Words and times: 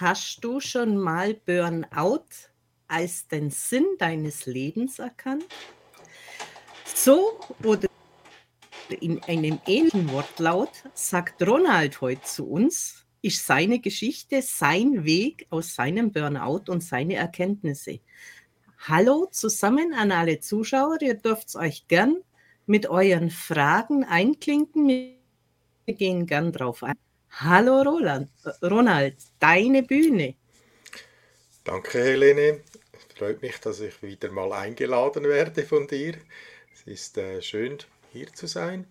Hast 0.00 0.44
du 0.44 0.60
schon 0.60 0.96
mal 0.96 1.34
Burnout 1.34 2.28
als 2.86 3.26
den 3.26 3.50
Sinn 3.50 3.84
deines 3.98 4.46
Lebens 4.46 5.00
erkannt? 5.00 5.44
So 6.84 7.40
oder 7.64 7.88
in 9.00 9.20
einem 9.24 9.58
ähnlichen 9.66 10.08
Wortlaut 10.12 10.70
sagt 10.94 11.44
Ronald 11.44 12.00
heute 12.00 12.22
zu 12.22 12.48
uns, 12.48 13.06
ist 13.22 13.44
seine 13.44 13.80
Geschichte, 13.80 14.40
sein 14.40 15.04
Weg 15.04 15.48
aus 15.50 15.74
seinem 15.74 16.12
Burnout 16.12 16.70
und 16.70 16.84
seine 16.84 17.16
Erkenntnisse. 17.16 17.98
Hallo 18.86 19.26
zusammen 19.32 19.94
an 19.94 20.12
alle 20.12 20.38
Zuschauer, 20.38 20.98
ihr 21.02 21.14
dürft 21.14 21.56
euch 21.56 21.88
gern 21.88 22.18
mit 22.66 22.86
euren 22.86 23.30
Fragen 23.30 24.04
einklinken. 24.04 24.86
Wir 25.86 25.94
gehen 25.94 26.26
gern 26.26 26.52
drauf 26.52 26.84
ein. 26.84 26.94
Hallo 27.30 27.82
Roland, 27.82 28.30
Ronald, 28.62 29.16
deine 29.38 29.82
Bühne. 29.82 30.34
Danke 31.64 31.98
Helene, 31.98 32.62
es 32.92 33.16
freut 33.16 33.42
mich, 33.42 33.58
dass 33.60 33.80
ich 33.80 34.02
wieder 34.02 34.30
mal 34.30 34.52
eingeladen 34.52 35.24
werde 35.24 35.62
von 35.62 35.86
dir. 35.86 36.14
Es 36.74 36.82
ist 36.84 37.18
äh, 37.18 37.40
schön 37.42 37.78
hier 38.12 38.32
zu 38.32 38.46
sein. 38.46 38.86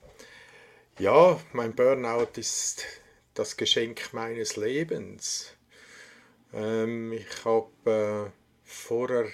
Ja, 1.00 1.40
mein 1.54 1.76
Burnout 1.76 2.38
ist 2.38 2.86
das 3.34 3.58
Geschenk 3.58 4.14
meines 4.14 4.56
Lebens. 4.56 5.54
Ähm, 6.54 7.14
ich 7.14 7.46
habe 7.46 8.32
äh, 8.32 8.32
vorher 8.64 9.28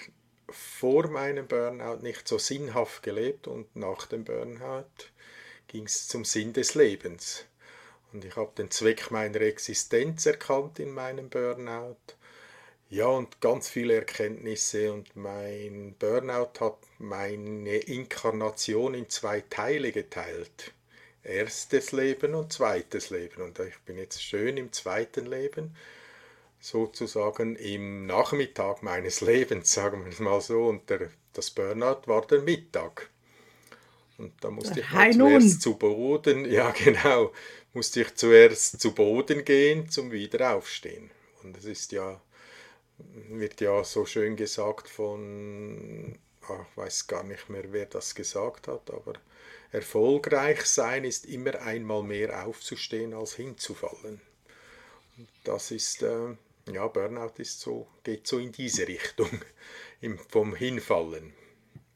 vor 0.48 1.08
meinem 1.08 1.46
Burnout 1.46 2.02
nicht 2.02 2.28
so 2.28 2.38
sinnhaft 2.38 3.02
gelebt 3.02 3.46
und 3.46 3.74
nach 3.76 4.06
dem 4.06 4.24
Burnout 4.24 4.84
ging 5.68 5.84
es 5.84 6.08
zum 6.08 6.24
Sinn 6.24 6.52
des 6.52 6.74
Lebens. 6.74 7.46
Und 8.14 8.24
ich 8.24 8.36
habe 8.36 8.52
den 8.56 8.70
Zweck 8.70 9.10
meiner 9.10 9.40
Existenz 9.40 10.24
erkannt 10.24 10.78
in 10.78 10.94
meinem 10.94 11.28
Burnout. 11.28 11.96
Ja, 12.88 13.06
und 13.06 13.40
ganz 13.40 13.68
viele 13.68 13.94
Erkenntnisse. 13.96 14.92
Und 14.92 15.16
mein 15.16 15.96
Burnout 15.98 16.60
hat 16.60 16.78
meine 17.00 17.76
Inkarnation 17.76 18.94
in 18.94 19.10
zwei 19.10 19.40
Teile 19.40 19.90
geteilt. 19.90 20.72
Erstes 21.24 21.90
Leben 21.90 22.36
und 22.36 22.52
zweites 22.52 23.10
Leben. 23.10 23.42
Und 23.42 23.58
ich 23.58 23.78
bin 23.80 23.98
jetzt 23.98 24.22
schön 24.22 24.58
im 24.58 24.70
zweiten 24.70 25.26
Leben, 25.26 25.74
sozusagen 26.60 27.56
im 27.56 28.06
Nachmittag 28.06 28.84
meines 28.84 29.20
Lebens, 29.22 29.72
sagen 29.72 30.04
wir 30.04 30.12
es 30.12 30.20
mal 30.20 30.40
so. 30.40 30.66
Und 30.66 30.88
der, 30.88 31.10
das 31.32 31.50
Burnout 31.50 32.02
war 32.06 32.24
der 32.28 32.42
Mittag. 32.42 33.10
Und 34.18 34.32
da 34.40 34.50
musste 34.50 34.78
ich 34.78 34.90
halt 34.90 35.14
zuerst 35.14 35.62
zu 35.62 35.76
Boden, 35.76 36.48
ja 36.48 36.70
genau, 36.84 37.32
musste 37.74 38.02
ich 38.02 38.14
zuerst 38.14 38.80
zu 38.80 38.94
Boden 38.94 39.44
gehen 39.44 39.88
zum 39.90 40.12
Wiederaufstehen. 40.12 41.10
Und 41.42 41.56
es 41.58 41.64
ist 41.64 41.92
ja, 41.92 42.20
wird 43.28 43.60
ja 43.60 43.82
so 43.84 44.06
schön 44.06 44.36
gesagt 44.36 44.88
von, 44.88 46.16
ach, 46.42 46.66
ich 46.70 46.76
weiß 46.76 47.06
gar 47.08 47.24
nicht 47.24 47.50
mehr, 47.50 47.64
wer 47.72 47.86
das 47.86 48.14
gesagt 48.14 48.68
hat, 48.68 48.90
aber 48.90 49.14
erfolgreich 49.72 50.64
sein 50.64 51.04
ist 51.04 51.26
immer 51.26 51.60
einmal 51.60 52.02
mehr 52.04 52.46
aufzustehen 52.46 53.12
als 53.12 53.34
hinzufallen. 53.34 54.20
Und 55.18 55.28
das 55.42 55.70
ist, 55.72 56.02
äh, 56.02 56.36
ja, 56.72 56.86
Burnout 56.86 57.34
ist 57.38 57.60
so, 57.60 57.88
geht 58.04 58.26
so 58.26 58.38
in 58.38 58.52
diese 58.52 58.86
Richtung, 58.86 59.30
im, 60.00 60.18
vom 60.18 60.54
Hinfallen. 60.54 61.34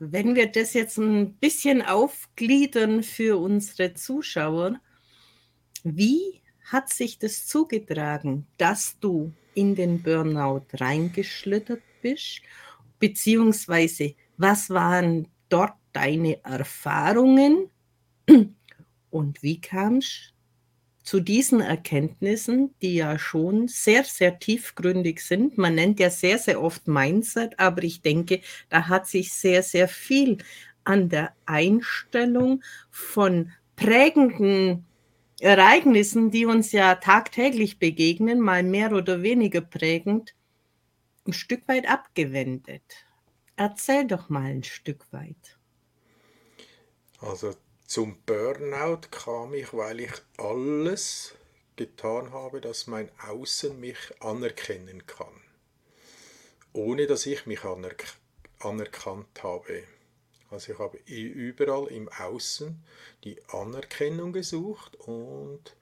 Wenn 0.00 0.34
wir 0.34 0.46
das 0.46 0.74
jetzt 0.74 0.98
ein 0.98 1.34
bisschen 1.34 1.82
aufgliedern 1.82 3.02
für 3.02 3.36
unsere 3.38 3.94
Zuschauer, 3.94 4.80
wie 5.84 6.42
hat 6.64 6.90
sich 6.92 7.18
das 7.18 7.46
zugetragen, 7.46 8.46
dass 8.58 8.98
du 9.00 9.32
in 9.54 9.74
den 9.74 10.02
Burnout 10.02 10.66
reingeschlittert 10.74 11.82
bist? 12.02 12.40
Beziehungsweise, 12.98 14.14
was 14.36 14.70
waren 14.70 15.28
dort 15.48 15.74
deine 15.92 16.42
Erfahrungen? 16.44 17.70
Und 19.10 19.42
wie 19.42 19.60
kamst 19.60 20.34
zu 21.02 21.20
diesen 21.20 21.60
Erkenntnissen, 21.60 22.74
die 22.82 22.96
ja 22.96 23.18
schon 23.18 23.66
sehr, 23.66 24.04
sehr 24.04 24.38
tiefgründig 24.38 25.20
sind? 25.20 25.56
Man 25.56 25.74
nennt 25.74 25.98
ja 26.00 26.10
sehr, 26.10 26.38
sehr 26.38 26.62
oft 26.62 26.86
Mindset, 26.86 27.58
aber 27.58 27.82
ich 27.82 28.02
denke, 28.02 28.42
da 28.68 28.88
hat 28.88 29.06
sich 29.06 29.32
sehr, 29.32 29.62
sehr 29.62 29.88
viel 29.88 30.38
an 30.84 31.08
der 31.08 31.34
Einstellung 31.46 32.62
von 32.90 33.52
prägenden 33.76 34.84
Ereignissen, 35.40 36.30
die 36.30 36.46
uns 36.46 36.72
ja 36.72 36.96
tagtäglich 36.96 37.78
begegnen, 37.78 38.40
mal 38.40 38.62
mehr 38.62 38.92
oder 38.92 39.22
weniger 39.22 39.60
prägend, 39.60 40.34
ein 41.26 41.32
Stück 41.32 41.68
weit 41.68 41.88
abgewendet. 41.88 42.82
Erzähl 43.56 44.06
doch 44.06 44.28
mal 44.28 44.46
ein 44.50 44.64
Stück 44.64 45.12
weit. 45.12 45.58
Also 47.20 47.54
zum 47.86 48.18
Burnout 48.26 49.08
kam 49.10 49.54
ich, 49.54 49.72
weil 49.72 50.00
ich 50.00 50.12
alles 50.36 51.34
getan 51.76 52.32
habe, 52.32 52.60
dass 52.60 52.86
mein 52.86 53.10
Außen 53.26 53.78
mich 53.78 53.96
anerkennen 54.20 55.06
kann, 55.06 55.42
ohne 56.72 57.06
dass 57.06 57.26
ich 57.26 57.46
mich 57.46 57.64
anerk 57.64 58.04
anerkannt 58.60 59.42
habe. 59.42 59.84
Also 60.50 60.72
ich 60.72 60.78
habe 60.78 60.98
überall 61.06 61.88
im 61.88 62.08
Außen 62.08 62.82
die 63.24 63.36
Anerkennung 63.48 64.32
gesucht 64.32 64.96
und 64.96 65.76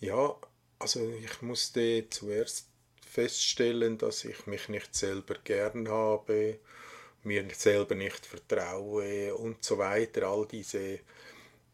ja, 0.00 0.36
also 0.78 1.00
ich 1.12 1.42
musste 1.42 2.08
zuerst 2.10 2.68
feststellen, 3.12 3.98
dass 3.98 4.24
ich 4.24 4.46
mich 4.46 4.68
nicht 4.68 4.94
selber 4.94 5.34
gern 5.44 5.88
habe, 5.88 6.58
mir 7.24 7.46
selber 7.54 7.94
nicht 7.94 8.24
vertraue 8.24 9.34
und 9.34 9.62
so 9.62 9.78
weiter. 9.78 10.26
All 10.28 10.46
diese, 10.46 11.00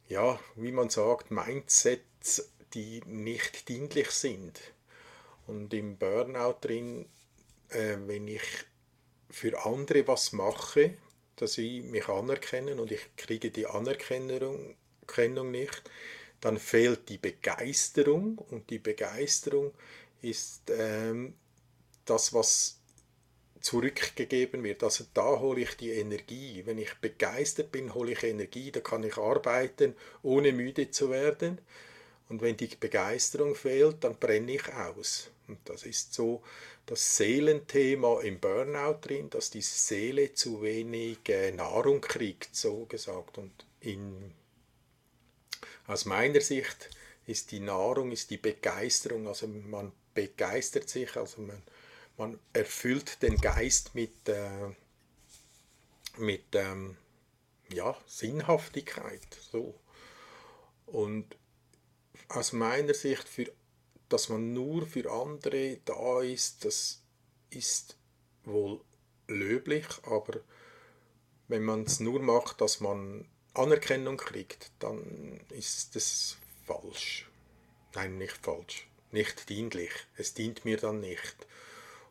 ja, 0.08 0.38
wie 0.56 0.72
man 0.72 0.90
sagt, 0.90 1.30
Mindsets, 1.30 2.50
die 2.74 3.00
nicht 3.06 3.68
dienlich 3.68 4.10
sind. 4.10 4.60
Und 5.46 5.72
im 5.72 5.96
Burnout 5.96 6.56
drin, 6.60 7.06
äh, 7.70 7.96
wenn 8.06 8.28
ich 8.28 8.42
für 9.30 9.64
andere 9.64 10.06
was 10.06 10.32
mache, 10.32 10.94
dass 11.40 11.54
sie 11.54 11.80
mich 11.82 12.08
anerkennen 12.08 12.78
und 12.80 12.92
ich 12.92 13.00
kriege 13.16 13.50
die 13.50 13.66
Anerkennung 13.66 14.76
nicht, 15.50 15.82
dann 16.40 16.58
fehlt 16.58 17.08
die 17.08 17.18
Begeisterung 17.18 18.38
und 18.38 18.70
die 18.70 18.78
Begeisterung 18.78 19.72
ist 20.22 20.70
ähm, 20.70 21.34
das, 22.04 22.32
was 22.32 22.78
zurückgegeben 23.60 24.62
wird. 24.62 24.82
Also 24.82 25.04
da 25.14 25.40
hole 25.40 25.62
ich 25.62 25.76
die 25.76 25.90
Energie. 25.90 26.62
Wenn 26.64 26.78
ich 26.78 26.94
begeistert 26.94 27.72
bin, 27.72 27.94
hole 27.94 28.12
ich 28.12 28.22
Energie, 28.22 28.70
da 28.70 28.80
kann 28.80 29.02
ich 29.02 29.16
arbeiten, 29.16 29.94
ohne 30.22 30.52
müde 30.52 30.90
zu 30.90 31.10
werden. 31.10 31.60
Und 32.28 32.42
wenn 32.42 32.56
die 32.56 32.68
Begeisterung 32.78 33.54
fehlt, 33.54 34.04
dann 34.04 34.16
brenne 34.16 34.52
ich 34.52 34.72
aus. 34.72 35.30
Und 35.48 35.58
das 35.64 35.84
ist 35.84 36.12
so 36.12 36.42
das 36.88 37.18
Seelenthema 37.18 38.22
im 38.22 38.40
Burnout 38.40 39.00
drin, 39.02 39.28
dass 39.28 39.50
die 39.50 39.60
Seele 39.60 40.32
zu 40.32 40.62
wenig 40.62 41.18
äh, 41.28 41.52
Nahrung 41.52 42.00
kriegt, 42.00 42.56
so 42.56 42.86
gesagt. 42.86 43.36
Und 43.36 43.66
in, 43.80 44.32
aus 45.86 46.06
meiner 46.06 46.40
Sicht 46.40 46.88
ist 47.26 47.52
die 47.52 47.60
Nahrung, 47.60 48.10
ist 48.10 48.30
die 48.30 48.38
Begeisterung, 48.38 49.28
also 49.28 49.46
man 49.46 49.92
begeistert 50.14 50.88
sich, 50.88 51.14
also 51.16 51.42
man, 51.42 51.62
man 52.16 52.38
erfüllt 52.54 53.22
den 53.22 53.36
Geist 53.36 53.94
mit, 53.94 54.26
äh, 54.26 54.70
mit 56.16 56.46
ähm, 56.54 56.96
ja, 57.70 57.94
Sinnhaftigkeit. 58.06 59.28
So. 59.52 59.78
Und 60.86 61.36
aus 62.28 62.52
meiner 62.52 62.94
Sicht 62.94 63.28
für 63.28 63.52
dass 64.08 64.28
man 64.28 64.52
nur 64.52 64.86
für 64.86 65.10
andere 65.10 65.78
da 65.84 66.20
ist, 66.22 66.64
das 66.64 67.02
ist 67.50 67.96
wohl 68.44 68.80
löblich, 69.26 69.86
aber 70.04 70.40
wenn 71.48 71.64
man 71.64 71.82
es 71.82 72.00
nur 72.00 72.20
macht, 72.20 72.60
dass 72.60 72.80
man 72.80 73.26
Anerkennung 73.54 74.16
kriegt, 74.16 74.70
dann 74.78 75.40
ist 75.50 75.96
es 75.96 76.36
falsch. 76.66 77.28
Nein, 77.94 78.18
nicht 78.18 78.36
falsch, 78.36 78.86
nicht 79.10 79.48
dienlich. 79.48 79.90
Es 80.16 80.34
dient 80.34 80.64
mir 80.64 80.76
dann 80.76 81.00
nicht. 81.00 81.46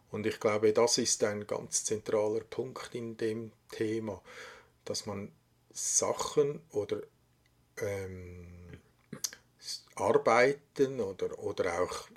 Und 0.09 0.25
ich 0.25 0.39
glaube, 0.39 0.73
das 0.73 0.97
ist 0.97 1.23
ein 1.23 1.45
ganz 1.45 1.83
zentraler 1.83 2.41
Punkt 2.41 2.95
in 2.95 3.17
dem 3.17 3.51
Thema, 3.71 4.21
dass 4.85 5.05
man 5.05 5.31
Sachen 5.71 6.61
oder 6.71 7.01
ähm, 7.77 8.79
arbeiten 9.99 10.99
oder, 10.99 11.37
oder 11.39 11.81
auch 11.81 12.07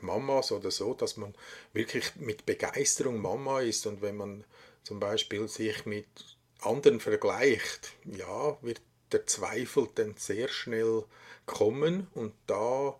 Mamas 0.00 0.52
oder 0.52 0.70
so, 0.70 0.94
dass 0.94 1.16
man 1.16 1.34
wirklich 1.72 2.16
mit 2.16 2.46
Begeisterung 2.46 3.20
Mama 3.20 3.60
ist 3.60 3.86
und 3.86 4.02
wenn 4.02 4.16
man 4.16 4.44
zum 4.82 5.00
Beispiel 5.00 5.48
sich 5.48 5.86
mit 5.86 6.06
anderen 6.60 7.00
vergleicht, 7.00 7.92
ja, 8.04 8.56
wird 8.62 8.80
der 9.12 9.26
Zweifel 9.26 9.88
dann 9.94 10.14
sehr 10.16 10.48
schnell 10.48 11.04
kommen 11.46 12.08
und 12.14 12.34
da 12.46 12.96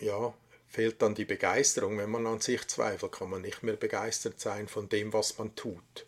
ja, 0.00 0.34
fehlt 0.66 1.00
dann 1.02 1.14
die 1.14 1.24
Begeisterung. 1.24 1.98
Wenn 1.98 2.10
man 2.10 2.26
an 2.26 2.40
sich 2.40 2.66
zweifelt, 2.68 3.12
kann 3.12 3.30
man 3.30 3.42
nicht 3.42 3.62
mehr 3.62 3.76
begeistert 3.76 4.40
sein 4.40 4.68
von 4.68 4.88
dem, 4.88 5.12
was 5.12 5.38
man 5.38 5.54
tut. 5.54 6.06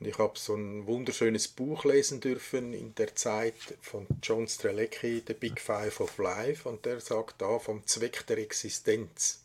Und 0.00 0.06
ich 0.06 0.18
habe 0.18 0.38
so 0.38 0.54
ein 0.54 0.86
wunderschönes 0.86 1.48
Buch 1.48 1.84
lesen 1.84 2.20
dürfen 2.20 2.72
in 2.72 2.94
der 2.94 3.14
Zeit 3.14 3.54
von 3.80 4.06
John 4.22 4.48
Strelecki, 4.48 5.22
The 5.26 5.34
Big 5.34 5.60
Five 5.60 6.00
of 6.00 6.18
Life, 6.18 6.68
und 6.68 6.84
der 6.84 7.00
sagt 7.00 7.40
da 7.40 7.58
vom 7.58 7.86
Zweck 7.86 8.26
der 8.26 8.38
Existenz. 8.38 9.42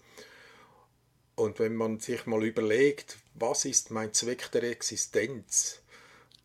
Und 1.36 1.60
wenn 1.60 1.76
man 1.76 2.00
sich 2.00 2.26
mal 2.26 2.44
überlegt, 2.44 3.18
was 3.36 3.64
ist 3.66 3.92
mein 3.92 4.14
Zweck 4.14 4.52
der 4.52 4.64
Existenz, 4.64 5.80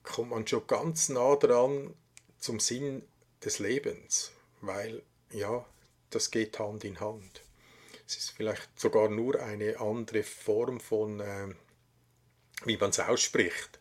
kommt 0.05 0.31
man 0.31 0.47
schon 0.47 0.67
ganz 0.67 1.09
nah 1.09 1.35
dran 1.35 1.95
zum 2.39 2.61
Sinn 2.61 3.03
des 3.43 3.59
Lebens, 3.59 4.31
weil 4.61 5.03
ja, 5.33 5.67
das 6.11 6.31
geht 6.31 6.59
Hand 6.59 6.85
in 6.85 7.01
Hand. 7.01 7.43
Es 8.07 8.17
ist 8.17 8.31
vielleicht 8.31 8.69
sogar 8.79 9.09
nur 9.09 9.41
eine 9.41 9.81
andere 9.81 10.23
Form 10.23 10.79
von, 10.79 11.21
äh, 11.21 11.49
wie 12.65 12.77
man 12.77 12.91
es 12.91 13.01
ausspricht. 13.01 13.79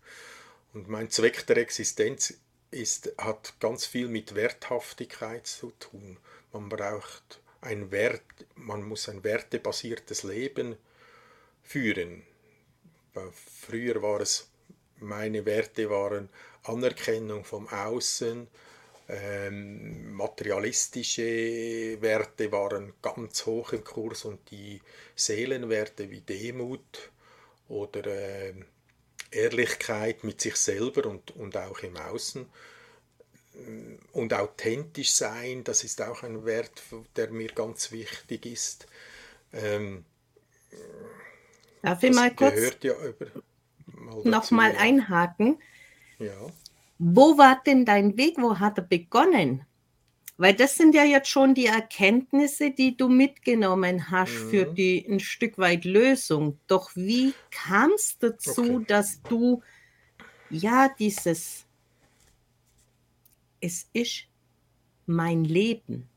Und 0.73 0.89
mein 0.89 1.09
Zweck 1.09 1.45
der 1.47 1.57
Existenz 1.57 2.33
ist, 2.71 3.13
hat 3.17 3.53
ganz 3.59 3.85
viel 3.85 4.07
mit 4.07 4.35
Werthaftigkeit 4.35 5.45
zu 5.45 5.71
tun. 5.79 6.17
Man 6.51 6.69
braucht 6.69 7.39
ein 7.61 7.91
Wert, 7.91 8.23
man 8.55 8.83
muss 8.83 9.07
ein 9.07 9.23
wertebasiertes 9.23 10.23
Leben 10.23 10.75
führen. 11.63 12.23
Früher 13.61 14.01
war 14.01 14.21
es, 14.21 14.49
meine 14.99 15.45
Werte 15.45 15.89
waren 15.89 16.29
Anerkennung 16.63 17.45
vom 17.45 17.67
Außen, 17.67 18.47
ähm, 19.09 20.13
materialistische 20.13 22.01
Werte 22.01 22.51
waren 22.51 22.93
ganz 23.01 23.45
hoch 23.45 23.73
im 23.73 23.83
Kurs 23.83 24.25
und 24.25 24.39
die 24.49 24.81
Seelenwerte 25.15 26.09
wie 26.09 26.21
Demut 26.21 27.11
oder 27.67 28.05
äh, 28.05 28.53
Ehrlichkeit 29.31 30.23
mit 30.23 30.41
sich 30.41 30.55
selber 30.55 31.09
und, 31.09 31.31
und 31.31 31.57
auch 31.57 31.79
im 31.79 31.97
Außen 31.97 32.45
und 34.13 34.33
authentisch 34.33 35.11
sein, 35.13 35.63
das 35.63 35.83
ist 35.83 36.01
auch 36.01 36.23
ein 36.23 36.45
Wert, 36.45 36.81
der 37.15 37.29
mir 37.29 37.49
ganz 37.49 37.91
wichtig 37.91 38.45
ist. 38.45 38.87
Ähm, 39.51 40.05
Darf 41.81 42.01
ich 42.01 42.15
mal 42.15 42.33
kurz 42.33 42.77
ja 42.81 42.95
nochmal 44.23 44.75
einhaken? 44.77 45.61
Ja. 46.17 46.47
Wo 46.97 47.37
war 47.37 47.61
denn 47.65 47.85
dein 47.85 48.17
Weg? 48.17 48.37
Wo 48.37 48.57
hat 48.57 48.77
er 48.77 48.85
begonnen? 48.85 49.65
Weil 50.37 50.55
das 50.55 50.75
sind 50.75 50.95
ja 50.95 51.03
jetzt 51.03 51.29
schon 51.29 51.53
die 51.53 51.67
Erkenntnisse, 51.67 52.71
die 52.71 52.97
du 52.97 53.07
mitgenommen 53.07 54.09
hast 54.09 54.33
mhm. 54.33 54.49
für 54.49 54.65
die 54.65 55.05
ein 55.07 55.19
Stück 55.19 55.57
weit 55.57 55.85
Lösung. 55.85 56.59
Doch 56.67 56.91
wie 56.95 57.33
kam 57.51 57.91
es 57.95 58.17
dazu, 58.17 58.75
okay. 58.75 58.85
dass 58.87 59.21
du 59.21 59.61
ja 60.49 60.89
dieses 60.97 61.65
es 63.63 63.87
ist 63.93 64.25
mein 65.05 65.45
Leben, 65.45 66.09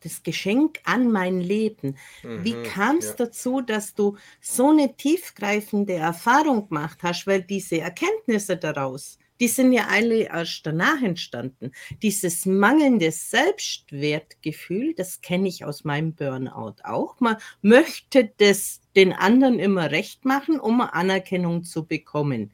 das 0.00 0.22
Geschenk 0.22 0.80
an 0.84 1.12
mein 1.12 1.40
Leben. 1.40 1.98
Mhm, 2.22 2.44
wie 2.44 2.62
kam 2.62 2.96
es 2.96 3.08
ja. 3.08 3.14
dazu, 3.18 3.60
dass 3.60 3.94
du 3.94 4.16
so 4.40 4.70
eine 4.70 4.96
tiefgreifende 4.96 5.94
Erfahrung 5.94 6.68
gemacht 6.68 6.98
hast? 7.02 7.26
Weil 7.26 7.42
diese 7.42 7.80
Erkenntnisse 7.80 8.56
daraus, 8.56 9.18
die 9.40 9.48
sind 9.48 9.72
ja 9.72 9.86
alle 9.88 10.28
erst 10.28 10.66
danach 10.66 11.02
entstanden. 11.02 11.72
Dieses 12.02 12.44
mangelnde 12.44 13.10
Selbstwertgefühl, 13.10 14.94
das 14.94 15.22
kenne 15.22 15.48
ich 15.48 15.64
aus 15.64 15.84
meinem 15.84 16.14
Burnout 16.14 16.76
auch. 16.84 17.18
Man 17.20 17.36
möchte 17.62 18.32
das 18.36 18.82
den 18.94 19.12
anderen 19.14 19.58
immer 19.58 19.90
recht 19.90 20.24
machen, 20.24 20.60
um 20.60 20.82
Anerkennung 20.82 21.64
zu 21.64 21.86
bekommen. 21.86 22.52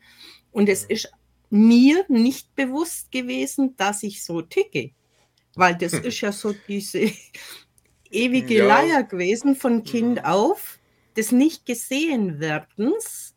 Und 0.53 0.69
es 0.69 0.85
ist 0.85 1.11
mir 1.51 2.05
nicht 2.09 2.55
bewusst 2.55 3.11
gewesen, 3.11 3.77
dass 3.77 4.03
ich 4.03 4.25
so 4.25 4.43
ticke. 4.43 4.93
Weil 5.55 5.75
das 5.77 5.93
ist 5.93 6.21
ja 6.21 6.31
so 6.31 6.55
diese 6.69 7.11
ewige 8.11 8.59
ja. 8.59 8.67
Leier 8.67 9.03
gewesen 9.03 9.57
von 9.57 9.83
Kind 9.83 10.19
mhm. 10.19 10.25
auf, 10.25 10.79
des 11.17 11.33
nicht 11.33 11.67
gesehen 11.67 12.39
werdens 12.41 13.35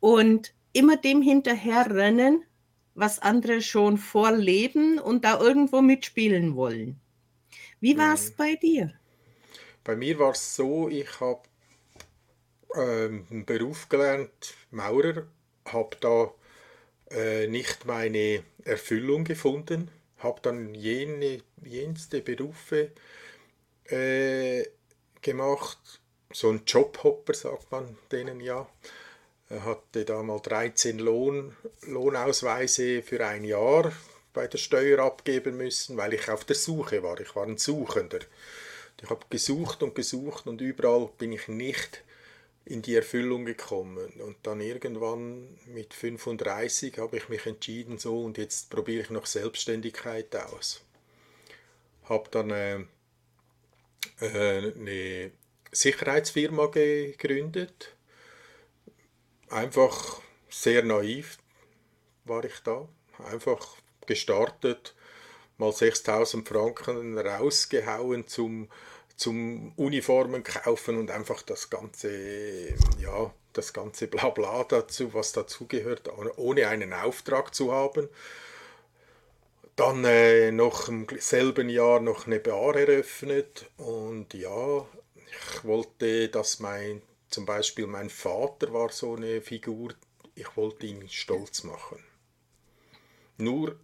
und 0.00 0.54
immer 0.72 0.96
dem 0.96 1.22
hinterherrennen, 1.22 2.44
was 3.00 3.18
andere 3.18 3.62
schon 3.62 3.98
vorleben 3.98 4.98
und 4.98 5.24
da 5.24 5.40
irgendwo 5.40 5.80
mitspielen 5.80 6.54
wollen. 6.54 7.00
Wie 7.80 7.96
war 7.96 8.14
es 8.14 8.30
mhm. 8.30 8.34
bei 8.36 8.54
dir? 8.56 8.92
Bei 9.82 9.96
mir 9.96 10.18
war 10.18 10.32
es 10.32 10.54
so, 10.54 10.88
ich 10.88 11.20
habe 11.20 11.40
ähm, 12.76 13.26
einen 13.30 13.44
Beruf 13.46 13.88
gelernt, 13.88 14.54
Maurer, 14.70 15.26
habe 15.64 15.96
da 16.00 16.32
äh, 17.10 17.46
nicht 17.46 17.86
meine 17.86 18.44
Erfüllung 18.64 19.24
gefunden, 19.24 19.90
habe 20.18 20.40
dann 20.42 20.74
jene, 20.74 21.42
jenste 21.64 22.20
Berufe 22.20 22.92
äh, 23.84 24.64
gemacht, 25.22 26.00
so 26.32 26.50
ein 26.50 26.62
Jobhopper 26.66 27.34
sagt 27.34 27.72
man 27.72 27.96
denen 28.12 28.40
ja, 28.40 28.68
er 29.50 29.64
hatte 29.64 30.04
da 30.04 30.22
mal 30.22 30.38
13 30.38 31.00
Lohn, 31.00 31.56
Lohnausweise 31.82 33.02
für 33.02 33.26
ein 33.26 33.44
Jahr 33.44 33.92
bei 34.32 34.46
der 34.46 34.58
Steuer 34.58 35.00
abgeben 35.00 35.56
müssen, 35.56 35.96
weil 35.96 36.14
ich 36.14 36.28
auf 36.28 36.44
der 36.44 36.54
Suche 36.54 37.02
war. 37.02 37.18
Ich 37.18 37.34
war 37.34 37.46
ein 37.46 37.58
Suchender. 37.58 38.20
Ich 39.02 39.10
habe 39.10 39.26
gesucht 39.28 39.82
und 39.82 39.96
gesucht 39.96 40.46
und 40.46 40.60
überall 40.60 41.10
bin 41.18 41.32
ich 41.32 41.48
nicht 41.48 42.04
in 42.64 42.80
die 42.80 42.94
Erfüllung 42.94 43.44
gekommen. 43.44 44.06
Und 44.20 44.36
dann 44.44 44.60
irgendwann 44.60 45.58
mit 45.66 45.94
35 45.94 46.98
habe 46.98 47.16
ich 47.16 47.28
mich 47.28 47.44
entschieden, 47.44 47.98
so 47.98 48.22
und 48.22 48.38
jetzt 48.38 48.70
probiere 48.70 49.02
ich 49.02 49.10
noch 49.10 49.26
Selbstständigkeit 49.26 50.34
aus. 50.36 50.80
Habe 52.04 52.28
dann 52.30 52.50
äh, 52.50 52.84
äh, 54.20 54.72
eine 54.76 55.32
Sicherheitsfirma 55.72 56.66
gegründet 56.66 57.96
einfach 59.50 60.20
sehr 60.48 60.82
naiv 60.82 61.38
war 62.24 62.44
ich 62.44 62.60
da. 62.60 62.88
Einfach 63.30 63.76
gestartet, 64.06 64.94
mal 65.58 65.72
6000 65.72 66.48
Franken 66.48 67.18
rausgehauen 67.18 68.26
zum, 68.26 68.68
zum 69.16 69.72
Uniformen 69.76 70.42
kaufen 70.42 70.98
und 70.98 71.10
einfach 71.10 71.42
das 71.42 71.68
ganze, 71.70 72.74
ja, 72.98 73.32
das 73.52 73.72
ganze 73.72 74.06
Blabla 74.06 74.64
dazu, 74.64 75.12
was 75.12 75.32
dazugehört, 75.32 76.10
ohne 76.36 76.68
einen 76.68 76.92
Auftrag 76.92 77.54
zu 77.54 77.72
haben. 77.72 78.08
Dann 79.76 80.04
äh, 80.04 80.50
noch 80.52 80.88
im 80.88 81.06
selben 81.18 81.68
Jahr 81.68 82.00
noch 82.00 82.26
eine 82.26 82.38
Bar 82.38 82.76
eröffnet 82.76 83.70
und 83.76 84.34
ja, 84.34 84.86
ich 85.14 85.64
wollte, 85.64 86.28
dass 86.28 86.60
mein 86.60 87.02
zum 87.30 87.46
Beispiel 87.46 87.86
mein 87.86 88.10
Vater 88.10 88.72
war 88.72 88.90
so 88.90 89.14
eine 89.14 89.40
Figur, 89.40 89.94
ich 90.34 90.56
wollte 90.56 90.86
ihn 90.86 91.08
stolz 91.08 91.64
machen. 91.64 92.04
Nur 93.38 93.78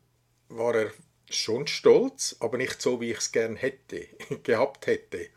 war 0.49 0.75
er 0.75 0.91
schon 1.31 1.67
stolz, 1.67 2.37
aber 2.41 2.59
nicht 2.59 2.81
so, 2.81 3.01
wie 3.01 3.11
ich 3.11 3.19
es 3.19 3.33
gern 3.33 3.57
hätte, 3.57 4.07
gehabt 4.43 4.87
hätte. 4.87 5.29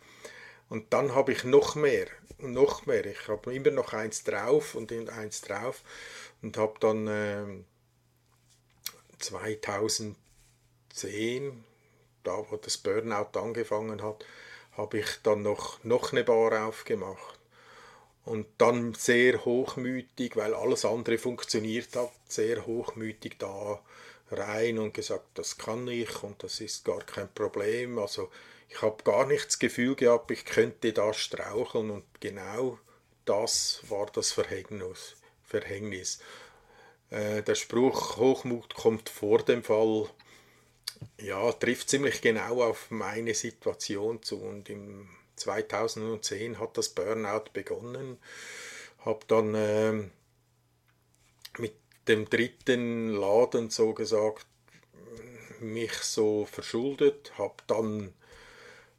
Und 0.69 0.93
dann 0.93 1.15
habe 1.15 1.31
ich 1.31 1.43
noch 1.43 1.75
mehr 1.75 2.07
noch 2.41 2.85
mehr. 2.85 3.05
Ich 3.05 3.27
habe 3.27 3.53
immer 3.53 3.71
noch 3.71 3.93
eins 3.93 4.23
drauf 4.23 4.75
und 4.75 4.91
eins 5.09 5.41
drauf 5.41 5.83
und 6.41 6.57
habe 6.57 6.79
dann 6.79 7.07
äh, 7.07 7.63
2010, 9.19 10.15
da 12.23 12.45
wo 12.49 12.57
das 12.57 12.77
Burnout 12.77 13.37
angefangen 13.37 14.01
hat, 14.01 14.25
habe 14.77 14.99
ich 14.99 15.21
dann 15.23 15.41
noch, 15.41 15.83
noch 15.83 16.11
eine 16.11 16.23
Bar 16.23 16.67
aufgemacht 16.67 17.38
und 18.29 18.45
dann 18.59 18.93
sehr 18.93 19.43
hochmütig, 19.43 20.35
weil 20.35 20.53
alles 20.53 20.85
andere 20.85 21.17
funktioniert 21.17 21.95
hat, 21.95 22.11
sehr 22.27 22.63
hochmütig 22.67 23.39
da 23.39 23.81
rein 24.29 24.77
und 24.77 24.93
gesagt, 24.93 25.25
das 25.33 25.57
kann 25.57 25.87
ich 25.87 26.21
und 26.21 26.43
das 26.43 26.61
ist 26.61 26.85
gar 26.85 26.99
kein 26.99 27.33
Problem. 27.33 27.97
Also 27.97 28.29
ich 28.69 28.83
habe 28.83 29.03
gar 29.03 29.25
nicht 29.25 29.47
das 29.47 29.57
Gefühl 29.57 29.95
gehabt, 29.95 30.29
ich 30.29 30.45
könnte 30.45 30.93
da 30.93 31.11
straucheln 31.11 31.89
und 31.89 32.05
genau 32.19 32.77
das 33.25 33.81
war 33.87 34.05
das 34.13 34.31
Verhängnis. 34.31 35.15
Verhängnis. 35.43 36.19
Äh, 37.09 37.41
der 37.41 37.55
Spruch 37.55 38.17
Hochmut 38.17 38.75
kommt 38.75 39.09
vor 39.09 39.39
dem 39.39 39.63
Fall 39.63 40.07
ja, 41.19 41.51
trifft 41.53 41.89
ziemlich 41.89 42.21
genau 42.21 42.61
auf 42.61 42.91
meine 42.91 43.33
Situation 43.33 44.21
zu 44.21 44.39
und 44.39 44.69
im 44.69 45.09
2010 45.39 46.59
hat 46.59 46.77
das 46.77 46.89
Burnout 46.89 47.45
begonnen. 47.53 48.17
Habe 48.99 49.19
dann 49.27 49.55
äh, 49.55 49.93
mit 51.57 51.73
dem 52.07 52.29
dritten 52.29 53.13
Laden 53.13 53.69
so 53.69 53.93
gesagt 53.93 54.45
mich 55.61 55.93
so 55.93 56.45
verschuldet, 56.45 57.33
habe 57.37 57.55
dann 57.67 58.13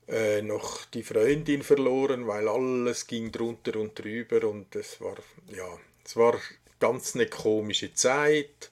äh, 0.09 0.43
noch 0.43 0.85
die 0.87 1.03
Freundin 1.03 1.63
verloren, 1.63 2.27
weil 2.27 2.49
alles 2.49 3.07
ging 3.07 3.33
drunter 3.33 3.79
und 3.79 3.99
drüber 3.99 4.49
und 4.49 4.75
es 4.77 5.01
war, 5.01 5.17
ja, 5.49 5.79
es 6.05 6.17
war 6.17 6.39
ganz 6.81 7.15
eine 7.15 7.27
komische 7.27 7.95
Zeit. 7.95 8.71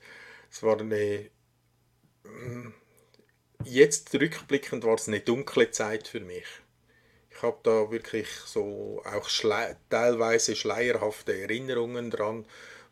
Es 0.51 0.63
war 0.63 0.81
eine, 0.81 1.31
mm, 2.25 2.73
jetzt 3.65 4.15
rückblickend 4.15 4.85
war 4.85 4.95
es 4.95 5.09
eine 5.09 5.21
dunkle 5.21 5.71
Zeit 5.71 6.09
für 6.09 6.21
mich. 6.21 6.47
Ich 7.39 7.43
habe 7.45 7.59
da 7.63 7.89
wirklich 7.89 8.29
so 8.47 9.01
auch 9.05 9.29
schle 9.29 9.77
teilweise 9.89 10.57
schleierhafte 10.57 11.41
Erinnerungen 11.41 12.11
dran, 12.11 12.45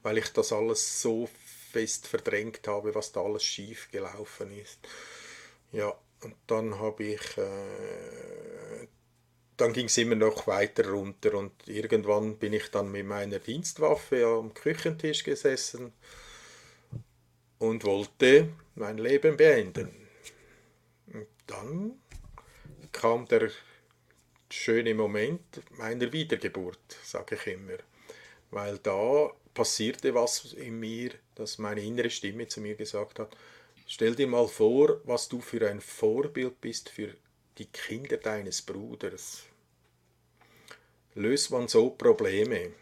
weil 0.04 0.18
ich 0.18 0.32
das 0.32 0.52
alles 0.52 1.02
so 1.02 1.28
fest 1.72 2.06
verdrängt 2.06 2.68
habe, 2.68 2.94
was 2.94 3.10
da 3.10 3.22
alles 3.22 3.42
schief 3.42 3.90
gelaufen 3.90 4.56
ist. 4.56 4.78
Ja, 5.72 5.92
und 6.22 6.36
dann 6.46 6.78
habe 6.78 7.02
ich, 7.02 7.36
äh, 7.38 8.86
dann 9.56 9.72
ging 9.72 9.86
es 9.86 9.98
immer 9.98 10.14
noch 10.14 10.46
weiter 10.46 10.90
runter 10.90 11.34
und 11.34 11.66
irgendwann 11.66 12.36
bin 12.38 12.52
ich 12.52 12.70
dann 12.70 12.92
mit 12.92 13.04
meiner 13.04 13.40
Dienstwaffe 13.40 14.24
am 14.26 14.54
Küchentisch 14.54 15.24
gesessen 15.24 15.92
und 17.58 17.82
wollte 17.82 18.50
mein 18.76 18.98
Leben 18.98 19.36
beenden. 19.36 20.06
Und 21.12 21.26
dann 21.48 22.00
kam 22.92 23.26
der 23.26 23.50
schöne 24.50 24.94
Moment 24.94 25.62
meiner 25.70 26.12
Wiedergeburt, 26.12 26.96
sage 27.02 27.36
ich 27.36 27.46
immer. 27.46 27.78
Weil 28.50 28.78
da 28.78 29.30
passierte 29.54 30.14
was 30.14 30.52
in 30.52 30.78
mir, 30.78 31.12
dass 31.34 31.58
meine 31.58 31.82
innere 31.82 32.10
Stimme 32.10 32.46
zu 32.46 32.60
mir 32.60 32.74
gesagt 32.74 33.18
hat, 33.18 33.36
stell 33.86 34.14
dir 34.14 34.26
mal 34.26 34.46
vor, 34.46 35.00
was 35.04 35.28
du 35.28 35.40
für 35.40 35.68
ein 35.68 35.80
Vorbild 35.80 36.60
bist 36.60 36.88
für 36.88 37.14
die 37.58 37.66
Kinder 37.66 38.18
deines 38.18 38.62
Bruders. 38.62 39.44
Löst 41.14 41.50
man 41.50 41.68
so 41.68 41.90
Probleme? 41.90 42.72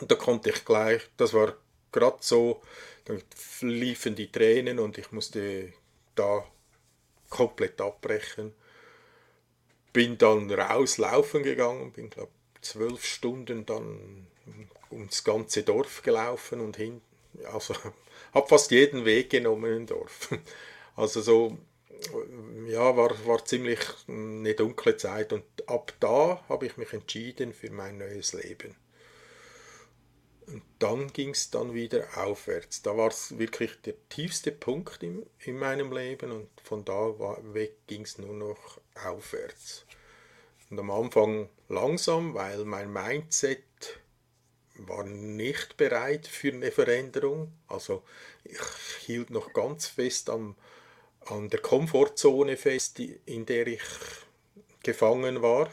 Und 0.00 0.10
da 0.10 0.14
konnte 0.14 0.50
ich 0.50 0.64
gleich, 0.64 1.02
das 1.16 1.34
war 1.34 1.56
gerade 1.90 2.18
so, 2.20 2.62
dann 3.04 3.22
liefen 3.60 4.14
die 4.14 4.30
Tränen 4.30 4.78
und 4.78 4.98
ich 4.98 5.12
musste 5.12 5.72
da 6.14 6.46
komplett 7.28 7.80
abbrechen 7.80 8.54
bin 9.94 10.18
dann 10.18 10.50
rauslaufen 10.50 11.42
gegangen, 11.42 11.92
bin 11.92 12.10
glaube 12.10 12.32
zwölf 12.60 13.02
Stunden 13.04 13.64
dann 13.64 14.26
ums 14.90 15.24
ganze 15.24 15.62
Dorf 15.62 16.02
gelaufen 16.02 16.60
und 16.60 16.76
hin, 16.76 17.00
also 17.50 17.74
habe 18.34 18.48
fast 18.48 18.70
jeden 18.70 19.06
Weg 19.06 19.30
genommen 19.30 19.74
im 19.74 19.86
Dorf. 19.86 20.28
Also 20.96 21.22
so, 21.22 21.58
ja, 22.68 22.96
war, 22.96 23.10
war 23.26 23.44
ziemlich 23.44 23.80
eine 24.06 24.54
dunkle 24.54 24.96
Zeit 24.96 25.32
und 25.32 25.42
ab 25.66 25.92
da 25.98 26.40
habe 26.48 26.66
ich 26.66 26.76
mich 26.76 26.92
entschieden 26.92 27.52
für 27.52 27.72
mein 27.72 27.98
neues 27.98 28.32
Leben. 28.32 28.76
Und 30.46 30.62
dann 30.78 31.12
ging 31.12 31.30
es 31.30 31.50
dann 31.50 31.72
wieder 31.72 32.06
aufwärts. 32.16 32.82
Da 32.82 32.96
war 32.96 33.08
es 33.08 33.38
wirklich 33.38 33.80
der 33.82 33.94
tiefste 34.08 34.52
Punkt 34.52 35.02
in, 35.02 35.24
in 35.44 35.58
meinem 35.58 35.92
Leben 35.92 36.32
und 36.32 36.48
von 36.62 36.84
da 36.84 37.14
weg 37.54 37.86
ging 37.86 38.02
es 38.02 38.18
nur 38.18 38.34
noch 38.34 38.80
aufwärts. 38.94 39.86
Und 40.70 40.78
am 40.78 40.90
Anfang 40.90 41.48
langsam, 41.68 42.34
weil 42.34 42.64
mein 42.64 42.92
Mindset 42.92 43.62
war 44.76 45.04
nicht 45.04 45.76
bereit 45.76 46.26
für 46.26 46.52
eine 46.52 46.72
Veränderung. 46.72 47.52
Also 47.68 48.02
ich 48.42 48.58
hielt 49.00 49.30
noch 49.30 49.52
ganz 49.52 49.86
fest 49.86 50.28
am, 50.30 50.56
an 51.26 51.48
der 51.48 51.60
Komfortzone 51.60 52.56
fest, 52.56 52.98
in 52.98 53.46
der 53.46 53.66
ich 53.66 53.82
gefangen 54.82 55.42
war. 55.42 55.70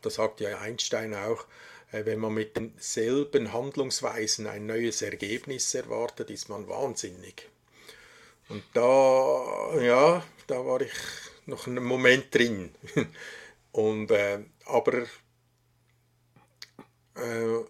Da 0.00 0.10
sagt 0.10 0.40
ja 0.40 0.58
Einstein 0.58 1.14
auch, 1.14 1.46
wenn 2.04 2.18
man 2.18 2.34
mit 2.34 2.56
denselben 2.56 3.52
Handlungsweisen 3.52 4.46
ein 4.46 4.66
neues 4.66 5.02
Ergebnis 5.02 5.74
erwartet, 5.74 6.30
ist 6.30 6.48
man 6.48 6.68
wahnsinnig. 6.68 7.48
Und 8.48 8.62
da, 8.72 9.80
ja, 9.80 10.24
da 10.46 10.66
war 10.66 10.80
ich 10.80 10.92
noch 11.46 11.66
einen 11.66 11.84
Moment 11.84 12.34
drin. 12.34 12.74
Und, 13.72 14.10
äh, 14.10 14.40
aber 14.66 15.06
äh, 17.14 17.64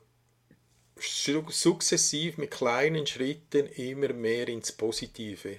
sukzessiv 0.96 2.38
mit 2.38 2.50
kleinen 2.50 3.06
Schritten 3.06 3.66
immer 3.66 4.12
mehr 4.12 4.48
ins 4.48 4.72
Positive. 4.72 5.58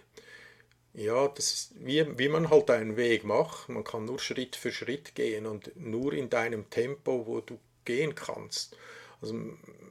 Ja, 0.93 1.27
das 1.27 1.53
ist 1.53 1.73
wie, 1.85 2.17
wie 2.17 2.29
man 2.29 2.49
halt 2.49 2.69
einen 2.69 2.95
Weg 2.95 3.25
macht. 3.25 3.67
Man 3.69 3.83
kann 3.83 4.05
nur 4.05 4.19
Schritt 4.19 4.55
für 4.55 4.71
Schritt 4.71 5.13
gehen 5.13 5.45
und 5.45 5.75
nur 5.75 6.13
in 6.13 6.29
deinem 6.29 6.69
Tempo, 6.69 7.27
wo 7.27 7.41
du 7.41 7.59
gehen 7.85 8.15
kannst. 8.15 8.75
Also 9.21 9.35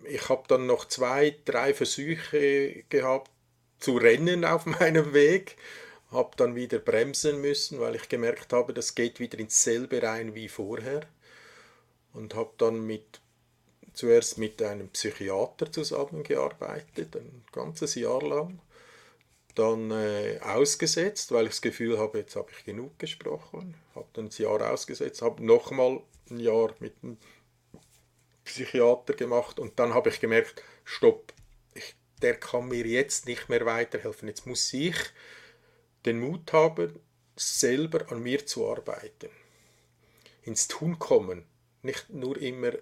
ich 0.04 0.28
habe 0.28 0.44
dann 0.48 0.66
noch 0.66 0.86
zwei, 0.86 1.36
drei 1.44 1.72
Versuche 1.72 2.84
gehabt 2.88 3.30
zu 3.78 3.96
rennen 3.96 4.44
auf 4.44 4.66
meinem 4.80 5.14
Weg 5.14 5.56
habe 6.14 6.36
dann 6.36 6.54
wieder 6.54 6.78
bremsen 6.78 7.40
müssen, 7.40 7.80
weil 7.80 7.96
ich 7.96 8.08
gemerkt 8.08 8.52
habe, 8.52 8.72
das 8.72 8.94
geht 8.94 9.20
wieder 9.20 9.38
ins 9.38 9.62
selbe 9.62 10.02
rein 10.02 10.34
wie 10.34 10.48
vorher. 10.48 11.06
Und 12.12 12.34
habe 12.34 12.52
dann 12.58 12.86
mit, 12.86 13.20
zuerst 13.92 14.38
mit 14.38 14.62
einem 14.62 14.88
Psychiater 14.88 15.70
zusammengearbeitet, 15.70 17.16
ein 17.16 17.44
ganzes 17.52 17.96
Jahr 17.96 18.22
lang. 18.22 18.60
Dann 19.56 19.90
äh, 19.90 20.40
ausgesetzt, 20.40 21.32
weil 21.32 21.44
ich 21.44 21.52
das 21.52 21.62
Gefühl 21.62 21.98
habe, 21.98 22.18
jetzt 22.18 22.36
habe 22.36 22.50
ich 22.56 22.64
genug 22.64 22.98
gesprochen. 22.98 23.74
Habe 23.94 24.06
dann 24.14 24.26
ein 24.26 24.30
Jahr 24.36 24.72
ausgesetzt, 24.72 25.22
habe 25.22 25.44
nochmal 25.44 26.00
ein 26.30 26.40
Jahr 26.40 26.74
mit 26.78 26.94
einem 27.02 27.18
Psychiater 28.44 29.14
gemacht 29.14 29.58
und 29.58 29.78
dann 29.78 29.94
habe 29.94 30.10
ich 30.10 30.20
gemerkt, 30.20 30.62
stopp, 30.84 31.32
ich, 31.74 31.94
der 32.22 32.38
kann 32.38 32.68
mir 32.68 32.86
jetzt 32.86 33.26
nicht 33.26 33.48
mehr 33.48 33.64
weiterhelfen. 33.66 34.28
Jetzt 34.28 34.46
muss 34.46 34.72
ich 34.72 34.96
den 36.04 36.20
Mut 36.20 36.52
haben, 36.52 37.00
selber 37.36 38.10
an 38.12 38.22
mir 38.22 38.46
zu 38.46 38.68
arbeiten. 38.68 39.30
Ins 40.42 40.68
Tun 40.68 40.98
kommen. 40.98 41.44
Nicht 41.82 42.10
nur 42.10 42.36
immer 42.40 42.72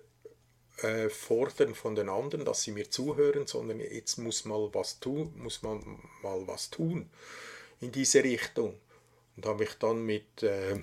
äh, 0.78 1.08
fordern 1.08 1.74
von 1.74 1.94
den 1.94 2.08
anderen, 2.08 2.44
dass 2.44 2.62
sie 2.62 2.72
mir 2.72 2.90
zuhören, 2.90 3.46
sondern 3.46 3.80
jetzt 3.80 4.18
muss, 4.18 4.44
mal 4.44 4.68
was 4.72 5.00
tun, 5.00 5.32
muss 5.36 5.62
man 5.62 6.00
mal 6.22 6.46
was 6.46 6.70
tun 6.70 7.10
in 7.80 7.92
diese 7.92 8.22
Richtung. 8.22 8.78
Und 9.36 9.46
habe 9.46 9.60
mich 9.60 9.74
dann 9.78 10.04
mit 10.04 10.42
äh, 10.42 10.78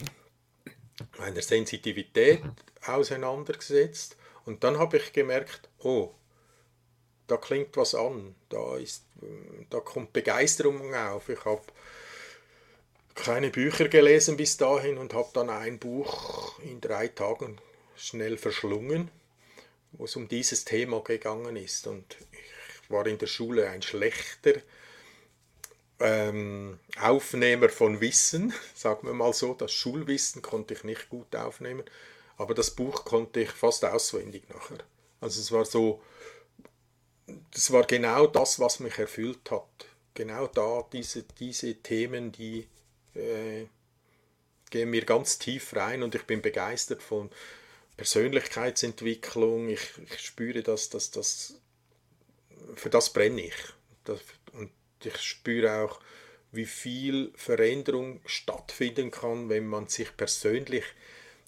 meiner 1.18 1.42
Sensitivität 1.42 2.42
auseinandergesetzt. 2.86 4.16
Und 4.50 4.64
dann 4.64 4.80
habe 4.80 4.98
ich 4.98 5.14
gemerkt, 5.14 5.70
oh, 5.84 6.10
da 7.28 7.38
klingt 7.38 7.78
was 7.78 7.94
an, 7.94 8.34
da, 8.50 8.78
ist, 8.78 9.04
da 9.70 9.80
kommt 9.80 10.12
Begeisterung 10.12 10.96
auf. 10.96 11.30
Ich 11.30 11.46
habe 11.46 11.62
keine 13.14 13.52
Bücher 13.52 13.90
gelesen 13.90 14.38
bis 14.38 14.58
dahin 14.58 14.98
und 14.98 15.14
habe 15.14 15.30
dann 15.34 15.52
ein 15.52 15.78
Buch 15.78 16.58
in 16.64 16.82
drei 16.82 17.10
Tagen 17.10 17.60
schnell 17.96 18.38
verschlungen, 18.38 19.12
wo 19.92 20.06
es 20.06 20.16
um 20.16 20.28
dieses 20.28 20.66
Thema 20.66 21.02
gegangen 21.02 21.56
ist. 21.56 21.86
Und 21.86 22.18
ich 22.32 22.90
war 22.90 23.06
in 23.06 23.20
der 23.20 23.28
Schule 23.28 23.70
ein 23.70 23.84
schlechter 23.84 24.54
ähm, 26.00 26.80
Aufnehmer 27.00 27.70
von 27.70 28.02
Wissen, 28.02 28.52
sagen 28.74 29.06
wir 29.06 29.14
mal 29.14 29.32
so. 29.32 29.54
Das 29.54 29.72
Schulwissen 29.72 30.42
konnte 30.42 30.74
ich 30.74 30.84
nicht 30.84 31.08
gut 31.10 31.36
aufnehmen, 31.36 31.84
aber 32.40 32.54
das 32.54 32.72
Buch 32.72 33.04
konnte 33.04 33.42
ich 33.42 33.52
fast 33.52 33.84
auswendig 33.84 34.50
nachher. 34.50 34.80
Also 35.20 35.42
es 35.42 35.52
war 35.52 35.66
so, 35.66 36.02
das 37.52 37.72
war 37.72 37.84
genau 37.84 38.28
das, 38.28 38.60
was 38.60 38.80
mich 38.80 38.98
erfüllt 38.98 39.52
hat. 39.52 39.68
Genau 40.14 40.48
da 40.48 40.86
diese, 40.92 41.24
diese 41.24 41.76
Themen, 41.76 42.32
die 42.32 42.66
äh, 43.14 43.66
gehen 44.70 44.92
wir 44.94 45.04
ganz 45.04 45.38
tief 45.38 45.76
rein 45.76 46.02
und 46.02 46.16
ich 46.16 46.24
bin 46.24 46.42
begeistert 46.42 47.04
von 47.04 47.30
Persönlichkeitsentwicklung. 47.98 49.68
Ich, 49.68 49.82
ich 50.10 50.20
spüre, 50.20 50.64
dass 50.64 50.90
das, 50.90 51.12
das, 51.12 51.56
für 52.76 52.90
das 52.90 53.12
brenne 53.12 53.42
ich. 53.42 53.56
Das, 54.06 54.22
und 54.54 54.72
ich 55.04 55.18
spüre 55.18 55.84
auch, 55.84 56.00
wie 56.54 56.66
viel 56.66 57.34
Veränderung 57.36 58.22
stattfinden 58.26 59.12
kann, 59.12 59.50
wenn 59.50 59.68
man 59.68 59.88
sich 59.88 60.16
persönlich 60.16 60.86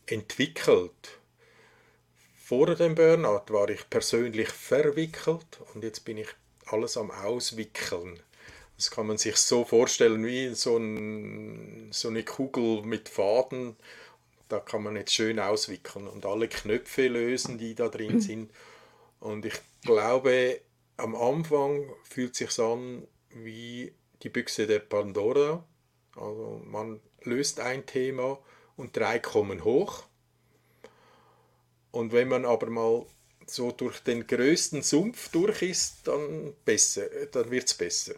entwickelt. 0.05 1.20
Vor 2.36 2.75
dem 2.75 2.96
Burnout 2.96 3.53
war 3.53 3.70
ich 3.70 3.89
persönlich 3.89 4.50
verwickelt 4.50 5.60
und 5.74 5.84
jetzt 5.84 6.03
bin 6.03 6.17
ich 6.17 6.27
alles 6.65 6.98
am 6.98 7.12
Auswickeln. 7.12 8.20
Das 8.75 8.91
kann 8.91 9.08
man 9.08 9.17
sich 9.17 9.38
so 9.38 9.63
vorstellen 9.63 10.25
wie 10.25 10.55
so, 10.55 10.77
ein, 10.77 11.89
so 11.91 12.08
eine 12.08 12.24
Kugel 12.24 12.81
mit 12.81 13.10
Faden. 13.10 13.75
Da 14.50 14.60
kann 14.60 14.84
man 14.84 14.96
jetzt 14.96 15.13
schön 15.13 15.39
auswickeln 15.39 16.08
und 16.08 16.25
alle 16.25 16.48
Knöpfe 16.48 17.08
lösen, 17.08 17.58
die 17.58 17.75
da 17.75 17.89
drin 17.89 18.15
mhm. 18.15 18.22
sind. 18.22 18.51
Und 19.20 19.46
ich 19.46 19.53
glaube, 19.84 20.62
am 20.98 21.15
Anfang 21.15 21.89
fühlt 22.03 22.36
sich 22.36 22.60
an 22.60 23.08
wie 23.29 23.93
die 24.24 24.29
Büchse 24.29 24.67
der 24.67 24.79
Pandora. 24.79 25.63
Also 26.15 26.62
man 26.65 27.00
löst 27.24 27.60
ein 27.60 27.86
Thema 27.86 28.39
und 28.75 28.96
drei 28.96 29.20
kommen 29.20 29.63
hoch. 29.63 30.04
Und 31.92 32.12
wenn 32.13 32.30
man 32.30 32.46
aber 32.46 32.70
mal 32.70 33.06
so 33.46 33.72
durch 33.72 34.00
den 34.00 34.25
größten 34.25 34.82
Sumpf 34.82 35.30
durch 35.30 35.62
ist, 35.62 36.08
dann 36.08 36.54
besser, 36.63 37.04
dann 37.32 37.51
wird 37.51 37.66
es 37.66 37.74
besser. 37.74 38.13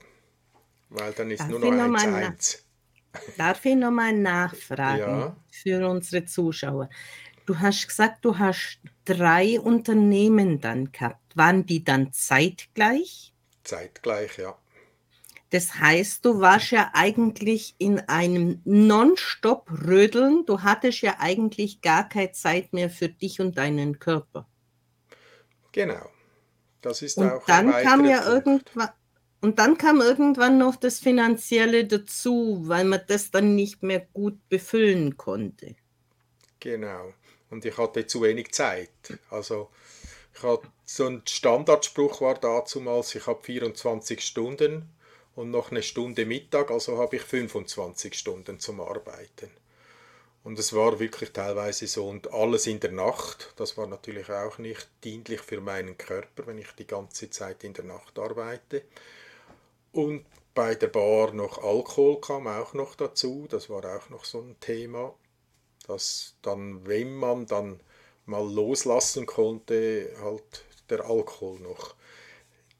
Weil 0.90 1.12
dann 1.14 1.32
ist 1.32 1.40
Darf 1.40 1.50
nur 1.50 1.60
noch 1.60 1.72
eins, 1.72 2.04
eins. 2.06 2.64
Darf 3.38 3.66
ich 3.66 3.76
nochmal 3.76 4.14
nachfragen 4.14 5.00
ja. 5.00 5.36
für 5.52 5.88
unsere 5.88 6.26
Zuschauer? 6.26 6.90
Du 7.46 7.58
hast 7.60 7.88
gesagt, 7.88 8.24
du 8.24 8.38
hast 8.38 8.80
drei 9.06 9.60
Unternehmen 9.60 10.62
dann 10.62 10.92
gehabt. 10.92 11.36
Waren 11.36 11.66
die 11.66 11.84
dann 11.84 12.14
zeitgleich? 12.14 13.34
Zeitgleich, 13.64 14.38
ja. 14.38 14.58
Das 15.54 15.76
heißt, 15.76 16.26
du 16.26 16.40
warst 16.40 16.72
ja 16.72 16.90
eigentlich 16.94 17.76
in 17.78 18.00
einem 18.10 18.60
Nonstop-Rödeln. 18.66 20.48
Du 20.48 20.64
hattest 20.64 21.02
ja 21.02 21.18
eigentlich 21.20 21.82
gar 21.82 22.10
keine 22.10 22.32
Zeit 22.32 22.74
mehr 22.74 22.90
für 22.90 23.08
dich 23.08 23.40
und 23.40 23.56
deinen 23.56 24.00
Körper. 24.00 24.48
Genau. 25.72 26.10
Das 26.82 27.04
ist 27.04 27.20
und 27.20 27.30
auch 27.30 27.46
dann 27.46 27.72
kam 27.72 28.04
ja 28.04 28.28
irgendwann 28.28 28.90
und 29.42 29.60
dann 29.60 29.78
kam 29.78 30.02
irgendwann 30.02 30.58
noch 30.58 30.76
das 30.76 30.98
Finanzielle 30.98 31.86
dazu, 31.86 32.64
weil 32.64 32.86
man 32.86 33.02
das 33.08 33.30
dann 33.30 33.54
nicht 33.54 33.84
mehr 33.84 34.00
gut 34.12 34.40
befüllen 34.50 35.18
konnte. 35.18 35.76
Genau. 36.60 37.14
Und 37.52 37.64
ich 37.64 37.78
hatte 37.78 38.08
zu 38.08 38.24
wenig 38.24 38.52
Zeit. 38.54 38.90
Also 39.30 39.70
ich 40.34 40.42
hatte, 40.42 40.68
so 40.84 41.06
ein 41.06 41.22
Standardspruch 41.28 42.22
war 42.22 42.34
dazumals, 42.34 43.14
ich 43.14 43.28
habe 43.28 43.44
24 43.44 44.20
Stunden 44.20 44.90
und 45.36 45.52
noch 45.52 45.72
eine 45.72 45.84
Stunde 45.84 46.26
Mittag, 46.26 46.72
also 46.72 46.98
habe 46.98 47.16
ich 47.16 47.24
25 47.24 48.14
Stunden 48.14 48.60
zum 48.60 48.82
Arbeiten. 48.82 49.50
Und 50.44 50.60
es 50.60 50.74
war 50.74 51.00
wirklich 51.00 51.32
teilweise 51.32 51.88
so 51.88 52.08
und 52.08 52.32
alles 52.34 52.68
in 52.68 52.80
der 52.82 52.92
Nacht. 52.92 53.54
Das 53.56 53.78
war 53.78 53.88
natürlich 53.88 54.30
auch 54.30 54.58
nicht 54.58 54.90
dienlich 55.04 55.40
für 55.40 55.62
meinen 55.62 55.98
Körper, 55.98 56.46
wenn 56.48 56.58
ich 56.58 56.72
die 56.74 56.86
ganze 56.86 57.30
Zeit 57.30 57.64
in 57.64 57.74
der 57.74 57.86
Nacht 57.86 58.20
arbeite. 58.20 58.84
Und 59.94 60.26
bei 60.54 60.76
der 60.76 60.88
Bar 60.88 61.34
noch 61.34 61.64
Alkohol 61.64 62.20
kam 62.20 62.48
auch 62.48 62.74
noch 62.74 62.96
dazu. 62.96 63.48
Das 63.50 63.70
war 63.70 63.86
auch 63.86 64.10
noch 64.10 64.26
so 64.26 64.42
ein 64.42 64.60
Thema, 64.60 65.16
dass 65.88 66.36
dann, 66.42 66.86
wenn 66.86 67.16
man 67.16 67.46
dann 67.48 67.80
mal 68.26 68.46
loslassen 68.46 69.26
konnte, 69.26 70.14
halt 70.22 70.66
der 70.90 71.06
Alkohol 71.06 71.60
noch 71.60 71.96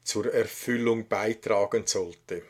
zur 0.04 0.32
Erfüllung 0.32 1.08
beitragen 1.08 1.86
sollte. 1.86 2.42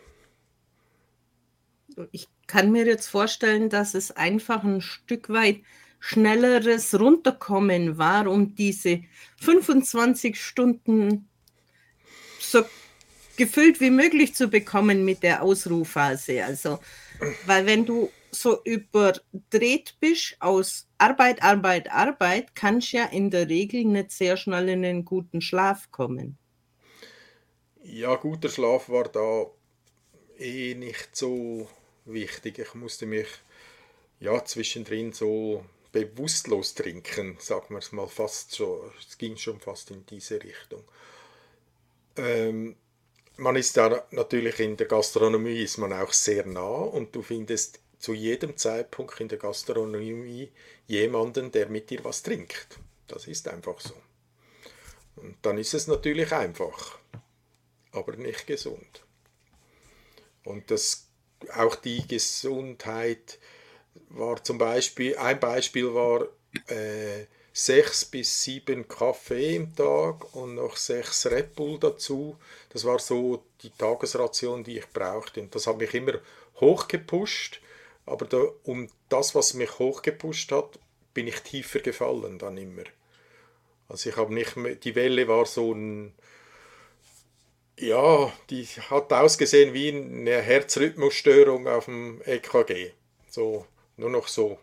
Ich 2.11 2.29
kann 2.47 2.73
mir 2.73 2.85
jetzt 2.85 3.07
vorstellen, 3.07 3.71
dass 3.71 3.95
es 3.95 4.11
einfach 4.11 4.65
ein 4.65 4.81
Stück 4.81 5.29
weit 5.29 5.61
schnelleres 6.01 6.99
Runterkommen 6.99 7.97
war, 7.97 8.27
um 8.27 8.55
diese 8.55 9.03
25 9.41 10.39
Stunden 10.39 11.29
so 12.39 12.63
gefüllt 13.37 13.81
wie 13.81 13.91
möglich 13.91 14.35
zu 14.35 14.49
bekommen 14.49 15.05
mit 15.05 15.23
der 15.23 15.43
Ausruhphase. 15.43 16.45
Also, 16.45 16.79
weil 17.47 17.65
wenn 17.65 17.87
du 17.87 18.11
so 18.31 18.63
überdreht 18.65 19.97
bist 20.01 20.37
aus 20.41 20.89
Arbeit, 20.99 21.43
Arbeit, 21.43 21.91
Arbeit, 21.91 22.55
kannst 22.55 22.93
du 22.93 22.99
ja 22.99 23.05
in 23.07 23.31
der 23.31 23.49
Regel 23.49 23.85
nicht 23.85 24.11
sehr 24.11 24.37
schnell 24.37 24.69
in 24.69 24.85
einen 24.85 25.05
guten 25.05 25.41
Schlaf 25.41 25.91
kommen. 25.91 26.37
Ja, 27.87 28.17
guter 28.17 28.49
Schlaf 28.49 28.89
war 28.89 29.05
da 29.05 29.47
eh 30.39 30.75
nicht 30.75 31.15
so 31.15 31.69
wichtig. 32.07 32.59
Ich 32.59 32.75
musste 32.75 33.05
mich 33.05 33.29
ja 34.21 34.43
zwischendrin 34.43 35.13
so 35.13 35.67
bewusstlos 35.93 36.75
trinken, 36.75 37.37
sagen 37.39 37.75
wir 37.75 37.79
es 37.79 37.93
mal 37.93 38.09
fast 38.09 38.53
so. 38.53 38.91
Es 38.99 39.19
ging 39.19 39.37
schon 39.37 39.61
fast 39.61 39.91
in 39.91 40.07
diese 40.07 40.43
Richtung. 40.43 40.83
Ähm, 42.17 42.77
man 43.37 43.57
ist 43.57 43.77
da 43.77 44.07
natürlich 44.13 44.61
in 44.61 44.79
der 44.79 44.87
Gastronomie 44.87 45.63
ist 45.63 45.77
man 45.77 45.93
auch 45.93 46.13
sehr 46.13 46.47
nah 46.47 46.63
und 46.63 47.15
du 47.15 47.21
findest 47.21 47.81
zu 47.99 48.15
jedem 48.15 48.57
Zeitpunkt 48.57 49.21
in 49.21 49.29
der 49.29 49.39
Gastronomie 49.39 50.51
jemanden, 50.87 51.53
der 51.53 51.69
mit 51.69 51.91
dir 51.91 52.03
was 52.03 52.23
trinkt. 52.23 52.79
Das 53.09 53.27
ist 53.27 53.47
einfach 53.47 53.79
so. 53.79 53.95
Und 55.17 55.37
dann 55.43 55.59
ist 55.59 55.75
es 55.75 55.87
natürlich 55.87 56.33
einfach 56.33 56.99
aber 57.95 58.17
nicht 58.17 58.47
gesund. 58.47 59.05
Und 60.45 60.71
das, 60.71 61.09
auch 61.57 61.75
die 61.77 62.07
Gesundheit 62.07 63.39
war 64.09 64.43
zum 64.43 64.59
Beispiel, 64.59 65.17
ein 65.17 65.41
Beispiel 65.41 65.95
war 65.95 66.27
äh, 66.69 67.27
sechs 67.53 68.05
bis 68.05 68.43
sieben 68.43 68.87
Kaffee 68.89 69.57
im 69.57 69.75
Tag 69.75 70.35
und 70.35 70.57
noch 70.57 70.77
sechs 70.77 71.27
Red 71.27 71.55
Bull 71.55 71.79
dazu. 71.79 72.37
Das 72.71 72.85
war 72.85 72.99
so 72.99 73.45
die 73.63 73.71
Tagesration, 73.71 74.65
die 74.65 74.79
ich 74.79 74.89
brauchte. 74.89 75.41
Und 75.41 75.55
das 75.55 75.67
hat 75.67 75.79
mich 75.79 75.95
immer 75.95 76.15
hochgepusht. 76.61 77.61
Aber 78.07 78.27
da, 78.27 78.43
um 78.65 78.89
das, 79.09 79.35
was 79.35 79.55
mich 79.55 79.79
hochgepusht 79.79 80.53
hat, 80.53 80.79
bin 81.15 81.29
ich 81.29 81.41
tiefer 81.41 81.79
gefallen 81.79 82.39
dann 82.39 82.59
immer. 82.59 82.83
Also 83.89 84.11
ich 84.11 84.17
habe 84.17 84.35
nicht 84.35 84.57
mehr, 84.57 84.75
die 84.75 84.95
Welle 84.95 85.29
war 85.29 85.47
so 85.47 85.73
ein 85.73 86.13
ja, 87.79 88.33
die 88.51 88.65
hat 88.65 89.13
ausgesehen 89.13 89.75
wie 89.75 89.89
eine 89.89 90.41
Herzrhythmusstörung 90.41 91.67
auf 91.67 91.87
dem 91.87 92.21
EKG. 92.25 92.93
So, 93.29 93.67
nur 93.97 94.11
noch 94.11 94.29
so. 94.29 94.59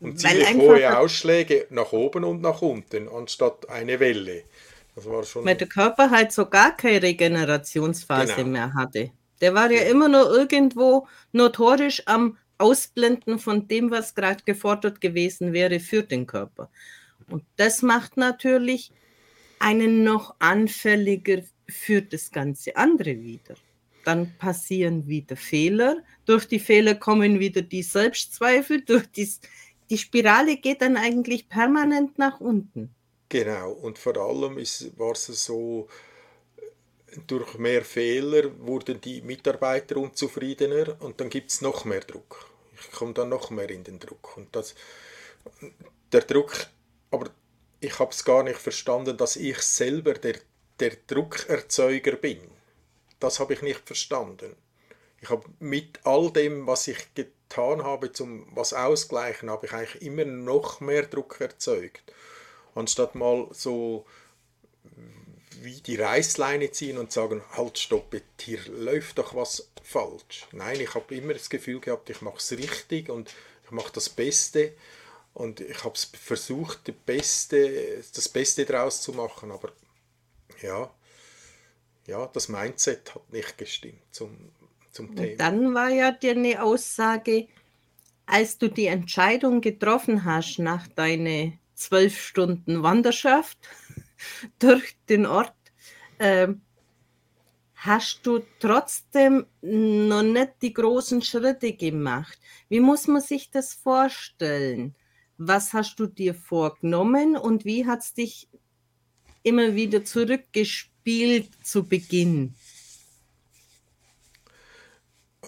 Und 0.00 0.20
ziemlich 0.20 0.54
hohe 0.54 0.98
Ausschläge 0.98 1.66
nach 1.70 1.92
oben 1.92 2.24
und 2.24 2.42
nach 2.42 2.60
unten, 2.60 3.08
anstatt 3.08 3.68
eine 3.68 4.00
Welle. 4.00 4.44
Das 4.94 5.06
war 5.06 5.22
schon 5.24 5.44
Weil 5.44 5.56
der 5.56 5.68
Körper 5.68 6.10
halt 6.10 6.32
so 6.32 6.46
gar 6.46 6.76
keine 6.76 7.02
Regenerationsphase 7.02 8.34
genau. 8.34 8.48
mehr 8.48 8.74
hatte. 8.74 9.10
Der 9.40 9.54
war 9.54 9.70
ja 9.70 9.82
immer 9.82 10.08
nur 10.08 10.30
irgendwo 10.30 11.06
notorisch 11.32 12.02
am 12.06 12.36
Ausblenden 12.58 13.38
von 13.38 13.66
dem, 13.68 13.90
was 13.90 14.14
gerade 14.14 14.44
gefordert 14.44 15.00
gewesen 15.00 15.52
wäre 15.52 15.80
für 15.80 16.02
den 16.02 16.26
Körper. 16.26 16.70
Und 17.28 17.44
das 17.56 17.82
macht 17.82 18.16
natürlich 18.16 18.92
einen 19.62 20.02
noch 20.02 20.34
anfälliger 20.40 21.42
für 21.68 22.02
das 22.02 22.30
ganze 22.30 22.76
andere 22.76 23.22
wieder. 23.22 23.54
Dann 24.04 24.36
passieren 24.36 25.06
wieder 25.06 25.36
Fehler. 25.36 26.02
Durch 26.24 26.46
die 26.46 26.58
Fehler 26.58 26.96
kommen 26.96 27.38
wieder 27.38 27.62
die 27.62 27.82
Selbstzweifel. 27.82 28.82
Durch 28.82 29.06
die, 29.06 29.28
die 29.88 29.98
Spirale 29.98 30.56
geht 30.56 30.82
dann 30.82 30.96
eigentlich 30.96 31.48
permanent 31.48 32.18
nach 32.18 32.40
unten. 32.40 32.90
Genau. 33.28 33.70
Und 33.72 33.98
vor 33.98 34.16
allem 34.16 34.58
ist, 34.58 34.98
war 34.98 35.12
es 35.12 35.26
so, 35.26 35.88
durch 37.26 37.56
mehr 37.58 37.84
Fehler 37.84 38.50
wurden 38.58 39.00
die 39.00 39.22
Mitarbeiter 39.22 39.96
unzufriedener 39.98 40.96
und 41.00 41.20
dann 41.20 41.30
gibt 41.30 41.50
es 41.50 41.60
noch 41.60 41.84
mehr 41.84 42.00
Druck. 42.00 42.50
Ich 42.80 42.90
komme 42.90 43.12
dann 43.12 43.28
noch 43.28 43.50
mehr 43.50 43.70
in 43.70 43.84
den 43.84 44.00
Druck. 44.00 44.36
Und 44.36 44.54
das, 44.56 44.74
der 46.10 46.22
Druck, 46.22 46.66
aber 47.10 47.30
ich 47.82 47.98
habe 47.98 48.12
es 48.12 48.24
gar 48.24 48.44
nicht 48.44 48.58
verstanden, 48.58 49.16
dass 49.16 49.36
ich 49.36 49.58
selber 49.58 50.14
der, 50.14 50.36
der 50.78 50.92
Druckerzeuger 51.08 52.12
bin. 52.12 52.40
Das 53.18 53.40
habe 53.40 53.54
ich 53.54 53.62
nicht 53.62 53.80
verstanden. 53.84 54.54
Ich 55.20 55.30
habe 55.30 55.44
mit 55.58 55.98
all 56.04 56.30
dem, 56.32 56.66
was 56.66 56.86
ich 56.86 57.12
getan 57.14 57.82
habe, 57.82 58.12
zum 58.12 58.46
was 58.54 58.72
ausgleichen, 58.72 59.50
habe 59.50 59.66
ich 59.66 59.72
eigentlich 59.72 60.02
immer 60.02 60.24
noch 60.24 60.80
mehr 60.80 61.02
Druck 61.02 61.40
erzeugt. 61.40 62.02
Anstatt 62.74 63.14
mal 63.16 63.48
so 63.52 64.06
wie 65.60 65.80
die 65.80 65.96
Reißleine 65.96 66.70
ziehen 66.70 66.98
und 66.98 67.12
sagen, 67.12 67.42
halt, 67.52 67.78
stopp, 67.78 68.14
hier 68.40 68.60
läuft 68.68 69.18
doch 69.18 69.34
was 69.34 69.68
falsch. 69.82 70.46
Nein, 70.52 70.80
ich 70.80 70.94
habe 70.94 71.14
immer 71.14 71.34
das 71.34 71.50
Gefühl 71.50 71.80
gehabt, 71.80 72.10
ich 72.10 72.20
mache 72.20 72.38
es 72.38 72.52
richtig 72.52 73.08
und 73.08 73.32
ich 73.64 73.70
mache 73.70 73.92
das 73.92 74.08
Beste 74.08 74.72
und 75.34 75.60
ich 75.60 75.84
habe 75.84 75.98
versucht, 75.98 76.88
das 76.88 76.94
Beste, 77.06 78.02
das 78.14 78.28
Beste 78.28 78.64
daraus 78.64 79.00
zu 79.00 79.12
machen, 79.12 79.50
aber 79.50 79.72
ja, 80.60 80.90
ja, 82.06 82.26
das 82.26 82.48
Mindset 82.48 83.14
hat 83.14 83.32
nicht 83.32 83.56
gestimmt 83.56 84.02
zum, 84.10 84.50
zum 84.90 85.14
Thema. 85.14 85.36
dann 85.36 85.74
war 85.74 85.88
ja 85.88 86.10
dir 86.12 86.32
eine 86.32 86.62
Aussage, 86.62 87.48
als 88.26 88.58
du 88.58 88.68
die 88.68 88.86
Entscheidung 88.86 89.60
getroffen 89.60 90.24
hast 90.24 90.58
nach 90.58 90.88
deiner 90.88 91.52
zwölf 91.74 92.20
Stunden 92.20 92.82
Wanderschaft 92.82 93.58
durch 94.58 94.96
den 95.08 95.26
Ort, 95.26 95.54
äh, 96.18 96.48
hast 97.74 98.20
du 98.24 98.40
trotzdem 98.60 99.46
noch 99.60 100.22
nicht 100.22 100.52
die 100.62 100.72
großen 100.72 101.22
Schritte 101.22 101.72
gemacht. 101.72 102.38
Wie 102.68 102.80
muss 102.80 103.08
man 103.08 103.20
sich 103.20 103.50
das 103.50 103.74
vorstellen? 103.74 104.94
Was 105.38 105.72
hast 105.72 105.98
du 105.98 106.06
dir 106.06 106.34
vorgenommen 106.34 107.36
und 107.36 107.64
wie 107.64 107.86
hat 107.86 108.00
es 108.00 108.14
dich 108.14 108.48
immer 109.42 109.74
wieder 109.74 110.04
zurückgespielt 110.04 111.50
zu 111.64 111.84
Beginn? 111.84 112.54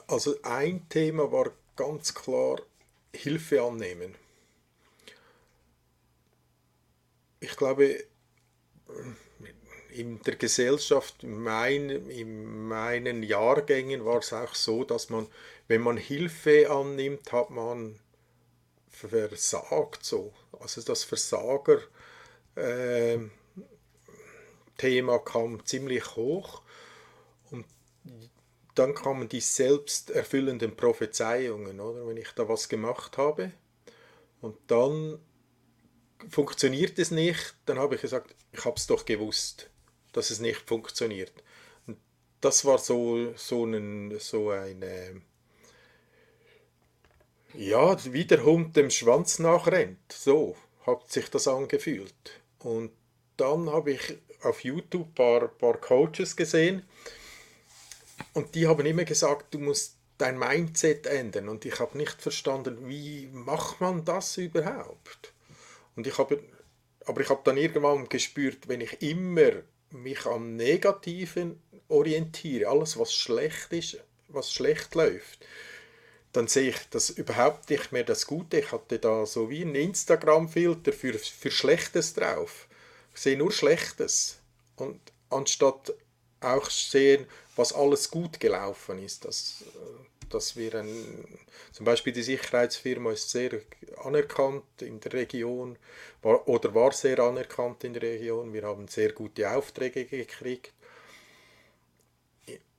Also 0.06 0.36
ein 0.42 0.88
Thema 0.88 1.30
war 1.30 1.52
ganz 1.76 2.14
klar 2.14 2.60
Hilfe 3.14 3.62
annehmen. 3.62 4.14
Ich 7.40 7.56
glaube, 7.56 8.04
in 9.90 10.20
der 10.22 10.36
Gesellschaft, 10.36 11.22
in, 11.22 11.40
mein, 11.40 11.88
in 11.90 12.66
meinen 12.66 13.22
Jahrgängen 13.22 14.04
war 14.04 14.18
es 14.18 14.32
auch 14.32 14.54
so, 14.54 14.84
dass 14.84 15.08
man, 15.08 15.28
wenn 15.68 15.82
man 15.82 15.96
Hilfe 15.96 16.70
annimmt, 16.70 17.32
hat 17.32 17.50
man 17.50 18.00
versagt 18.94 20.04
so. 20.04 20.32
Also 20.60 20.82
das 20.82 21.04
Versager 21.04 21.78
äh, 22.54 23.18
Thema 24.78 25.18
kam 25.18 25.64
ziemlich 25.64 26.16
hoch 26.16 26.62
und 27.50 27.66
dann 28.74 28.94
kamen 28.94 29.28
die 29.28 29.40
selbsterfüllenden 29.40 30.76
Prophezeiungen, 30.76 31.80
oder? 31.80 32.06
Wenn 32.06 32.16
ich 32.16 32.30
da 32.32 32.48
was 32.48 32.68
gemacht 32.68 33.18
habe 33.18 33.52
und 34.40 34.56
dann 34.66 35.18
funktioniert 36.28 36.98
es 36.98 37.10
nicht, 37.10 37.54
dann 37.66 37.78
habe 37.78 37.94
ich 37.96 38.00
gesagt, 38.00 38.34
ich 38.52 38.64
habe 38.64 38.76
es 38.76 38.86
doch 38.86 39.04
gewusst, 39.04 39.70
dass 40.12 40.30
es 40.30 40.40
nicht 40.40 40.60
funktioniert. 40.68 41.32
Und 41.86 41.98
das 42.40 42.64
war 42.64 42.78
so, 42.78 43.34
so, 43.36 43.64
ein, 43.64 44.18
so 44.18 44.50
eine, 44.50 45.22
ja, 47.56 47.96
wie 48.12 48.24
der 48.24 48.44
Hund 48.44 48.76
dem 48.76 48.90
Schwanz 48.90 49.38
nachrennt. 49.38 50.12
So 50.12 50.56
hat 50.86 51.10
sich 51.10 51.30
das 51.30 51.48
angefühlt. 51.48 52.42
Und 52.58 52.90
dann 53.36 53.70
habe 53.70 53.92
ich 53.92 54.18
auf 54.42 54.62
YouTube 54.62 55.08
ein 55.08 55.14
paar, 55.14 55.48
paar 55.48 55.80
Coaches 55.80 56.36
gesehen 56.36 56.82
und 58.32 58.54
die 58.54 58.66
haben 58.66 58.84
immer 58.86 59.04
gesagt, 59.04 59.54
du 59.54 59.58
musst 59.58 59.96
dein 60.18 60.38
Mindset 60.38 61.06
ändern. 61.06 61.48
Und 61.48 61.64
ich 61.64 61.78
habe 61.80 61.96
nicht 61.96 62.20
verstanden, 62.20 62.88
wie 62.88 63.28
macht 63.32 63.80
man 63.80 64.04
das 64.04 64.36
überhaupt? 64.36 65.32
Und 65.96 66.06
ich 66.06 66.18
habe, 66.18 66.42
aber 67.06 67.20
ich 67.20 67.28
habe 67.28 67.42
dann 67.44 67.56
irgendwann 67.56 68.08
gespürt, 68.08 68.68
wenn 68.68 68.80
ich 68.80 69.00
immer 69.02 69.62
mich 69.90 70.26
am 70.26 70.56
Negativen 70.56 71.62
orientiere, 71.88 72.68
alles 72.68 72.98
was 72.98 73.14
schlecht 73.14 73.72
ist, 73.72 73.98
was 74.28 74.52
schlecht 74.52 74.94
läuft, 74.94 75.46
dann 76.34 76.48
sehe 76.48 76.70
ich 76.70 76.76
das 76.90 77.10
überhaupt 77.10 77.70
nicht 77.70 77.92
mehr 77.92 78.02
das 78.02 78.26
Gute. 78.26 78.58
Ich 78.58 78.72
hatte 78.72 78.98
da 78.98 79.24
so 79.24 79.50
wie 79.50 79.62
ein 79.62 79.76
Instagram-Filter 79.76 80.92
für, 80.92 81.14
für 81.14 81.50
Schlechtes 81.52 82.12
drauf. 82.12 82.66
Ich 83.14 83.20
sehe 83.20 83.38
nur 83.38 83.52
Schlechtes. 83.52 84.38
Und 84.74 85.00
anstatt 85.30 85.94
auch 86.40 86.68
sehen, 86.68 87.26
was 87.54 87.72
alles 87.72 88.10
gut 88.10 88.40
gelaufen 88.40 88.98
ist, 88.98 89.24
dass, 89.24 89.62
dass 90.28 90.56
wir 90.56 90.74
ein, 90.74 91.38
zum 91.70 91.86
Beispiel 91.86 92.12
die 92.12 92.24
Sicherheitsfirma 92.24 93.12
ist 93.12 93.30
sehr 93.30 93.60
anerkannt 94.02 94.64
in 94.80 94.98
der 94.98 95.12
Region 95.12 95.78
war, 96.20 96.48
oder 96.48 96.74
war 96.74 96.90
sehr 96.90 97.20
anerkannt 97.20 97.84
in 97.84 97.92
der 97.92 98.02
Region. 98.02 98.52
Wir 98.52 98.64
haben 98.64 98.88
sehr 98.88 99.12
gute 99.12 99.48
Aufträge 99.48 100.04
gekriegt. 100.04 100.72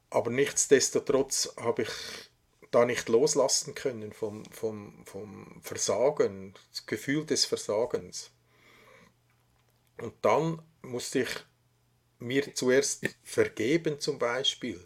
Aber 0.09 0.29
nichtsdestotrotz 0.29 1.53
habe 1.57 1.83
ich 1.83 1.89
da 2.75 2.83
nicht 2.83 3.07
loslassen 3.07 3.73
können 3.73 4.11
vom, 4.11 4.43
vom, 4.51 5.05
vom 5.05 5.61
Versagen, 5.61 6.53
das 6.71 6.85
Gefühl 6.85 7.25
des 7.25 7.45
Versagens. 7.45 8.31
Und 10.01 10.13
dann 10.21 10.61
musste 10.81 11.21
ich 11.21 11.29
mir 12.19 12.53
zuerst 12.53 13.07
vergeben 13.23 14.01
zum 14.01 14.19
Beispiel, 14.19 14.85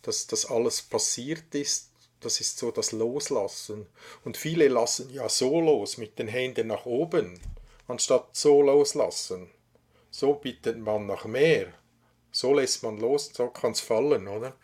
dass 0.00 0.26
das 0.26 0.46
alles 0.46 0.80
passiert 0.80 1.54
ist. 1.54 1.90
Das 2.20 2.40
ist 2.40 2.56
so 2.56 2.70
das 2.70 2.92
Loslassen. 2.92 3.86
Und 4.24 4.38
viele 4.38 4.68
lassen 4.68 5.10
ja 5.10 5.28
so 5.28 5.60
los 5.60 5.98
mit 5.98 6.18
den 6.18 6.28
Händen 6.28 6.68
nach 6.68 6.86
oben, 6.86 7.38
anstatt 7.86 8.34
so 8.34 8.62
loslassen. 8.62 9.50
So 10.10 10.32
bittet 10.32 10.78
man 10.78 11.04
nach 11.04 11.26
mehr. 11.26 11.74
So 12.32 12.54
lässt 12.54 12.82
man 12.82 12.98
los, 12.98 13.30
so 13.34 13.48
kann 13.48 13.72
es 13.72 13.80
fallen, 13.80 14.26
oder? 14.26 14.56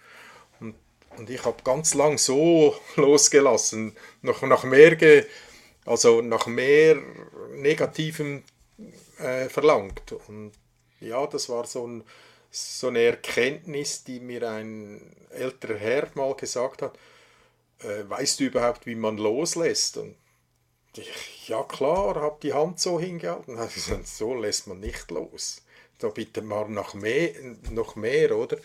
Und 1.17 1.31
ich 1.31 1.45
habe 1.45 1.63
ganz 1.63 1.95
lang 1.95 2.19
so 2.19 2.75
losgelassen, 2.97 3.97
noch 4.23 4.43
nach 4.43 4.65
mehr, 4.65 4.97
ge, 4.97 5.27
also 5.85 6.23
nach 6.23 6.47
mehr 6.47 6.97
Negativem 7.55 8.43
äh, 9.19 9.49
verlangt. 9.49 10.13
Und 10.29 10.53
ja, 11.01 11.27
das 11.27 11.49
war 11.49 11.67
so, 11.67 11.87
ein, 11.87 12.05
so 12.51 12.89
eine 12.89 13.01
Erkenntnis, 13.01 14.05
die 14.05 14.21
mir 14.21 14.49
ein 14.51 15.15
älterer 15.31 15.79
Herr 15.79 16.09
mal 16.15 16.35
gesagt 16.35 16.83
hat. 16.83 16.99
Äh, 17.81 18.09
weißt 18.09 18.41
du 18.41 18.45
überhaupt, 18.45 18.87
wie 18.87 18.95
man 18.95 19.19
loslässt? 19.19 19.97
Und 19.97 20.17
ich, 20.97 21.49
ja 21.49 21.63
klar, 21.63 22.17
habe 22.17 22.39
die 22.43 22.53
Hand 22.53 22.81
so 22.81 23.01
hingehalten. 23.01 23.59
So 24.05 24.35
lässt 24.35 24.67
man 24.67 24.81
nicht 24.81 25.11
los. 25.11 25.63
Da 25.99 26.09
bitte 26.09 26.43
mal 26.43 26.69
nach 26.69 26.95
mehr, 26.95 27.33
noch 27.71 27.97
mehr, 27.97 28.37
oder? 28.37 28.59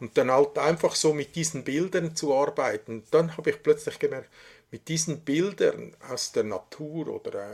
Und 0.00 0.16
dann 0.16 0.30
halt 0.30 0.58
einfach 0.58 0.94
so 0.94 1.12
mit 1.12 1.34
diesen 1.34 1.64
Bildern 1.64 2.14
zu 2.14 2.34
arbeiten. 2.34 3.04
Dann 3.10 3.36
habe 3.36 3.50
ich 3.50 3.62
plötzlich 3.62 3.98
gemerkt, 3.98 4.30
mit 4.70 4.88
diesen 4.88 5.20
Bildern 5.20 5.96
aus 6.08 6.32
der 6.32 6.44
Natur 6.44 7.08
oder 7.08 7.50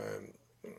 äh, 0.63 0.69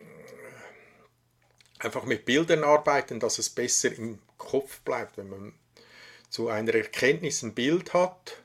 einfach 1.79 2.05
mit 2.05 2.25
Bildern 2.25 2.63
arbeiten, 2.63 3.21
dass 3.21 3.39
es 3.39 3.51
besser 3.51 3.93
im 3.93 4.19
Kopf 4.39 4.81
bleibt. 4.81 5.17
Wenn 5.17 5.31
man 5.31 5.53
zu 6.31 6.49
einer 6.49 6.75
Erkenntnis 6.75 7.43
ein 7.43 7.55
Bild 7.55 7.95
hat, 7.95 8.43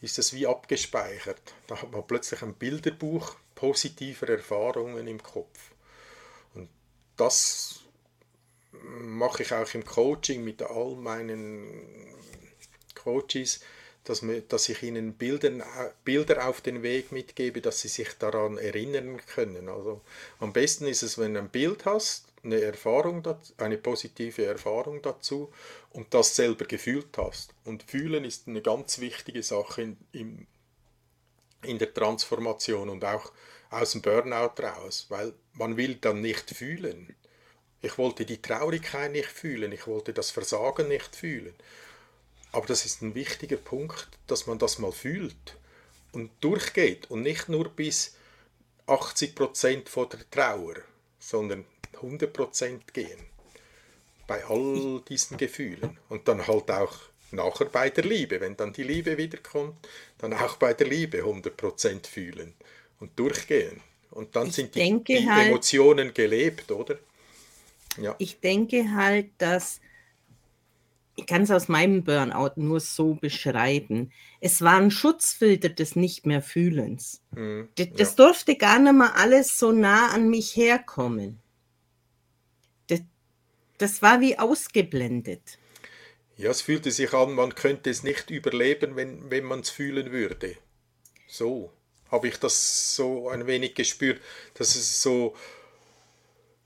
ist 0.00 0.18
es 0.18 0.32
wie 0.34 0.46
abgespeichert. 0.46 1.54
Da 1.66 1.80
hat 1.80 1.90
man 1.90 2.06
plötzlich 2.06 2.42
ein 2.42 2.54
Bilderbuch 2.54 3.36
positiver 3.54 4.28
Erfahrungen 4.28 5.06
im 5.06 5.22
Kopf. 5.22 5.72
Und 6.54 6.68
das 7.16 7.80
mache 8.72 9.42
ich 9.42 9.52
auch 9.52 9.72
im 9.74 9.84
Coaching 9.84 10.44
mit 10.44 10.62
all 10.62 10.96
meinen 10.96 12.15
Coaches, 13.06 13.60
dass, 14.02 14.26
wir, 14.26 14.40
dass 14.40 14.68
ich 14.68 14.82
ihnen 14.82 15.14
Bildern, 15.14 15.62
Bilder 16.04 16.48
auf 16.48 16.60
den 16.60 16.82
Weg 16.82 17.12
mitgebe, 17.12 17.60
dass 17.60 17.80
sie 17.80 17.88
sich 17.88 18.08
daran 18.18 18.58
erinnern 18.58 19.20
können. 19.26 19.68
Also 19.68 20.00
am 20.40 20.52
besten 20.52 20.86
ist 20.86 21.02
es, 21.02 21.18
wenn 21.18 21.34
du 21.34 21.40
ein 21.40 21.48
Bild 21.48 21.84
hast, 21.84 22.26
eine 22.42 22.60
Erfahrung, 22.60 23.22
eine 23.58 23.78
positive 23.78 24.44
Erfahrung 24.44 25.02
dazu 25.02 25.52
und 25.90 26.14
das 26.14 26.34
selber 26.34 26.64
gefühlt 26.64 27.16
hast. 27.16 27.54
Und 27.64 27.84
fühlen 27.84 28.24
ist 28.24 28.48
eine 28.48 28.62
ganz 28.62 28.98
wichtige 29.00 29.42
Sache 29.42 29.82
in, 29.82 29.96
in, 30.12 30.46
in 31.62 31.78
der 31.78 31.92
Transformation 31.92 32.88
und 32.88 33.04
auch 33.04 33.32
aus 33.70 33.92
dem 33.92 34.02
Burnout 34.02 34.62
raus, 34.62 35.06
weil 35.08 35.32
man 35.54 35.76
will 35.76 35.96
dann 35.96 36.20
nicht 36.20 36.50
fühlen. 36.50 37.14
Ich 37.82 37.98
wollte 37.98 38.24
die 38.24 38.40
Traurigkeit 38.40 39.12
nicht 39.12 39.28
fühlen, 39.28 39.72
ich 39.72 39.86
wollte 39.86 40.12
das 40.12 40.30
Versagen 40.30 40.88
nicht 40.88 41.14
fühlen. 41.14 41.54
Aber 42.52 42.66
das 42.66 42.84
ist 42.86 43.02
ein 43.02 43.14
wichtiger 43.14 43.56
Punkt, 43.56 44.08
dass 44.26 44.46
man 44.46 44.58
das 44.58 44.78
mal 44.78 44.92
fühlt 44.92 45.56
und 46.12 46.30
durchgeht 46.40 47.10
und 47.10 47.22
nicht 47.22 47.48
nur 47.48 47.68
bis 47.68 48.14
80% 48.86 49.88
von 49.88 50.08
der 50.08 50.30
Trauer, 50.30 50.76
sondern 51.18 51.64
100% 52.00 52.80
gehen. 52.92 53.18
Bei 54.26 54.44
all 54.44 55.02
diesen 55.08 55.36
Gefühlen. 55.36 55.98
Und 56.08 56.26
dann 56.28 56.46
halt 56.46 56.70
auch 56.70 56.98
nachher 57.30 57.66
bei 57.66 57.90
der 57.90 58.04
Liebe. 58.04 58.40
Wenn 58.40 58.56
dann 58.56 58.72
die 58.72 58.82
Liebe 58.82 59.16
wiederkommt, 59.18 59.74
dann 60.18 60.32
auch 60.32 60.56
bei 60.56 60.74
der 60.74 60.86
Liebe 60.86 61.22
100% 61.22 62.06
fühlen 62.06 62.54
und 63.00 63.18
durchgehen. 63.18 63.80
Und 64.10 64.34
dann 64.34 64.48
ich 64.48 64.54
sind 64.54 64.74
die, 64.74 65.04
die 65.04 65.28
halt, 65.30 65.48
Emotionen 65.48 66.14
gelebt, 66.14 66.70
oder? 66.70 66.98
Ja. 68.00 68.14
Ich 68.18 68.40
denke 68.40 68.94
halt, 68.94 69.26
dass 69.38 69.80
ich 71.16 71.26
kann 71.26 71.42
es 71.42 71.50
aus 71.50 71.68
meinem 71.68 72.04
Burnout 72.04 72.52
nur 72.56 72.78
so 72.78 73.14
beschreiben. 73.14 74.12
Es 74.40 74.60
war 74.60 74.76
ein 74.76 74.90
Schutzfilter 74.90 75.70
des 75.70 75.96
nicht 75.96 76.26
mehr 76.26 76.42
Fühlens. 76.42 77.22
Mhm, 77.30 77.68
das, 77.76 77.88
das 77.96 78.10
ja. 78.10 78.26
durfte 78.26 78.56
gar 78.56 78.78
nicht 78.78 78.92
mal 78.92 79.12
alles 79.12 79.58
so 79.58 79.72
nah 79.72 80.10
an 80.10 80.28
mich 80.28 80.54
herkommen. 80.56 81.40
Das, 82.88 83.00
das 83.78 84.02
war 84.02 84.20
wie 84.20 84.38
ausgeblendet. 84.38 85.58
Ja, 86.36 86.50
es 86.50 86.60
fühlte 86.60 86.90
sich 86.90 87.14
an, 87.14 87.32
man 87.32 87.54
könnte 87.54 87.88
es 87.88 88.02
nicht 88.02 88.30
überleben, 88.30 88.94
wenn, 88.94 89.30
wenn 89.30 89.44
man 89.44 89.60
es 89.60 89.70
fühlen 89.70 90.12
würde. 90.12 90.56
So 91.26 91.72
habe 92.10 92.28
ich 92.28 92.36
das 92.38 92.94
so 92.94 93.30
ein 93.30 93.46
wenig 93.46 93.74
gespürt, 93.74 94.20
dass 94.54 94.76
es 94.76 95.02
so, 95.02 95.34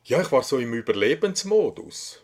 ja, 0.05 0.21
ich 0.21 0.33
war 0.33 0.43
so 0.43 0.59
im 0.59 0.75
Überlebensmodus. 0.75 2.21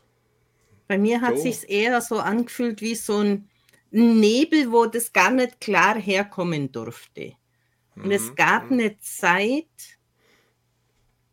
Bei 0.88 0.99
mir 0.99 1.20
hat 1.20 1.37
so. 1.37 1.42
sich 1.42 1.68
eher 1.68 2.01
so 2.01 2.18
angefühlt 2.18 2.81
wie 2.81 2.94
so 2.94 3.18
ein 3.18 3.49
Nebel, 3.90 4.72
wo 4.72 4.87
das 4.87 5.12
gar 5.12 5.31
nicht 5.31 5.61
klar 5.61 5.99
herkommen 5.99 6.70
durfte. 6.70 7.35
Und 7.94 8.07
mhm. 8.07 8.12
es 8.12 8.35
gab 8.35 8.70
mhm. 8.70 8.79
eine 8.79 8.99
Zeit, 8.99 9.96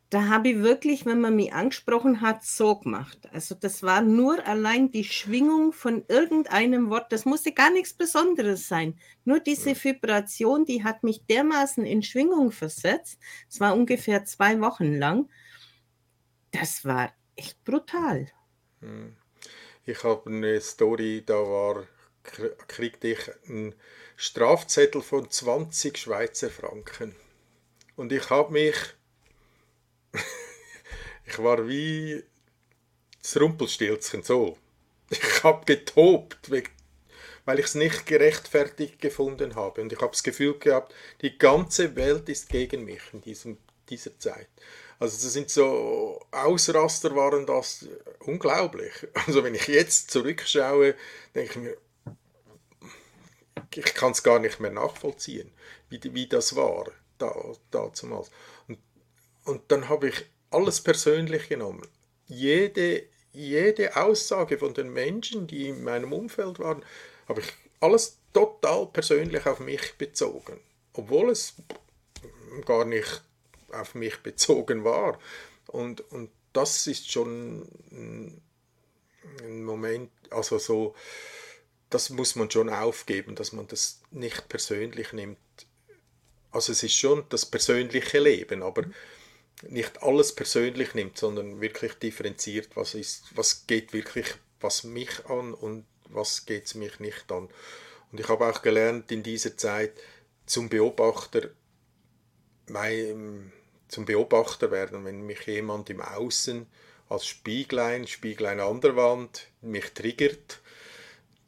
da 0.10 0.28
habe 0.28 0.50
ich 0.50 0.58
wirklich, 0.60 1.08
wenn 1.08 1.20
man 1.20 1.36
mich 1.36 1.54
angesprochen 1.54 2.22
hat, 2.22 2.44
so 2.44 2.76
gemacht. 2.76 3.18
Also 3.32 3.56
das 3.56 3.82
war 3.82 4.02
nur 4.02 4.46
allein 4.48 4.92
die 4.92 5.04
Schwingung 5.04 5.74
von 5.74 6.06
irgendeinem 6.08 6.92
Wort. 6.92 7.12
Das 7.12 7.26
musste 7.26 7.52
gar 7.52 7.72
nichts 7.72 7.94
Besonderes 7.94 8.68
sein. 8.68 9.00
Nur 9.26 9.40
diese 9.40 9.76
Vibration, 9.76 10.66
die 10.66 10.84
hat 10.84 11.04
mich 11.04 11.26
dermaßen 11.26 11.84
in 11.84 12.04
Schwingung 12.04 12.52
versetzt. 12.52 13.20
Es 13.50 13.60
war 13.60 13.76
ungefähr 13.76 14.24
zwei 14.24 14.62
Wochen 14.62 14.94
lang. 14.94 15.30
Das 16.52 16.86
war 16.86 17.12
echt 17.36 17.64
brutal. 17.64 18.28
Hm. 18.82 19.18
Ich 19.86 20.04
habe 20.04 20.30
eine 20.30 20.62
Story, 20.62 21.24
da 21.26 21.36
war, 21.36 21.86
kriegte 22.68 23.10
ich 23.10 23.20
einen 23.48 23.76
Strafzettel 24.16 25.02
von 25.02 25.30
20 25.30 25.98
Schweizer 25.98 26.50
Franken. 26.50 27.16
Und 27.96 28.12
ich 28.12 28.30
habe 28.30 28.54
mich 28.54 28.76
ich 31.26 31.40
war 31.40 31.68
wie 31.68 32.24
das 33.22 33.40
Rumpelstilzchen 33.40 34.24
so. 34.24 34.58
Ich 35.10 35.44
habe 35.44 35.66
getobt, 35.66 36.50
weil 36.50 37.60
ich 37.60 37.66
es 37.66 37.76
nicht 37.76 38.06
gerechtfertigt 38.06 39.00
gefunden 39.00 39.56
habe. 39.56 39.82
Und 39.82 39.92
ich 39.92 40.00
habe 40.00 40.12
das 40.12 40.24
Gefühl 40.24 40.58
gehabt, 40.58 40.94
die 41.22 41.38
ganze 41.38 41.96
Welt 41.96 42.30
ist 42.30 42.50
gegen 42.50 42.86
mich 42.86 43.02
in 43.12 43.22
diesem, 43.22 43.58
dieser 43.90 44.18
Zeit. 44.18 44.50
Also 45.00 45.16
das 45.22 45.34
sind 45.34 45.50
so 45.50 46.22
Ausraster 46.32 47.16
waren 47.16 47.46
das 47.46 47.88
unglaublich. 48.20 48.94
Also 49.28 49.44
wenn 49.44 49.56
ich 49.56 49.68
jetzt 49.68 50.12
zurückschaue, 50.12 50.96
denke 51.36 51.52
ich 51.52 51.58
mir, 51.58 51.78
ich 53.76 53.94
kann 53.94 54.12
es 54.12 54.24
gar 54.24 54.40
nicht 54.40 54.60
mehr 54.60 54.72
nachvollziehen, 54.72 55.52
wie, 55.90 56.00
wie 56.14 56.28
das 56.28 56.56
war 56.56 56.86
da, 57.18 57.34
damals. 57.72 58.32
Und, 58.68 58.80
und 59.46 59.62
dann 59.70 59.90
habe 59.90 60.10
ich 60.10 60.26
alles 60.52 60.82
persönlich 60.82 61.50
genommen. 61.50 61.88
Jede, 62.28 63.04
jede 63.32 63.96
Aussage 63.96 64.58
von 64.58 64.74
den 64.74 64.94
Menschen, 64.94 65.48
die 65.48 65.70
in 65.70 65.84
meinem 65.84 66.14
Umfeld 66.14 66.60
waren, 66.60 66.86
habe 67.28 67.42
ich 67.42 67.54
alles 67.80 68.20
total 68.34 68.88
persönlich 68.88 69.46
auf 69.46 69.60
mich 69.60 69.98
bezogen. 69.98 70.60
Obwohl 70.94 71.32
es 71.32 71.56
gar 72.66 72.86
nicht 72.86 73.24
auf 73.74 73.96
mich 73.96 74.18
bezogen 74.18 74.84
war. 74.84 75.20
Und, 75.68 76.02
und 76.12 76.30
das 76.54 76.88
ist 76.88 77.12
schon 77.12 77.68
ein 77.92 79.64
Moment, 79.64 80.12
also 80.30 80.58
so, 80.60 80.96
das 81.90 82.10
muss 82.10 82.36
man 82.36 82.50
schon 82.50 82.70
aufgeben, 82.70 83.36
dass 83.36 83.54
man 83.54 83.68
das 83.68 84.02
nicht 84.12 84.50
persönlich 84.50 85.14
nimmt. 85.14 85.38
Also 86.52 86.72
es 86.72 86.84
ist 86.84 86.96
schon 86.96 87.26
das 87.30 87.46
persönliche 87.46 88.20
Leben, 88.20 88.62
aber 88.62 88.84
nicht 89.68 90.04
alles 90.04 90.36
persönlich 90.36 90.94
nimmt, 90.94 91.18
sondern 91.18 91.62
wirklich 91.62 91.94
differenziert, 91.94 92.76
was 92.76 92.94
ist, 92.96 93.26
was 93.36 93.66
geht 93.66 93.94
wirklich 93.94 94.36
was 94.64 94.84
mich 94.84 95.26
an 95.26 95.54
und 95.54 95.86
was 96.10 96.46
geht 96.46 96.66
es 96.66 96.76
mich 96.76 97.00
nicht 97.00 97.32
an. 97.32 97.50
Und 98.12 98.20
ich 98.20 98.30
habe 98.30 98.48
auch 98.48 98.62
gelernt 98.62 99.12
in 99.12 99.22
dieser 99.22 99.58
Zeit 99.58 99.94
zum 100.46 100.70
Beobachter, 100.70 101.50
mein, 102.68 103.52
zum 103.94 104.06
Beobachter 104.06 104.72
werden, 104.72 105.06
wenn 105.06 105.22
mich 105.22 105.46
jemand 105.46 105.90
im 105.90 106.02
Außen 106.02 106.66
als 107.10 107.28
Spieglein, 107.28 108.08
Spieglein 108.08 108.60
an 108.60 108.82
der 108.82 108.96
Wand 108.96 109.48
mich 109.62 109.94
triggert, 109.94 110.62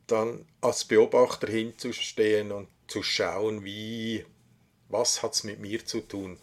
dann 0.08 0.46
als 0.62 0.86
Beobachter 0.86 1.48
hinzustehen 1.48 2.52
und 2.52 2.68
zu 2.88 3.02
schauen, 3.02 3.66
wie, 3.66 4.26
was 4.90 5.24
hat 5.24 5.34
es 5.34 5.44
mit 5.44 5.60
mir 5.60 5.84
zu 5.86 6.02
tun. 6.02 6.38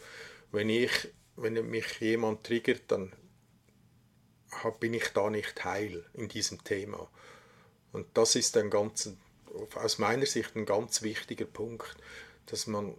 Wenn 0.51 0.69
ich 0.69 0.91
wenn 1.35 1.53
mich 1.69 1.99
jemand 1.99 2.43
triggert, 2.43 2.83
dann 2.89 3.11
bin 4.79 4.93
ich 4.93 5.07
da 5.09 5.29
nicht 5.29 5.63
heil 5.63 6.05
in 6.13 6.27
diesem 6.27 6.63
Thema. 6.63 7.09
Und 7.91 8.05
das 8.13 8.35
ist 8.35 8.55
ein 8.57 8.69
ganz, 8.69 9.09
aus 9.75 9.97
meiner 9.97 10.25
Sicht 10.25 10.55
ein 10.55 10.65
ganz 10.65 11.01
wichtiger 11.01 11.45
Punkt, 11.45 11.95
dass 12.47 12.67
man 12.67 12.95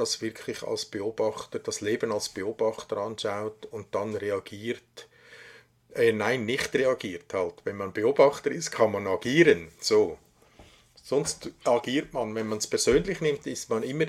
das 0.00 0.20
wirklich 0.20 0.62
als 0.62 0.86
Beobachter, 0.86 1.58
das 1.58 1.80
Leben 1.80 2.10
als 2.10 2.30
Beobachter 2.30 2.96
anschaut 2.98 3.66
und 3.66 3.94
dann 3.94 4.14
reagiert. 4.14 5.08
Äh, 5.94 6.12
nein, 6.12 6.46
nicht 6.46 6.74
reagiert 6.74 7.32
halt. 7.34 7.54
Wenn 7.64 7.76
man 7.76 7.92
Beobachter 7.92 8.50
ist, 8.50 8.70
kann 8.70 8.92
man 8.92 9.06
agieren. 9.06 9.68
So. 9.80 10.18
Sonst 11.02 11.50
agiert 11.64 12.12
man, 12.12 12.34
wenn 12.34 12.46
man 12.46 12.58
es 12.58 12.66
persönlich 12.66 13.20
nimmt, 13.20 13.46
ist 13.46 13.68
man 13.70 13.82
immer 13.82 14.06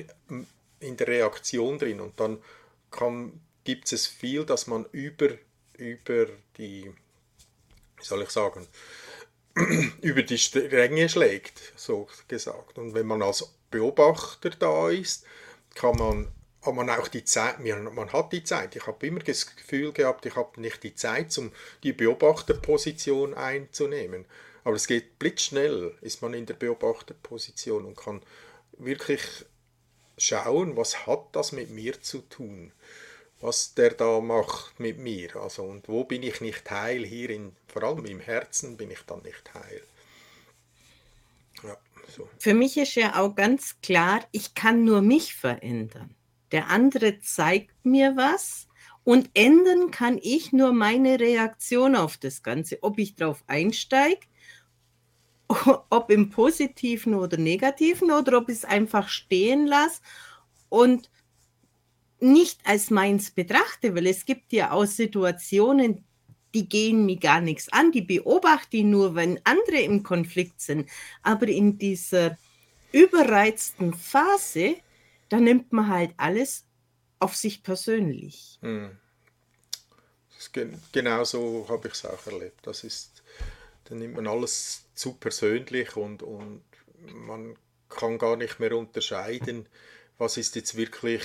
in 0.80 0.97
der 0.97 1.08
Reaktion 1.08 1.77
drin 1.80 1.99
und 1.99 2.19
dann 2.19 2.39
gibt 3.63 3.91
es 3.91 4.08
viel, 4.08 4.45
dass 4.45 4.67
man 4.67 4.86
über, 4.91 5.30
über 5.77 6.27
die, 6.58 6.91
wie 7.97 8.04
soll 8.04 8.21
ich 8.23 8.30
sagen, 8.30 8.67
über 10.01 10.23
die 10.23 10.38
Stränge 10.38 11.10
schlägt, 11.10 11.73
so 11.75 12.08
gesagt. 12.27 12.77
Und 12.77 12.93
wenn 12.93 13.08
man 13.08 13.21
als 13.21 13.54
Beobachter 13.69 14.51
da 14.51 14.89
ist, 14.89 15.25
kann 15.76 15.98
man, 15.98 16.28
hat 16.62 16.76
man 16.76 16.90
auch 16.90 17.08
die 17.08 17.24
Zeit, 17.24 17.60
man 17.60 18.14
hat 18.14 18.34
die 18.34 18.44
Zeit. 18.44 18.76
Ich 18.76 18.88
habe 18.88 19.08
immer 19.08 19.20
das 19.20 19.56
Gefühl 19.56 19.92
gehabt, 19.92 20.26
ich 20.26 20.36
habe 20.36 20.60
nicht 20.62 20.84
die 20.84 20.96
Zeit, 20.96 21.36
um 21.38 21.52
die 21.84 21.94
Beobachterposition 21.94 23.34
einzunehmen. 23.34 24.26
Aber 24.64 24.76
es 24.76 24.88
geht 24.88 25.18
blitzschnell, 25.18 25.96
ist 26.02 26.22
man 26.22 26.34
in 26.34 26.46
der 26.46 26.54
Beobachterposition 26.54 27.86
und 27.86 27.98
kann 27.98 28.22
wirklich 28.78 29.46
schauen, 30.18 30.78
was 30.78 31.08
hat 31.08 31.30
das 31.32 31.52
mit 31.52 31.72
mir 31.72 32.00
zu 32.02 32.20
tun, 32.20 32.72
was 33.40 33.74
der 33.74 33.92
da 33.92 34.20
macht 34.20 34.80
mit 34.80 35.00
mir. 35.00 35.36
Also 35.36 35.64
und 35.64 35.88
wo 35.88 36.04
bin 36.04 36.22
ich 36.22 36.42
nicht 36.42 36.70
heil? 36.70 37.04
Hier 37.06 37.32
in, 37.32 37.56
vor 37.68 37.84
allem 37.84 38.06
im 38.06 38.20
Herzen 38.20 38.78
bin 38.78 38.92
ich 38.92 39.02
dann 39.08 39.24
nicht 39.24 39.54
heil. 39.54 39.82
Ja, 41.64 41.78
so. 42.12 42.28
Für 42.38 42.54
mich 42.54 42.78
ist 42.78 42.95
ja 42.95 43.19
auch 43.19 43.36
ganz 43.36 43.80
klar, 43.82 44.21
ich 44.32 44.54
kann 44.54 44.84
nur 44.84 45.02
mich 45.02 45.36
verändern. 45.36 46.15
Der 46.52 46.69
andere 46.69 47.19
zeigt 47.19 47.86
mir 47.86 48.15
was 48.15 48.67
und 49.04 49.30
ändern 49.34 49.91
kann 49.91 50.19
ich 50.21 50.52
nur 50.52 50.74
meine 50.74 51.19
Reaktion 51.19 51.95
auf 51.95 52.17
das 52.17 52.43
Ganze, 52.43 52.80
ob 52.82 53.00
ich 53.00 53.15
darauf 53.15 53.43
einsteige 53.47 54.28
ob 55.89 56.12
im 56.12 56.30
positiven 56.30 57.15
oder 57.15 57.38
negativen 57.38 58.12
oder 58.12 58.38
ob 58.38 58.50
ich 58.50 58.58
es 58.58 58.65
einfach 58.65 59.10
stehen 59.10 59.67
lasse 59.67 60.02
und 60.69 61.10
nicht 62.19 62.62
als 62.65 62.89
meins 62.89 63.32
betrachte, 63.32 63.95
weil 63.95 64.08
es 64.08 64.26
gibt 64.26 64.54
ja 64.54 64.71
auch 64.71 64.86
Situationen, 64.86 66.06
die 66.54 66.68
gehen 66.68 67.06
mir 67.06 67.18
gar 67.18 67.42
nichts 67.42 67.70
an, 67.70 67.92
die 67.92 68.02
beobachte 68.02 68.78
ich 68.78 68.84
nur, 68.84 69.16
wenn 69.16 69.40
andere 69.46 69.82
im 69.82 70.04
Konflikt 70.04 70.62
sind. 70.62 70.90
Aber 71.24 71.48
in 71.48 71.78
dieser 71.78 72.38
überreizten 72.92 73.94
Phase, 73.94 74.76
da 75.30 75.40
nimmt 75.40 75.72
man 75.72 75.88
halt 75.88 76.14
alles 76.18 76.66
auf 77.20 77.36
sich 77.36 77.64
persönlich. 77.64 78.60
Hm. 78.62 78.98
Genau 80.92 81.24
so 81.24 81.68
habe 81.70 81.88
ich 81.88 81.94
es 81.94 82.06
auch 82.06 82.26
erlebt. 82.26 82.66
Das 82.66 82.84
ist, 82.84 83.24
dann 83.86 84.00
nimmt 84.00 84.16
man 84.16 84.28
alles 84.28 84.86
zu 84.96 85.14
persönlich 85.14 85.96
und, 85.96 86.24
und 86.24 86.64
man 87.14 87.56
kann 87.90 88.18
gar 88.18 88.36
nicht 88.36 88.60
mehr 88.60 88.76
unterscheiden, 88.76 89.68
was 90.18 90.38
ist 90.38 90.56
jetzt 90.56 90.76
wirklich 90.76 91.24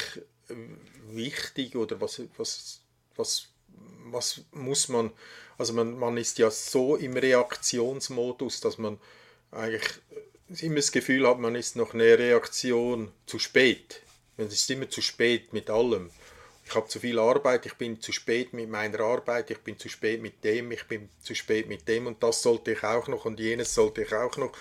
wichtig 1.09 1.77
oder 1.77 2.01
was, 2.01 2.23
was, 2.37 2.81
was, 3.17 3.49
was 4.11 4.43
muss 4.53 4.89
man, 4.89 5.11
also 5.59 5.73
man, 5.73 5.99
man 5.99 6.17
ist 6.17 6.39
ja 6.39 6.51
so 6.51 6.97
im 6.97 7.17
Reaktionsmodus, 7.17 8.61
dass 8.61 8.79
man 8.79 8.99
eigentlich 9.51 10.01
immer 10.61 10.77
das 10.77 10.93
Gefühl 10.93 11.27
hat, 11.27 11.39
man 11.39 11.55
ist 11.55 11.77
noch 11.77 11.95
eine 11.95 12.19
Reaktion 12.19 13.13
zu 13.27 13.39
spät. 13.39 14.03
Man 14.37 14.49
ist 14.49 14.71
immer 14.71 14.89
zu 14.89 15.01
spät 15.01 15.53
mit 15.53 15.71
allem. 15.71 16.11
Ich 16.65 16.75
habe 16.75 16.89
zu 16.89 16.99
viel 16.99 17.19
Arbeit, 17.19 17.65
ich 17.65 17.75
bin 17.75 18.01
zu 18.01 18.13
spät 18.13 18.53
mit 18.53 18.69
meiner 18.69 19.01
Arbeit, 19.01 19.51
ich 19.51 19.59
bin 19.59 19.79
zu 19.79 19.89
spät 19.89 20.21
mit 20.21 20.43
dem, 20.43 20.73
ich 20.73 20.85
bin 20.85 21.09
zu 21.21 21.35
spät 21.35 21.69
mit 21.69 21.87
dem 21.87 22.09
und 22.09 22.23
das 22.23 22.43
sollte 22.43 22.73
ich 22.73 22.83
auch 22.83 23.07
noch 23.07 23.25
und 23.25 23.39
jenes 23.39 23.73
sollte 23.75 24.03
ich 24.03 24.13
auch 24.13 24.37
noch. 24.37 24.53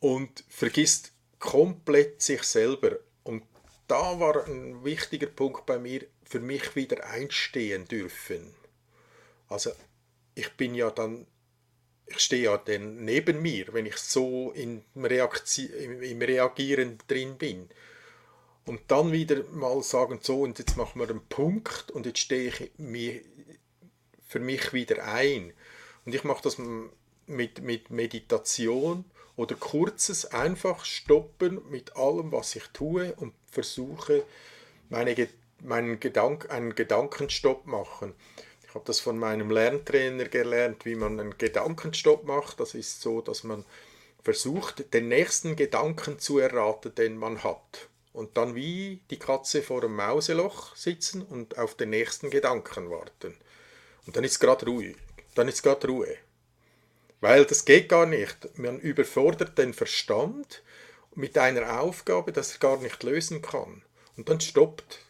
Und 0.00 0.44
vergisst 0.48 1.12
komplett 1.38 2.20
sich 2.20 2.42
selber. 2.42 2.98
Da 3.88 4.20
war 4.20 4.46
ein 4.46 4.84
wichtiger 4.84 5.26
Punkt 5.28 5.64
bei 5.64 5.78
mir, 5.78 6.06
für 6.22 6.40
mich 6.40 6.76
wieder 6.76 7.06
einstehen 7.06 7.86
dürfen. 7.86 8.54
Also 9.48 9.70
ich 10.34 10.52
bin 10.58 10.74
ja 10.74 10.90
dann, 10.90 11.26
ich 12.06 12.18
stehe 12.18 12.44
ja 12.44 12.58
dann 12.58 13.04
neben 13.04 13.40
mir, 13.40 13.72
wenn 13.72 13.86
ich 13.86 13.96
so 13.96 14.52
im, 14.52 14.82
Reaktion, 14.94 16.02
im 16.02 16.20
Reagieren 16.20 16.98
drin 17.08 17.38
bin. 17.38 17.70
Und 18.66 18.82
dann 18.88 19.12
wieder 19.12 19.42
mal 19.44 19.82
sagen, 19.82 20.18
so, 20.22 20.42
und 20.42 20.58
jetzt 20.58 20.76
machen 20.76 21.00
wir 21.00 21.08
einen 21.08 21.26
Punkt 21.26 21.90
und 21.90 22.04
jetzt 22.04 22.18
stehe 22.18 22.48
ich 22.48 22.70
mir 22.76 23.22
für 24.28 24.40
mich 24.40 24.74
wieder 24.74 25.02
ein. 25.04 25.54
Und 26.04 26.14
ich 26.14 26.24
mache 26.24 26.42
das 26.42 26.58
mit, 27.26 27.62
mit 27.62 27.88
Meditation 27.88 29.06
oder 29.36 29.54
kurzes 29.54 30.26
einfach 30.26 30.84
stoppen 30.84 31.62
mit 31.70 31.96
allem, 31.96 32.32
was 32.32 32.54
ich 32.54 32.66
tue 32.74 33.14
und 33.14 33.32
versuche, 33.50 34.24
meine 34.88 35.14
meinen 35.62 36.00
Gedank, 36.00 36.50
einen 36.50 36.74
Gedankenstopp 36.74 37.66
machen. 37.66 38.14
Ich 38.66 38.74
habe 38.74 38.84
das 38.84 39.00
von 39.00 39.18
meinem 39.18 39.50
Lerntrainer 39.50 40.26
gelernt, 40.26 40.84
wie 40.84 40.94
man 40.94 41.18
einen 41.18 41.38
Gedankenstopp 41.38 42.24
macht. 42.24 42.60
Das 42.60 42.74
ist 42.74 43.00
so, 43.00 43.20
dass 43.20 43.44
man 43.44 43.64
versucht, 44.22 44.92
den 44.92 45.08
nächsten 45.08 45.56
Gedanken 45.56 46.18
zu 46.18 46.38
erraten, 46.38 46.94
den 46.94 47.16
man 47.16 47.42
hat. 47.42 47.88
Und 48.12 48.36
dann 48.36 48.54
wie 48.54 49.00
die 49.10 49.18
Katze 49.18 49.62
vor 49.62 49.80
dem 49.80 49.96
Mauseloch 49.96 50.74
sitzen 50.76 51.22
und 51.22 51.56
auf 51.56 51.76
den 51.76 51.90
nächsten 51.90 52.30
Gedanken 52.30 52.90
warten. 52.90 53.34
Und 54.06 54.16
dann 54.16 54.24
ist 54.24 54.38
gerade 54.38 54.66
Ruhe. 54.66 54.94
Dann 55.34 55.48
ist 55.48 55.62
gerade 55.62 55.86
Ruhe. 55.86 56.16
Weil 57.20 57.44
das 57.44 57.64
geht 57.64 57.88
gar 57.88 58.06
nicht. 58.06 58.58
Man 58.58 58.80
überfordert 58.80 59.56
den 59.58 59.72
Verstand 59.72 60.62
mit 61.18 61.36
einer 61.36 61.80
Aufgabe, 61.80 62.32
das 62.32 62.52
er 62.52 62.58
gar 62.60 62.78
nicht 62.78 63.02
lösen 63.02 63.42
kann. 63.42 63.82
Und 64.16 64.28
dann 64.28 64.40
stoppt 64.40 65.00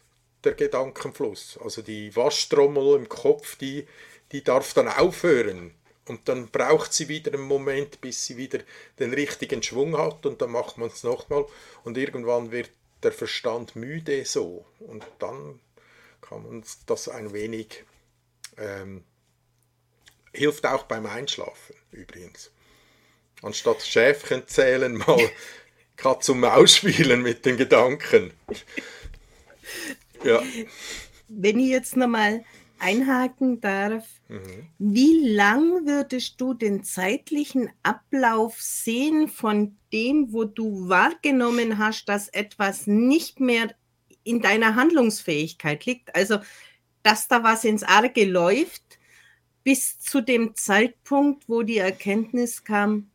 der 0.43 0.53
Gedankenfluss. 0.53 1.59
Also 1.63 1.81
die 1.81 2.15
Waschtrommel 2.15 2.95
im 2.95 3.07
Kopf, 3.07 3.55
die, 3.57 3.87
die 4.31 4.43
darf 4.43 4.73
dann 4.73 4.87
aufhören. 4.87 5.73
Und 6.07 6.27
dann 6.27 6.47
braucht 6.49 6.93
sie 6.93 7.07
wieder 7.07 7.33
einen 7.33 7.43
Moment, 7.43 8.01
bis 8.01 8.25
sie 8.25 8.37
wieder 8.37 8.59
den 8.97 9.13
richtigen 9.13 9.61
Schwung 9.61 9.95
hat 9.97 10.25
und 10.25 10.41
dann 10.41 10.51
macht 10.51 10.79
man 10.79 10.89
es 10.89 11.03
nochmal 11.03 11.45
und 11.83 11.97
irgendwann 11.97 12.51
wird 12.51 12.71
der 13.03 13.11
Verstand 13.11 13.75
müde 13.75 14.25
so 14.25 14.65
und 14.79 15.05
dann 15.19 15.59
kann 16.21 16.43
man 16.43 16.63
das 16.87 17.09
ein 17.09 17.31
wenig 17.31 17.83
ähm, 18.57 19.03
hilft 20.33 20.65
auch 20.65 20.83
beim 20.83 21.05
Einschlafen 21.05 21.75
übrigens. 21.91 22.51
Anstatt 23.43 23.83
Schäfchen 23.83 24.47
zählen 24.47 24.97
mal 24.97 25.29
Katz 26.01 26.29
und 26.29 26.39
Maus 26.39 26.77
spielen 26.77 27.21
mit 27.21 27.45
den 27.45 27.57
Gedanken. 27.57 28.31
Ja. 30.23 30.41
Wenn 31.27 31.59
ich 31.59 31.69
jetzt 31.69 31.95
nochmal 31.95 32.43
einhaken 32.79 33.61
darf, 33.61 34.07
mhm. 34.29 34.67
wie 34.77 35.27
lang 35.27 35.85
würdest 35.85 36.39
du 36.39 36.53
den 36.53 36.83
zeitlichen 36.83 37.69
Ablauf 37.83 38.61
sehen 38.61 39.27
von 39.27 39.77
dem, 39.91 40.31
wo 40.31 40.45
du 40.45 40.87
wahrgenommen 40.87 41.77
hast, 41.77 42.05
dass 42.05 42.29
etwas 42.29 42.87
nicht 42.87 43.39
mehr 43.39 43.75
in 44.23 44.41
deiner 44.41 44.75
Handlungsfähigkeit 44.75 45.85
liegt? 45.85 46.15
Also, 46.15 46.39
dass 47.03 47.27
da 47.27 47.43
was 47.43 47.63
ins 47.63 47.83
Arge 47.83 48.25
läuft, 48.25 48.83
bis 49.63 49.99
zu 49.99 50.21
dem 50.21 50.55
Zeitpunkt, 50.55 51.47
wo 51.47 51.63
die 51.63 51.77
Erkenntnis 51.77 52.63
kam, 52.63 53.08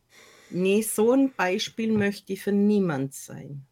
nee, 0.54 0.82
so 0.82 1.12
ein 1.12 1.34
Beispiel 1.34 1.92
möchte 1.92 2.32
ich 2.32 2.42
für 2.42 2.52
niemand 2.52 3.14
sein. 3.14 3.66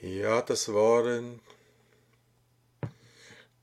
Ja, 0.00 0.42
das 0.42 0.72
waren 0.72 1.40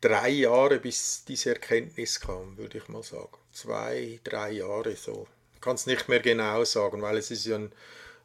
drei 0.02 0.30
Jahre, 0.30 0.80
bis 0.80 1.24
diese 1.26 1.50
Erkenntnis 1.50 2.20
kam, 2.20 2.58
würde 2.58 2.78
ich 2.78 2.88
mal 2.90 3.04
sagen. 3.04 3.38
Zwei, 3.52 4.20
drei 4.24 4.52
Jahre 4.52 4.96
so. 4.96 5.28
Ich 5.54 5.62
kann 5.62 5.76
es 5.76 5.86
nicht 5.86 6.10
mehr 6.10 6.20
genau 6.20 6.64
sagen, 6.66 7.02
weil 7.02 7.18
es 7.18 7.32
ist 7.32 7.46
ja 7.46 7.56
ein, 7.56 7.72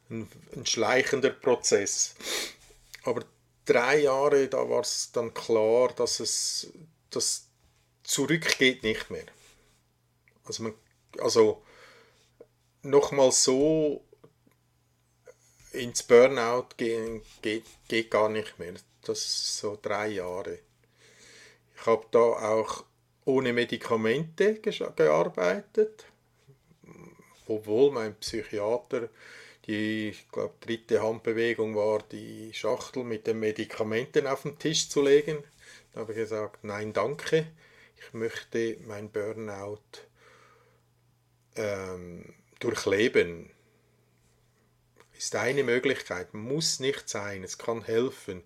ein, 0.09 0.27
ein 0.55 0.65
schleichender 0.65 1.29
Prozess. 1.29 2.15
Aber 3.03 3.23
drei 3.65 3.99
Jahre, 4.01 4.47
da 4.47 4.69
war 4.69 4.81
es 4.81 5.11
dann 5.11 5.33
klar, 5.33 5.93
dass 5.95 6.19
es 6.19 6.71
das 7.09 7.47
zurückgeht 8.03 8.83
nicht 8.83 9.09
mehr. 9.09 9.25
Also, 10.51 10.63
man, 10.63 10.73
also 11.19 11.63
nochmal 12.83 13.31
so 13.31 14.03
ins 15.71 16.03
Burnout 16.03 16.75
gehen 16.75 17.21
geht, 17.41 17.63
geht 17.87 18.11
gar 18.11 18.27
nicht 18.27 18.59
mehr. 18.59 18.73
Das 19.03 19.19
ist 19.19 19.57
so 19.59 19.79
drei 19.81 20.09
Jahre. 20.09 20.59
Ich 21.75 21.85
habe 21.85 22.05
da 22.11 22.19
auch 22.19 22.83
ohne 23.23 23.53
Medikamente 23.53 24.55
gearbeitet, 24.59 26.05
obwohl 27.47 27.91
mein 27.91 28.15
Psychiater 28.15 29.07
die, 29.67 30.09
ich 30.09 30.29
glaube, 30.29 30.55
dritte 30.59 31.01
Handbewegung 31.01 31.75
war, 31.75 32.03
die 32.11 32.51
Schachtel 32.53 33.05
mit 33.05 33.25
den 33.25 33.39
Medikamenten 33.39 34.27
auf 34.27 34.41
den 34.41 34.59
Tisch 34.59 34.89
zu 34.89 35.01
legen. 35.01 35.43
Da 35.93 36.01
habe 36.01 36.11
ich 36.11 36.17
gesagt, 36.17 36.65
nein, 36.65 36.91
danke. 36.91 37.47
Ich 37.95 38.13
möchte 38.13 38.77
mein 38.85 39.09
Burnout 39.09 39.79
ähm, 41.55 42.33
durchleben 42.59 43.51
ist 45.21 45.35
eine 45.35 45.63
Möglichkeit, 45.63 46.33
muss 46.33 46.79
nicht 46.79 47.07
sein, 47.07 47.43
es 47.43 47.59
kann 47.59 47.83
helfen. 47.83 48.43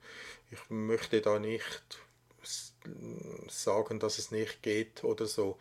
Ich 0.51 0.59
möchte 0.69 1.21
da 1.21 1.39
nicht 1.39 1.99
sagen, 3.47 3.99
dass 3.99 4.19
es 4.19 4.31
nicht 4.31 4.61
geht 4.61 5.03
oder 5.05 5.25
so. 5.25 5.57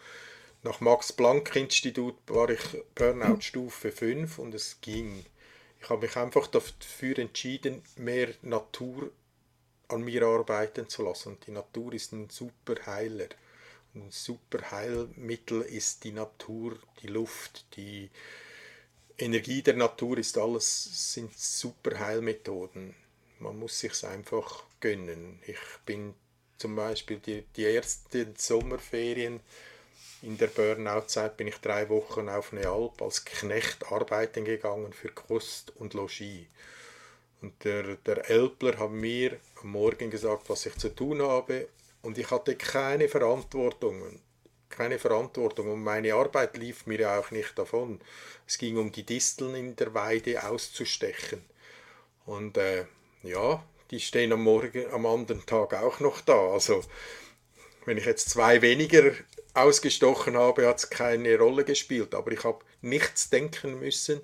Nach 0.65 0.81
Max-Planck-Institut 0.81 2.17
war 2.27 2.51
ich 2.51 2.61
Burnout-Stufe 2.97 3.93
5 3.93 4.39
und 4.41 4.55
es 4.55 4.81
ging. 4.81 5.25
Ich 5.81 5.89
habe 5.89 6.07
mich 6.07 6.17
einfach 6.17 6.49
dafür 6.49 7.19
entschieden, 7.19 7.83
mehr 7.97 8.35
Natur 8.43 9.13
an 9.87 10.03
mir 10.03 10.25
arbeiten 10.25 10.89
zu 10.89 11.05
lassen. 11.05 11.35
Und 11.35 11.47
die 11.47 11.53
Natur 11.53 11.93
ist 11.93 12.13
ein 12.13 12.29
super 12.29 12.75
Heiler. 12.87 13.29
Ein 13.95 14.11
super 14.11 14.71
Heilmittel 14.71 15.63
ist 15.63 16.05
die 16.05 16.13
Natur, 16.13 16.79
die 17.03 17.07
Luft, 17.07 17.65
die 17.77 18.11
Energie 19.17 19.63
der 19.63 19.75
Natur 19.75 20.19
ist 20.19 20.37
alles, 20.37 21.13
sind 21.15 21.37
super 21.39 21.99
Heilmethoden. 22.01 22.95
Man 23.39 23.59
muss 23.59 23.79
sich 23.79 24.05
einfach 24.05 24.65
gönnen. 24.81 25.41
Ich 25.47 25.59
bin 25.87 26.15
zum 26.59 26.75
Beispiel 26.75 27.19
die, 27.19 27.43
die 27.57 27.67
ersten 27.67 28.35
Sommerferien 28.37 29.41
in 30.23 30.39
der 30.39 30.47
Burnout-Zeit 30.47 31.37
bin 31.37 31.49
ich 31.49 31.59
drei 31.59 31.89
Wochen 31.91 32.31
auf 32.31 32.53
eine 32.53 32.67
Alp 32.67 33.03
als 33.03 33.25
Knecht 33.27 33.93
arbeiten 33.93 34.47
gegangen 34.47 34.95
für 34.95 35.11
Kost 35.11 35.73
und 35.77 35.93
Logis. 35.93 36.47
Und 37.43 37.63
der, 37.63 37.97
der 37.97 38.31
Elbler 38.31 38.79
hat 38.79 38.91
mir 38.91 39.39
am 39.61 39.73
Morgen 39.73 40.11
gesagt, 40.11 40.49
was 40.49 40.65
ich 40.65 40.77
zu 40.79 40.89
tun 40.89 41.21
habe. 41.21 41.69
Und 42.05 42.19
ich 42.19 42.31
hatte 42.31 42.55
keine 42.55 43.09
Verantwortung 43.09 44.21
keine 44.75 44.99
Verantwortung 44.99 45.73
und 45.73 45.83
meine 45.83 46.15
Arbeit 46.15 46.57
lief 46.57 46.87
mir 46.87 47.01
ja 47.01 47.19
auch 47.19 47.31
nicht 47.31 47.59
davon. 47.59 48.01
Es 48.47 48.59
ging 48.59 48.77
um 48.77 48.91
die 48.91 49.05
Disteln 49.05 49.55
in 49.55 49.77
der 49.77 49.95
Weide 49.95 50.47
auszustechen. 50.47 51.45
Und 52.27 52.57
äh, 52.57 52.87
ja, 53.23 53.65
die 53.91 54.01
stehen 54.01 54.33
am 54.33 54.43
Morgen, 54.43 54.91
am 54.91 55.07
anderen 55.07 55.47
Tag 55.47 55.75
auch 55.75 56.01
noch 56.01 56.21
da. 56.21 56.53
Also 56.53 56.83
wenn 57.85 57.99
ich 57.99 58.07
jetzt 58.07 58.31
zwei 58.31 58.63
weniger 58.63 59.13
ausgestochen 59.53 60.37
habe, 60.37 60.67
hat 60.67 60.79
es 60.79 60.91
keine 60.91 61.39
Rolle 61.39 61.65
gespielt. 61.65 62.15
Aber 62.15 62.33
ich 62.33 62.43
habe 62.45 62.65
nichts 62.81 63.31
denken 63.31 63.79
müssen 63.79 64.21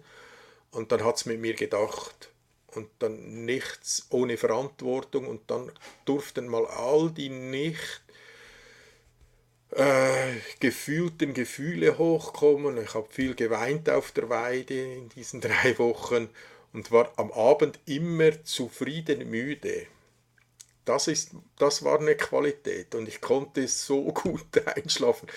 und 0.73 0.91
dann 0.91 1.05
hat 1.05 1.17
es 1.17 1.27
mit 1.27 1.41
mir 1.41 1.55
gedacht. 1.55 2.31
Und 2.75 2.89
dann 3.01 3.45
nichts 3.45 4.07
ohne 4.11 4.37
Verantwortung 4.37 5.27
und 5.27 5.51
dann 5.51 5.73
durften 6.05 6.47
mal 6.47 6.67
all 6.67 7.11
die 7.11 7.29
nicht 7.29 8.03
äh, 9.71 10.35
gefühlten 10.59 11.35
Gefühle 11.35 11.99
hochkommen. 11.99 12.83
Ich 12.83 12.95
habe 12.95 13.09
viel 13.11 13.35
geweint 13.35 13.89
auf 13.89 14.13
der 14.13 14.29
Weide 14.29 14.95
in 14.95 15.09
diesen 15.11 15.41
drei 15.41 15.79
Wochen 15.79 16.29
und 16.73 16.91
war 16.91 17.13
am 17.17 17.33
Abend 17.33 17.79
immer 17.87 18.45
zufrieden 18.45 19.29
müde. 19.31 19.87
Das, 20.85 21.09
ist, 21.09 21.33
das 21.59 21.85
war 21.85 22.01
eine 22.01 22.17
Qualität 22.17 22.95
und 22.95 23.07
ich 23.07 23.21
konnte 23.21 23.69
so 23.69 24.05
gut 24.13 24.67
einschlafen. 24.67 25.29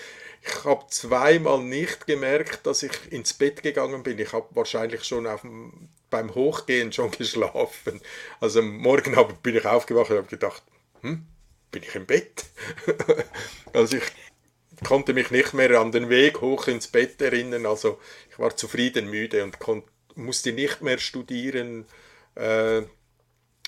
Ich 0.42 0.64
habe 0.64 0.84
zweimal 0.88 1.62
nicht 1.62 2.06
gemerkt, 2.06 2.66
dass 2.66 2.82
ich 2.82 3.12
ins 3.12 3.34
Bett 3.34 3.62
gegangen 3.62 4.02
bin. 4.02 4.18
Ich 4.18 4.32
habe 4.32 4.48
wahrscheinlich 4.50 5.04
schon 5.04 5.26
auf 5.26 5.42
dem, 5.42 5.88
beim 6.14 6.32
Hochgehen 6.32 6.92
schon 6.92 7.10
geschlafen. 7.18 8.00
Also 8.40 8.62
morgen 8.62 9.16
bin 9.42 9.56
ich 9.56 9.66
aufgewacht 9.66 10.10
und 10.12 10.18
habe 10.18 10.28
gedacht, 10.28 10.62
hm, 11.00 11.26
bin 11.72 11.82
ich 11.82 11.94
im 11.96 12.06
Bett? 12.06 12.44
also 13.72 13.96
ich 13.96 14.04
konnte 14.84 15.12
mich 15.12 15.32
nicht 15.32 15.54
mehr 15.54 15.80
an 15.80 15.90
den 15.90 16.08
Weg 16.08 16.40
hoch 16.40 16.68
ins 16.68 16.86
Bett 16.86 17.20
erinnern. 17.20 17.66
Also 17.66 17.98
ich 18.30 18.38
war 18.38 18.56
zufrieden 18.56 19.10
müde 19.10 19.42
und 19.42 19.58
musste 20.14 20.52
nicht 20.52 20.82
mehr 20.82 20.98
studieren, 20.98 21.84
äh, 22.36 22.82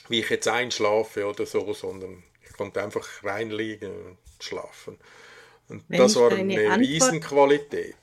wie 0.09 0.21
ich 0.21 0.31
jetzt 0.31 0.47
einschlafe 0.47 1.27
oder 1.27 1.47
so, 1.47 1.75
sondern 1.75 2.23
ich 2.45 2.53
konnte 2.53 2.81
einfach 2.81 3.25
reinliegen 3.25 3.91
und 3.91 4.19
schlafen. 4.39 4.99
Und 5.69 5.83
Wenn 5.89 5.99
das 5.99 6.15
war 6.15 6.31
eine 6.31 6.71
Antwort, 6.71 6.79
Riesenqualität. 6.79 7.97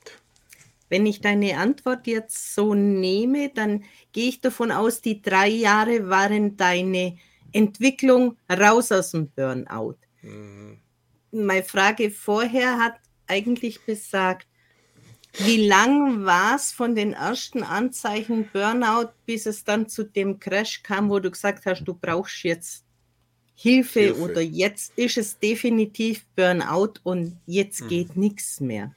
Wenn 0.90 1.06
ich 1.06 1.22
deine 1.22 1.58
Antwort 1.58 2.08
jetzt 2.08 2.54
so 2.54 2.74
nehme, 2.74 3.50
dann 3.50 3.84
gehe 4.12 4.30
ich 4.30 4.42
davon 4.42 4.72
aus, 4.72 5.02
die 5.02 5.22
drei 5.22 5.48
Jahre 5.48 6.10
waren 6.10 6.58
deine 6.58 7.18
Entwicklung 7.52 8.38
raus 8.50 8.92
aus 8.92 9.12
dem 9.12 9.30
Burnout. 9.30 9.98
Mhm. 10.22 10.80
Meine 11.32 11.64
Frage 11.64 12.12
vorher 12.12 12.78
hat 12.78 12.96
eigentlich 13.28 13.82
besagt, 13.86 14.48
Wie 15.40 15.68
lang 15.68 16.26
war 16.26 16.56
es 16.56 16.72
von 16.72 16.94
den 16.94 17.14
ersten 17.14 17.64
Anzeichen 17.64 18.50
Burnout, 18.54 19.10
bis 19.26 19.48
es 19.48 19.64
dann 19.64 19.90
zu 19.90 20.04
dem 20.04 20.40
Crash 20.40 20.84
kam, 20.84 21.10
wo 21.10 21.20
du 21.20 21.32
gesagt 21.32 21.66
hast, 21.66 21.84
du 21.86 21.96
brauchst 21.96 22.44
jetzt 22.44 22.86
Hilfe, 23.56 24.00
Hilfe. 24.02 24.22
oder 24.22 24.42
jetzt 24.42 24.94
ist 24.96 25.18
es 25.18 25.40
definitiv 25.40 26.26
Burnout 26.36 27.00
und 27.04 27.40
jetzt 27.48 27.82
hm. 27.82 27.88
geht 27.88 28.16
nichts 28.16 28.60
mehr? 28.60 28.94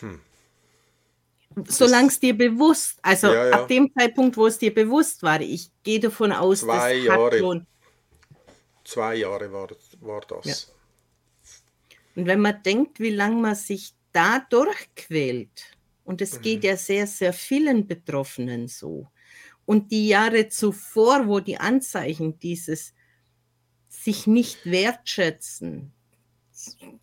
Hm. 0.00 0.20
Solange 1.68 2.08
es 2.08 2.18
dir 2.18 2.36
bewusst, 2.36 2.98
also 3.02 3.28
ja, 3.28 3.48
ja. 3.48 3.52
ab 3.52 3.68
dem 3.68 3.92
Zeitpunkt, 3.94 4.36
wo 4.36 4.46
es 4.46 4.58
dir 4.58 4.74
bewusst 4.74 5.22
war, 5.22 5.40
ich 5.40 5.70
gehe 5.84 6.00
davon 6.00 6.32
aus, 6.32 6.60
zwei 6.60 6.96
das 6.96 7.04
Jahre, 7.04 7.38
schon. 7.38 7.66
Zwei 8.84 9.14
Jahre 9.16 9.52
war, 9.52 9.68
war 10.00 10.20
das. 10.22 10.44
Ja. 10.44 10.74
Und 12.16 12.26
wenn 12.26 12.40
man 12.40 12.62
denkt, 12.62 12.98
wie 12.98 13.10
lange 13.10 13.40
man 13.40 13.54
sich 13.54 13.94
da 14.12 14.40
durchquält, 14.50 15.76
und 16.04 16.20
es 16.20 16.38
mhm. 16.38 16.42
geht 16.42 16.64
ja 16.64 16.76
sehr, 16.76 17.06
sehr 17.06 17.32
vielen 17.32 17.86
Betroffenen 17.86 18.66
so, 18.66 19.08
und 19.64 19.92
die 19.92 20.08
Jahre 20.08 20.48
zuvor, 20.48 21.26
wo 21.26 21.40
die 21.40 21.58
Anzeichen 21.58 22.38
dieses 22.38 22.94
sich 23.88 24.26
nicht 24.26 24.66
wertschätzen, 24.66 25.92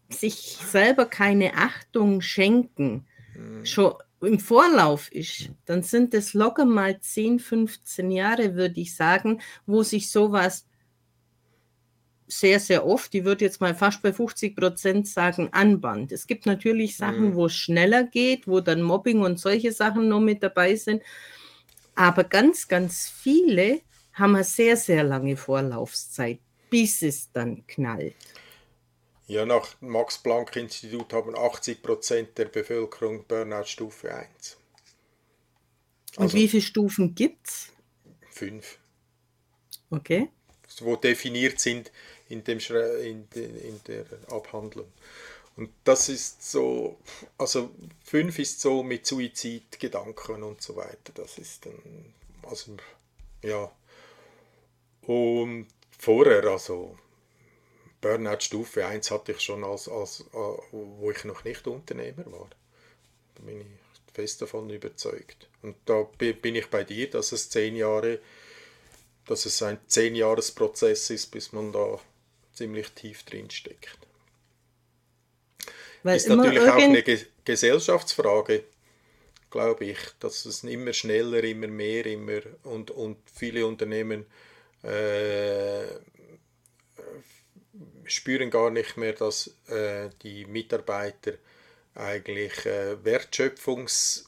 sich 0.10 0.58
selber 0.66 1.06
keine 1.06 1.56
Achtung 1.56 2.22
schenken, 2.22 3.06
mhm. 3.36 3.66
schon 3.66 3.94
im 4.22 4.40
Vorlauf 4.40 5.12
ist, 5.12 5.50
dann 5.66 5.82
sind 5.84 6.14
es 6.14 6.34
locker 6.34 6.66
mal 6.66 7.00
10, 7.00 7.40
15 7.40 8.12
Jahre, 8.12 8.56
würde 8.56 8.80
ich 8.80 8.96
sagen, 8.96 9.42
wo 9.66 9.84
sich 9.84 10.12
sowas 10.12 10.68
sehr, 12.28 12.60
sehr 12.60 12.86
oft, 12.86 13.14
ich 13.14 13.26
würde 13.26 13.44
jetzt 13.44 13.60
mal 13.60 13.76
fast 13.76 14.02
bei 14.02 14.14
50 14.14 14.56
Prozent 14.56 15.08
sagen, 15.08 15.50
anband. 15.52 16.12
Es 16.14 16.28
gibt 16.28 16.46
natürlich 16.46 16.96
Sachen, 16.96 17.32
mhm. 17.32 17.36
wo 17.36 17.48
es 17.48 17.56
schneller 17.56 18.06
geht, 18.06 18.48
wo 18.48 18.62
dann 18.62 18.82
Mobbing 18.82 19.20
und 19.20 19.40
solche 19.40 19.74
Sachen 19.74 20.08
noch 20.08 20.22
mit 20.22 20.42
dabei 20.42 20.76
sind. 20.76 21.04
Aber 21.94 22.24
ganz, 22.24 22.68
ganz 22.70 23.10
viele 23.10 23.82
haben 24.14 24.36
eine 24.36 24.46
sehr, 24.46 24.78
sehr 24.78 25.04
lange 25.04 25.36
Vorlaufzeit, 25.36 26.40
bis 26.70 27.02
es 27.02 27.32
dann 27.32 27.68
knallt. 27.68 28.16
Ja, 29.32 29.46
nach 29.46 29.76
dem 29.76 29.92
Max-Planck-Institut 29.92 31.14
haben 31.14 31.38
80 31.38 31.82
Prozent 31.82 32.38
der 32.38 32.50
Bevölkerung 32.50 33.24
Burnout-Stufe 33.26 34.14
1. 34.14 34.58
Also 36.18 36.22
Und 36.22 36.34
wie 36.34 36.50
viele 36.50 36.62
Stufen 36.62 37.16
gibt 37.16 37.48
es? 37.48 37.70
Fünf. 38.30 38.78
Okay. 39.90 40.28
Wo 40.82 40.98
definiert 40.98 41.62
sind 41.62 41.94
in, 42.28 42.44
dem 42.44 42.60
in, 42.60 43.26
in 43.32 43.80
der 43.88 44.06
Abhandlung. 44.28 44.92
Und 45.56 45.70
das 45.86 46.10
ist 46.10 46.52
so, 46.52 46.98
also 47.38 47.72
fünf 48.04 48.38
ist 48.38 48.60
so 48.60 48.84
mit 48.84 49.06
Suizidgedanken 49.06 50.44
und 50.44 50.62
so 50.62 50.76
weiter. 50.76 51.14
Das 51.14 51.38
ist 51.38 51.66
dann, 51.66 52.14
also, 52.44 52.76
ja. 53.44 53.72
Und 55.04 55.68
vorher, 55.98 56.44
also 56.44 56.98
Burnout 58.02 58.42
Stufe 58.42 58.86
1 58.86 59.12
hatte 59.12 59.34
ich 59.34 59.42
schon, 59.42 59.64
als, 59.64 59.88
als, 59.88 60.22
äh, 60.34 60.36
wo 60.72 61.12
ich 61.12 61.24
noch 61.24 61.44
nicht 61.44 61.68
Unternehmer 61.68 62.26
war. 62.32 62.50
Da 63.36 63.44
bin 63.44 63.62
ich 63.62 63.68
fest 64.14 64.42
davon 64.42 64.70
überzeugt. 64.70 65.48
Und 65.62 65.76
da 65.86 66.04
bin 66.18 66.56
ich 66.56 66.68
bei 66.68 66.84
dir, 66.84 67.10
dass 67.10 67.32
es 67.32 67.50
zehn 67.50 67.76
Jahre, 67.76 68.20
dass 69.26 69.46
es 69.46 69.62
ein 69.62 69.80
Zehnjahresprozess 69.88 71.12
ist, 71.12 71.28
bis 71.28 71.54
man 71.54 71.72
da 71.72 72.00
ziemlich 72.54 72.90
tief 72.92 73.24
drin 73.24 73.50
steckt. 73.50 73.98
Weil 76.04 76.18
ist 76.18 76.28
natürlich 76.28 76.60
auch 76.60 76.76
eine 76.76 77.04
Ge 77.04 77.26
Gesellschaftsfrage, 77.44 78.64
glaube 79.50 79.86
ich, 79.86 79.98
dass 80.20 80.46
es 80.46 80.64
immer 80.64 80.94
schneller, 80.94 81.44
immer 81.44 81.68
mehr, 81.68 82.06
immer 82.06 82.42
und, 82.64 82.92
und 82.92 83.18
viele 83.34 83.66
Unternehmen 83.66 84.26
äh, 84.84 85.86
spüren 88.06 88.50
gar 88.50 88.70
nicht 88.70 88.98
mehr, 88.98 89.14
dass 89.14 89.52
äh, 89.68 90.10
die 90.24 90.46
Mitarbeiter 90.46 91.34
eigentlich 91.96 92.66
äh, 92.66 93.04
Wertschöpfungsenergien 93.04 94.26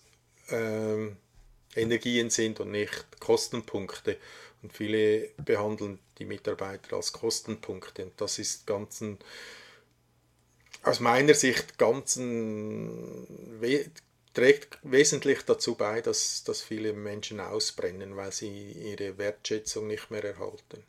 ähm, 0.51 2.29
sind 2.29 2.59
und 2.59 2.71
nicht 2.71 3.19
Kostenpunkte. 3.19 4.17
Und 4.61 4.73
viele 4.73 5.29
behandeln 5.37 5.99
die 6.17 6.25
Mitarbeiter 6.25 6.95
als 6.95 7.11
Kostenpunkte. 7.11 8.05
Und 8.05 8.19
das 8.19 8.39
ist 8.39 8.65
ganz 8.65 9.01
ein, 9.01 9.17
aus 10.83 10.99
meiner 10.99 11.33
Sicht 11.33 11.77
ganz 11.77 12.15
ein, 12.15 13.27
trägt 14.33 14.79
wesentlich 14.83 15.43
dazu 15.43 15.75
bei, 15.75 16.01
dass, 16.01 16.43
dass 16.43 16.61
viele 16.61 16.93
Menschen 16.93 17.39
ausbrennen, 17.39 18.15
weil 18.15 18.31
sie 18.31 18.71
ihre 18.71 19.17
Wertschätzung 19.17 19.87
nicht 19.87 20.11
mehr 20.11 20.23
erhalten. 20.23 20.83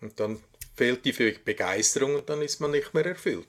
Und 0.00 0.20
dann 0.20 0.42
fehlt 0.80 1.04
die 1.04 1.12
Begeisterung 1.12 2.14
und 2.14 2.30
dann 2.30 2.40
ist 2.40 2.58
man 2.58 2.70
nicht 2.70 2.94
mehr 2.94 3.04
erfüllt. 3.04 3.46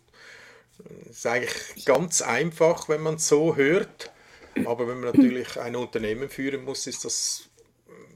Das 1.05 1.19
ist 1.19 1.25
eigentlich 1.25 1.85
ganz 1.85 2.21
einfach, 2.21 2.89
wenn 2.89 2.99
man 2.99 3.19
so 3.19 3.55
hört. 3.55 4.11
Aber 4.65 4.85
wenn 4.85 4.99
man 4.99 5.15
natürlich 5.15 5.57
ein 5.57 5.77
Unternehmen 5.77 6.27
führen 6.27 6.65
muss, 6.65 6.87
ist 6.87 7.05
das 7.05 7.43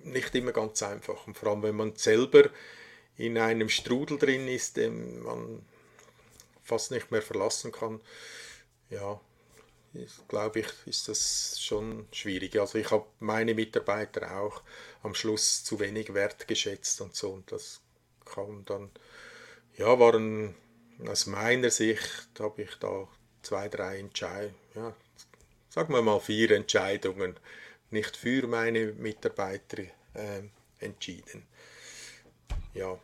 nicht 0.03 0.35
immer 0.35 0.51
ganz 0.51 0.83
einfach. 0.83 1.27
Und 1.27 1.37
vor 1.37 1.51
allem, 1.51 1.63
wenn 1.63 1.77
man 1.77 1.95
selber 1.95 2.49
in 3.15 3.37
einem 3.37 3.69
Strudel 3.69 4.17
drin 4.17 4.49
ist, 4.49 4.75
den 4.75 5.23
man 5.23 5.65
fast 6.61 6.91
nicht 6.91 7.09
mehr 7.09 7.21
verlassen 7.21 7.71
kann, 7.71 8.01
ja, 8.89 9.21
glaube 10.27 10.59
ich, 10.59 10.67
ist 10.87 11.07
das 11.07 11.57
schon 11.61 12.05
schwierig. 12.11 12.59
Also 12.59 12.79
ich 12.79 12.91
habe 12.91 13.05
meine 13.21 13.53
Mitarbeiter 13.53 14.41
auch 14.41 14.61
am 15.03 15.15
Schluss 15.15 15.63
zu 15.63 15.79
wenig 15.79 16.13
wertgeschätzt 16.13 16.99
und 16.99 17.15
so. 17.15 17.29
Und 17.29 17.53
das 17.53 17.79
kam 18.25 18.65
dann, 18.65 18.89
ja, 19.77 19.99
waren 19.99 20.55
aus 21.07 21.25
meiner 21.25 21.69
Sicht 21.69 22.29
habe 22.39 22.63
ich 22.63 22.75
da 22.79 23.07
zwei, 23.41 23.69
drei 23.69 23.99
Entscheidungen, 23.99 24.55
ja, 24.75 24.93
sagen 25.69 25.93
wir 25.93 26.01
mal 26.01 26.19
vier 26.19 26.51
Entscheidungen 26.51 27.35
nicht 27.91 28.17
für 28.17 28.47
meine 28.47 28.93
Mitarbeiter 28.93 29.83
äh, 30.13 30.41
entschieden. 30.79 31.43
Ja, 32.73 32.97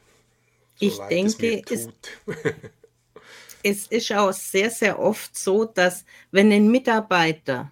ich 0.79 0.97
denke, 0.97 1.61
es, 1.69 1.87
es 3.63 3.87
ist 3.87 4.11
auch 4.11 4.33
sehr, 4.33 4.69
sehr 4.69 4.99
oft 4.99 5.37
so, 5.37 5.65
dass 5.65 6.05
wenn 6.31 6.51
ein 6.51 6.69
Mitarbeiter 6.69 7.71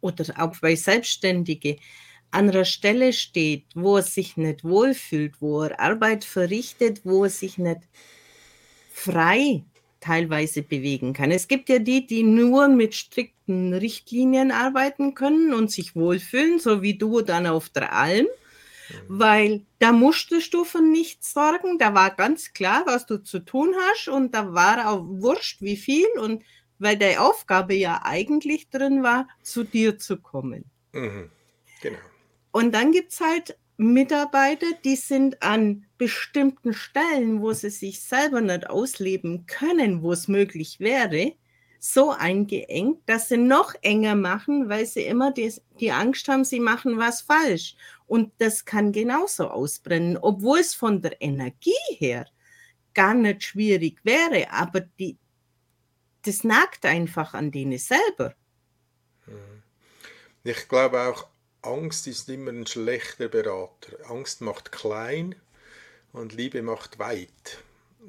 oder 0.00 0.24
auch 0.38 0.56
bei 0.58 0.74
Selbstständigen 0.74 1.78
an 2.30 2.50
einer 2.50 2.64
Stelle 2.64 3.12
steht, 3.12 3.64
wo 3.74 3.96
er 3.96 4.02
sich 4.02 4.36
nicht 4.36 4.64
wohlfühlt, 4.64 5.40
wo 5.40 5.62
er 5.62 5.80
Arbeit 5.80 6.24
verrichtet, 6.24 7.00
wo 7.04 7.24
er 7.24 7.30
sich 7.30 7.58
nicht 7.58 7.80
frei 8.90 9.64
teilweise 10.00 10.62
bewegen 10.62 11.12
kann. 11.12 11.30
Es 11.30 11.48
gibt 11.48 11.68
ja 11.68 11.78
die, 11.78 12.06
die 12.06 12.22
nur 12.22 12.68
mit 12.68 12.94
strikten 12.94 13.74
Richtlinien 13.74 14.52
arbeiten 14.52 15.14
können 15.14 15.52
und 15.52 15.70
sich 15.70 15.96
wohlfühlen, 15.96 16.58
so 16.58 16.82
wie 16.82 16.94
du 16.94 17.20
dann 17.22 17.46
auf 17.46 17.68
der 17.68 17.92
Alm, 17.92 18.26
mhm. 18.26 18.94
weil 19.08 19.66
da 19.78 19.92
musstest 19.92 20.54
du 20.54 20.64
für 20.64 20.82
nichts 20.82 21.32
sorgen, 21.32 21.78
da 21.78 21.94
war 21.94 22.14
ganz 22.14 22.52
klar, 22.52 22.84
was 22.86 23.06
du 23.06 23.18
zu 23.18 23.40
tun 23.40 23.74
hast 23.88 24.08
und 24.08 24.34
da 24.34 24.52
war 24.52 24.90
auch 24.90 25.04
wurscht, 25.04 25.62
wie 25.62 25.76
viel 25.76 26.06
und 26.20 26.42
weil 26.78 26.96
deine 26.96 27.20
Aufgabe 27.20 27.74
ja 27.74 28.02
eigentlich 28.04 28.68
drin 28.70 29.02
war, 29.02 29.26
zu 29.42 29.64
dir 29.64 29.98
zu 29.98 30.18
kommen. 30.18 30.64
Mhm. 30.92 31.30
Genau. 31.80 31.98
Und 32.50 32.72
dann 32.72 32.92
gibt 32.92 33.12
es 33.12 33.20
halt 33.20 33.58
Mitarbeiter, 33.76 34.66
die 34.84 34.96
sind 34.96 35.42
an 35.42 35.86
bestimmten 35.98 36.74
Stellen, 36.74 37.40
wo 37.40 37.52
sie 37.52 37.70
sich 37.70 38.02
selber 38.02 38.40
nicht 38.40 38.68
ausleben 38.68 39.46
können, 39.46 40.02
wo 40.02 40.12
es 40.12 40.26
möglich 40.26 40.80
wäre, 40.80 41.34
so 41.78 42.10
eingeengt, 42.10 43.00
dass 43.06 43.28
sie 43.28 43.36
noch 43.36 43.74
enger 43.82 44.16
machen, 44.16 44.68
weil 44.68 44.84
sie 44.84 45.02
immer 45.02 45.32
die, 45.32 45.52
die 45.78 45.92
Angst 45.92 46.26
haben, 46.28 46.44
sie 46.44 46.58
machen 46.58 46.98
was 46.98 47.20
falsch. 47.20 47.76
Und 48.06 48.32
das 48.38 48.64
kann 48.64 48.90
genauso 48.90 49.48
ausbrennen, 49.48 50.16
obwohl 50.16 50.58
es 50.58 50.74
von 50.74 51.00
der 51.00 51.20
Energie 51.22 51.70
her 51.98 52.26
gar 52.94 53.14
nicht 53.14 53.44
schwierig 53.44 54.00
wäre, 54.02 54.50
aber 54.50 54.80
die, 54.80 55.18
das 56.24 56.42
nagt 56.42 56.84
einfach 56.84 57.34
an 57.34 57.52
denen 57.52 57.78
selber. 57.78 58.34
Hm. 59.26 59.62
Ich 60.42 60.68
glaube 60.68 61.00
auch, 61.00 61.28
Angst 61.68 62.06
ist 62.06 62.28
immer 62.28 62.50
ein 62.50 62.66
schlechter 62.66 63.28
Berater. 63.28 64.10
Angst 64.10 64.40
macht 64.40 64.72
klein 64.72 65.34
und 66.12 66.32
Liebe 66.32 66.62
macht 66.62 66.98
weit. 66.98 67.58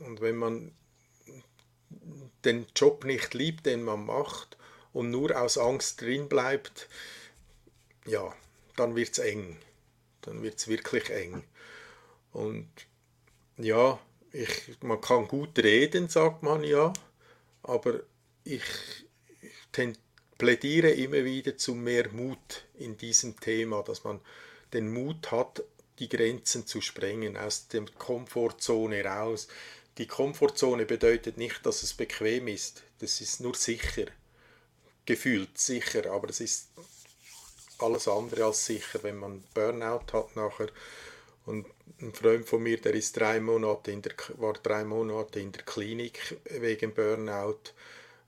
Und 0.06 0.22
wenn 0.22 0.38
man 0.38 0.72
den 2.46 2.66
Job 2.76 3.04
nicht 3.04 3.34
liebt, 3.34 3.66
den 3.66 3.84
man 3.84 4.06
macht, 4.06 4.58
und 4.94 5.12
nur 5.12 5.40
aus 5.40 5.58
Angst 5.58 6.02
drin 6.02 6.30
bleibt, 6.30 6.88
ja, 8.06 8.34
dann 8.76 8.96
wird 8.96 9.12
es 9.12 9.20
eng. 9.20 9.58
Dann 10.22 10.42
wird 10.42 10.58
es 10.58 10.68
wirklich 10.68 11.10
eng. 11.10 11.44
Und 12.32 12.70
ja, 13.58 14.00
ich, 14.32 14.78
man 14.82 15.02
kann 15.02 15.28
gut 15.28 15.58
reden, 15.60 16.10
sagt 16.10 16.44
man 16.44 16.64
ja, 16.64 16.94
aber 17.64 18.02
ich, 18.44 18.64
plädiere 20.40 20.90
immer 20.90 21.24
wieder 21.26 21.58
zu 21.58 21.76
mehr 21.76 22.10
Mut 22.12 22.64
in 22.80 22.98
diesem 22.98 23.40
Thema, 23.40 23.84
dass 23.84 24.04
man 24.04 24.22
den 24.74 24.92
Mut 24.92 25.32
hat, 25.32 25.62
die 26.00 26.10
Grenzen 26.10 26.66
zu 26.66 26.82
sprengen, 26.82 27.38
aus 27.38 27.68
der 27.68 27.86
Komfortzone 27.98 29.04
raus. 29.04 29.50
Die 29.98 30.08
Komfortzone 30.08 30.86
bedeutet 30.86 31.38
nicht, 31.38 31.66
dass 31.66 31.84
es 31.84 31.94
bequem 31.94 32.48
ist, 32.48 32.84
das 33.00 33.20
ist 33.20 33.42
nur 33.42 33.54
sicher, 33.54 34.06
gefühlt 35.06 35.58
sicher, 35.58 36.10
aber 36.10 36.30
es 36.30 36.40
ist 36.40 36.70
alles 37.78 38.08
andere 38.08 38.46
als 38.46 38.66
sicher, 38.66 39.04
wenn 39.04 39.18
man 39.18 39.44
Burnout 39.54 40.14
hat 40.14 40.36
nachher. 40.38 40.70
Und 41.46 41.66
ein 42.00 42.14
Freund 42.14 42.48
von 42.48 42.64
mir, 42.64 42.80
der 42.80 42.94
ist 42.94 43.18
drei 43.18 43.42
Monate 43.42 43.92
in 43.92 44.02
der, 44.02 44.14
war 44.38 44.54
drei 44.54 44.86
Monate 44.86 45.42
in 45.42 45.52
der 45.52 45.64
Klinik 45.64 46.38
wegen 46.46 46.94
Burnout 46.94 47.74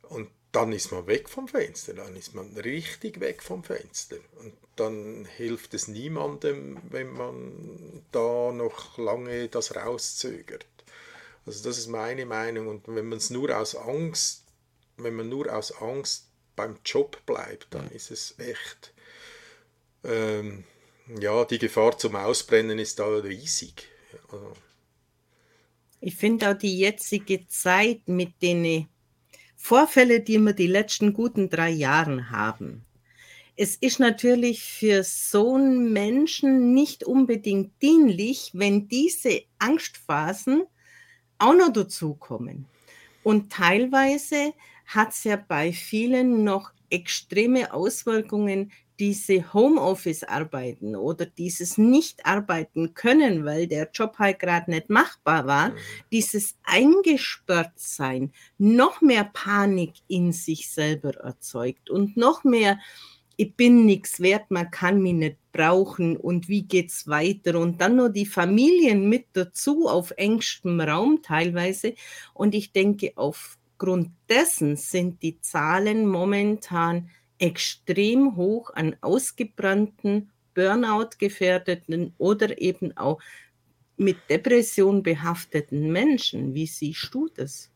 und 0.09 0.29
dann 0.51 0.73
ist 0.73 0.91
man 0.91 1.07
weg 1.07 1.29
vom 1.29 1.47
Fenster, 1.47 1.93
dann 1.93 2.15
ist 2.15 2.35
man 2.35 2.55
richtig 2.57 3.19
weg 3.19 3.41
vom 3.41 3.63
Fenster. 3.63 4.17
Und 4.39 4.53
dann 4.75 5.25
hilft 5.25 5.73
es 5.73 5.87
niemandem, 5.87 6.77
wenn 6.89 7.11
man 7.11 8.03
da 8.11 8.51
noch 8.51 8.97
lange 8.97 9.47
das 9.47 9.75
rauszögert. 9.75 10.65
Also 11.45 11.63
das 11.63 11.77
ist 11.77 11.87
meine 11.87 12.25
Meinung. 12.25 12.67
Und 12.67 12.87
wenn 12.87 13.07
man 13.07 13.17
es 13.17 13.29
nur 13.29 13.57
aus 13.57 13.75
Angst, 13.75 14.43
wenn 14.97 15.15
man 15.15 15.29
nur 15.29 15.53
aus 15.55 15.71
Angst 15.81 16.27
beim 16.55 16.77
Job 16.85 17.25
bleibt, 17.25 17.67
dann 17.73 17.89
ist 17.91 18.11
es 18.11 18.37
echt, 18.37 18.93
ähm, 20.03 20.65
ja, 21.19 21.45
die 21.45 21.59
Gefahr 21.59 21.97
zum 21.97 22.15
Ausbrennen 22.15 22.77
ist 22.77 22.99
da 22.99 23.07
riesig. 23.07 23.87
Also. 24.31 24.53
Ich 26.01 26.15
finde 26.15 26.49
auch 26.49 26.57
die 26.57 26.77
jetzige 26.77 27.47
Zeit 27.47 28.07
mit 28.07 28.41
den 28.41 28.89
Vorfällen, 29.63 30.25
die 30.25 30.39
wir 30.39 30.53
die 30.53 30.67
letzten 30.67 31.13
guten 31.13 31.47
drei 31.49 31.69
Jahre 31.69 32.31
haben. 32.31 32.83
Es 33.55 33.75
ist 33.75 33.99
natürlich 33.99 34.63
für 34.63 35.03
so 35.03 35.53
einen 35.53 35.93
Menschen 35.93 36.73
nicht 36.73 37.03
unbedingt 37.03 37.79
dienlich, 37.79 38.49
wenn 38.53 38.87
diese 38.87 39.43
Angstphasen 39.59 40.63
auch 41.37 41.53
noch 41.53 41.71
dazukommen. 41.71 42.65
Und 43.21 43.51
teilweise 43.51 44.53
hat 44.87 45.09
es 45.11 45.23
ja 45.25 45.35
bei 45.35 45.71
vielen 45.71 46.43
noch 46.43 46.71
extreme 46.89 47.71
Auswirkungen, 47.71 48.71
diese 49.01 49.51
Homeoffice-Arbeiten 49.51 50.95
oder 50.95 51.25
dieses 51.25 51.79
Nicht-Arbeiten 51.79 52.93
können, 52.93 53.45
weil 53.45 53.65
der 53.65 53.89
Job 53.91 54.19
halt 54.19 54.37
gerade 54.37 54.69
nicht 54.69 54.91
machbar 54.91 55.47
war, 55.47 55.69
mhm. 55.69 55.77
dieses 56.11 56.55
Eingesperrtsein 56.61 58.31
noch 58.59 59.01
mehr 59.01 59.23
Panik 59.23 59.93
in 60.07 60.31
sich 60.31 60.69
selber 60.69 61.15
erzeugt 61.15 61.89
und 61.89 62.15
noch 62.15 62.43
mehr, 62.43 62.79
ich 63.37 63.55
bin 63.55 63.87
nichts 63.87 64.19
wert, 64.19 64.51
man 64.51 64.69
kann 64.69 65.01
mich 65.01 65.13
nicht 65.13 65.37
brauchen 65.51 66.15
und 66.15 66.47
wie 66.47 66.61
geht's 66.61 67.07
weiter 67.07 67.59
und 67.59 67.81
dann 67.81 67.95
nur 67.95 68.09
die 68.09 68.27
Familien 68.27 69.09
mit 69.09 69.25
dazu 69.33 69.87
auf 69.87 70.13
engstem 70.15 70.79
Raum 70.79 71.23
teilweise 71.23 71.95
und 72.35 72.53
ich 72.53 72.71
denke 72.71 73.13
aufgrund 73.15 74.11
dessen 74.29 74.75
sind 74.75 75.23
die 75.23 75.41
Zahlen 75.41 76.05
momentan 76.05 77.09
extrem 77.41 78.35
hoch 78.35 78.69
an 78.73 78.95
ausgebrannten, 79.01 80.31
Burnout-gefährdeten 80.53 82.13
oder 82.17 82.61
eben 82.61 82.95
auch 82.97 83.19
mit 83.97 84.17
Depression 84.29 85.01
behafteten 85.01 85.91
Menschen. 85.91 86.53
Wie 86.53 86.67
siehst 86.67 87.09
du 87.13 87.29
das? 87.33 87.69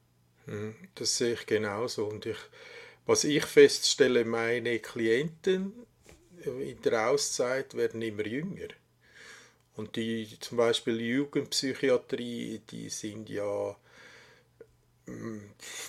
Hm, 0.46 0.76
das 0.94 1.18
sehe 1.18 1.34
ich 1.34 1.46
genauso. 1.46 2.06
Und 2.06 2.26
ich, 2.26 2.38
was 3.06 3.24
ich 3.24 3.46
feststelle, 3.46 4.26
meine 4.26 4.80
Klienten 4.80 5.74
in 6.44 6.82
der 6.84 7.10
Auszeit 7.10 7.74
werden 7.76 8.02
immer 8.02 8.26
jünger. 8.26 8.68
Und 9.76 9.96
die 9.96 10.28
zum 10.40 10.58
Beispiel 10.58 11.02
Jugendpsychiatrie, 11.02 12.62
die 12.70 12.90
sind 12.90 13.30
ja 13.30 13.76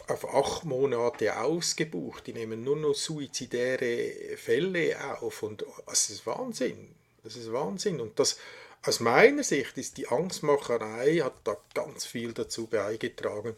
auf 0.08 0.34
acht 0.34 0.64
Monate 0.64 1.38
ausgebucht. 1.38 2.26
Die 2.26 2.32
nehmen 2.32 2.64
nur 2.64 2.76
noch 2.76 2.94
suizidäre 2.94 4.36
Fälle 4.36 4.96
auf. 5.20 5.42
Und 5.42 5.64
das 5.86 6.10
ist 6.10 6.26
Wahnsinn. 6.26 6.94
Das 7.24 7.36
ist 7.36 7.52
Wahnsinn. 7.52 8.00
Und 8.00 8.18
das, 8.18 8.38
aus 8.82 9.00
meiner 9.00 9.42
Sicht 9.42 9.78
ist 9.78 9.96
die 9.96 10.08
Angstmacherei, 10.08 11.18
hat 11.18 11.36
da 11.44 11.56
ganz 11.74 12.04
viel 12.04 12.32
dazu 12.32 12.66
beigetragen, 12.66 13.56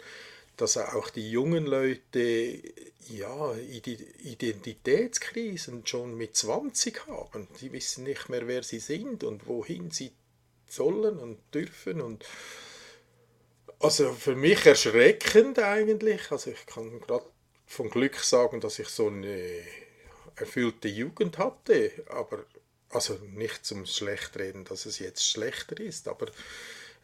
dass 0.56 0.76
auch 0.76 1.10
die 1.10 1.30
jungen 1.30 1.66
Leute 1.66 2.62
ja, 3.08 3.54
Identitätskrisen 3.54 5.86
schon 5.86 6.16
mit 6.16 6.36
20 6.36 7.06
haben. 7.06 7.48
Die 7.60 7.72
wissen 7.72 8.04
nicht 8.04 8.28
mehr, 8.28 8.46
wer 8.46 8.62
sie 8.62 8.80
sind 8.80 9.24
und 9.24 9.46
wohin 9.46 9.90
sie 9.90 10.12
sollen 10.68 11.18
und 11.18 11.38
dürfen 11.54 12.00
und 12.00 12.24
also 13.80 14.12
für 14.12 14.34
mich 14.34 14.66
erschreckend 14.66 15.58
eigentlich. 15.58 16.30
Also 16.30 16.50
ich 16.50 16.66
kann 16.66 17.00
gerade 17.00 17.26
vom 17.66 17.90
Glück 17.90 18.16
sagen, 18.16 18.60
dass 18.60 18.78
ich 18.78 18.88
so 18.88 19.08
eine 19.08 19.62
erfüllte 20.36 20.88
Jugend 20.88 21.38
hatte, 21.38 21.92
aber 22.08 22.44
also 22.90 23.14
nicht 23.34 23.64
zum 23.66 23.84
Schlechtreden, 23.86 24.64
dass 24.64 24.86
es 24.86 24.98
jetzt 24.98 25.26
schlechter 25.26 25.78
ist, 25.80 26.08
aber 26.08 26.26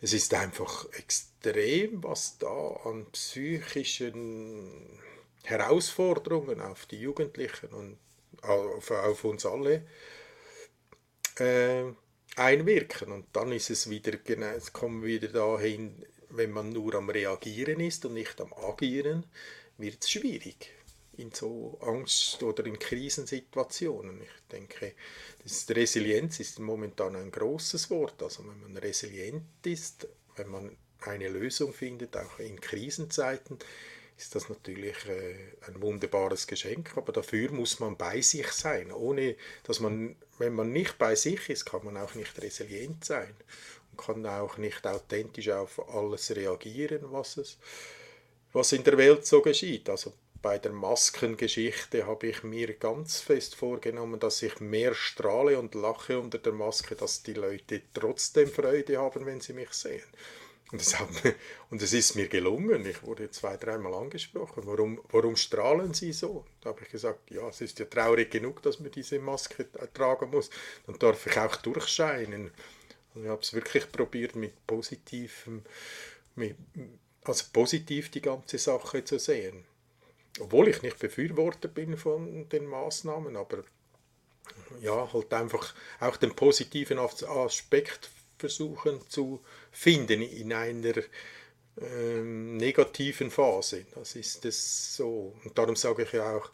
es 0.01 0.12
ist 0.12 0.33
einfach 0.35 0.87
extrem, 0.93 2.03
was 2.03 2.39
da 2.39 2.81
an 2.85 3.07
psychischen 3.12 5.01
Herausforderungen 5.45 6.61
auf 6.61 6.87
die 6.87 7.01
Jugendlichen 7.01 7.68
und 7.68 7.99
auf, 8.43 8.91
auf 8.91 9.25
uns 9.25 9.47
alle 9.47 9.87
äh, 11.39 11.85
einwirken. 12.37 13.12
Und 13.12 13.27
dann 13.33 13.53
ist 13.53 13.70
es 13.70 13.89
wieder, 13.89 14.16
genau, 14.16 14.53
kommen 14.72 15.03
wir 15.03 15.20
wieder 15.20 15.29
dahin, 15.29 16.05
wenn 16.37 16.51
man 16.51 16.70
nur 16.70 16.95
am 16.95 17.11
Reagieren 17.11 17.80
ist 17.80 18.05
und 18.05 18.14
nicht 18.14 18.41
am 18.41 18.53
Agieren, 18.53 19.24
wird 19.78 20.03
es 20.03 20.11
schwierig 20.11 20.70
in 21.16 21.30
so 21.32 21.78
Angst- 21.80 22.43
oder 22.43 22.66
in 22.66 22.78
Krisensituationen. 22.78 24.20
Ich 24.20 24.49
denke, 24.51 24.95
das 25.43 25.66
Resilienz 25.70 26.41
ist 26.41 26.59
momentan 26.59 27.14
ein 27.14 27.30
großes 27.30 27.89
Wort. 27.91 28.22
Also 28.22 28.45
wenn 28.47 28.61
man 28.61 28.76
resilient 28.76 29.64
ist, 29.64 30.09
wenn 30.37 30.49
man 30.49 30.76
eine 31.01 31.28
Lösung 31.28 31.72
findet, 31.72 32.16
auch 32.16 32.39
in 32.41 32.61
Krisenzeiten, 32.61 33.59
ist 34.16 34.35
das 34.35 34.49
natürlich 34.49 34.97
äh, 35.07 35.35
ein 35.66 35.82
wunderbares 35.82 36.47
Geschenk, 36.47 36.97
aber 36.97 37.12
dafür 37.12 37.51
muss 37.51 37.80
man 37.80 37.97
bei 37.97 38.20
sich 38.20 38.47
sein. 38.49 38.93
Ohne, 38.93 39.37
dass 39.64 39.80
man, 39.80 40.16
wenn 40.39 40.55
man 40.55 40.72
nicht 40.72 40.99
bei 40.99 41.16
sich 41.16 41.49
ist, 41.51 41.64
kann 41.64 41.85
man 41.85 41.97
auch 41.97 42.14
nicht 42.14 42.41
resilient 42.41 43.05
sein 43.05 43.35
kann 43.97 44.27
auch 44.27 44.57
nicht 44.57 44.87
authentisch 44.87 45.51
auf 45.51 45.89
alles 45.89 46.35
reagieren, 46.35 47.01
was, 47.11 47.37
es, 47.37 47.59
was 48.53 48.73
in 48.73 48.85
der 48.85 48.99
Welt 48.99 49.27
so 49.27 49.43
geschieht. 49.43 49.89
Also 49.89 50.13
bei 50.45 50.59
der 50.59 50.73
Maskengeschichte 50.73 52.07
habe 52.07 52.27
ich 52.27 52.43
mir 52.43 52.75
ganz 52.75 53.21
fest 53.21 53.55
vorgenommen, 53.55 54.21
dass 54.21 54.43
ich 54.43 54.61
mehr 54.61 54.95
strahle 54.95 55.59
und 55.59 55.75
lache 55.75 56.19
unter 56.19 56.39
der 56.39 56.53
Maske, 56.53 56.95
dass 56.95 57.23
die 57.23 57.33
Leute 57.33 57.81
trotzdem 57.95 58.49
Freude 58.49 58.99
haben, 58.99 59.25
wenn 59.25 59.41
sie 59.41 59.55
mich 59.55 59.73
sehen. 59.73 60.03
Und 60.71 60.83
es, 60.83 60.99
hat, 60.99 61.09
und 61.71 61.81
es 61.81 61.93
ist 61.93 62.17
mir 62.17 62.29
gelungen. 62.29 62.85
Ich 62.85 63.03
wurde 63.05 63.31
zwei, 63.31 63.57
dreimal 63.57 63.95
angesprochen. 63.95 64.65
Warum, 64.67 65.01
warum 65.13 65.37
strahlen 65.37 65.95
Sie 65.95 66.13
so? 66.13 66.45
Da 66.61 66.71
habe 66.71 66.83
ich 66.83 66.91
gesagt, 66.91 67.31
ja, 67.31 67.49
es 67.49 67.61
ist 67.61 67.79
ja 67.79 67.85
traurig 67.85 68.31
genug, 68.31 68.61
dass 68.61 68.81
man 68.81 68.91
diese 68.91 69.19
Maske 69.21 69.67
tragen 69.95 70.31
muss. 70.31 70.51
Dann 70.87 70.99
darf 70.99 71.27
ich 71.27 71.39
auch 71.39 71.57
durchscheinen. 71.57 72.51
Ich 73.15 73.29
habe 73.29 73.41
es 73.41 73.53
wirklich 73.53 73.91
probiert 73.91 74.35
mit 74.35 74.67
positivem, 74.67 75.62
mit, 76.35 76.57
also 77.23 77.45
positiv 77.53 78.11
die 78.11 78.23
ganze 78.23 78.59
Sache 78.59 79.05
zu 79.05 79.19
sehen. 79.19 79.65
Obwohl 80.41 80.69
ich 80.69 80.83
nicht 80.83 80.99
Befürworter 80.99 81.69
bin 81.69 81.97
von 81.97 82.49
den 82.49 82.67
Maßnahmen, 82.67 83.37
aber 83.37 83.62
ja, 84.81 85.12
halt 85.12 85.33
einfach 85.33 85.75
auch 86.01 86.17
den 86.17 86.35
positiven 86.35 86.99
Aspekt 86.99 88.11
versuchen 88.39 89.01
zu 89.09 89.41
finden 89.71 90.23
in 90.23 90.53
einer 90.53 90.95
ähm, 91.81 92.57
negativen 92.57 93.31
Phase. 93.31 93.87
Das 93.95 94.17
ist 94.17 94.45
es 94.45 94.97
so. 94.97 95.35
Und 95.45 95.57
darum 95.57 95.77
sage 95.77 96.03
ich 96.03 96.12
ja 96.12 96.37
auch, 96.37 96.51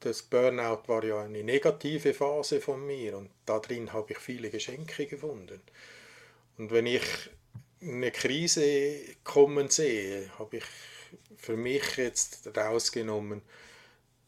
das 0.00 0.22
Burnout 0.22 0.82
war 0.86 1.04
ja 1.04 1.22
eine 1.22 1.42
negative 1.42 2.14
Phase 2.14 2.60
von 2.60 2.86
mir 2.86 3.16
und 3.16 3.30
da 3.46 3.58
drin 3.58 3.92
habe 3.92 4.12
ich 4.12 4.18
viele 4.18 4.50
Geschenke 4.50 5.06
gefunden. 5.06 5.60
Und 6.56 6.70
wenn 6.70 6.86
ich 6.86 7.02
eine 7.80 8.10
Krise 8.10 9.00
kommen 9.24 9.68
sehe, 9.68 10.30
habe 10.38 10.58
ich 10.58 10.64
für 11.36 11.56
mich 11.56 11.96
jetzt 11.96 12.48
rausgenommen, 12.56 13.42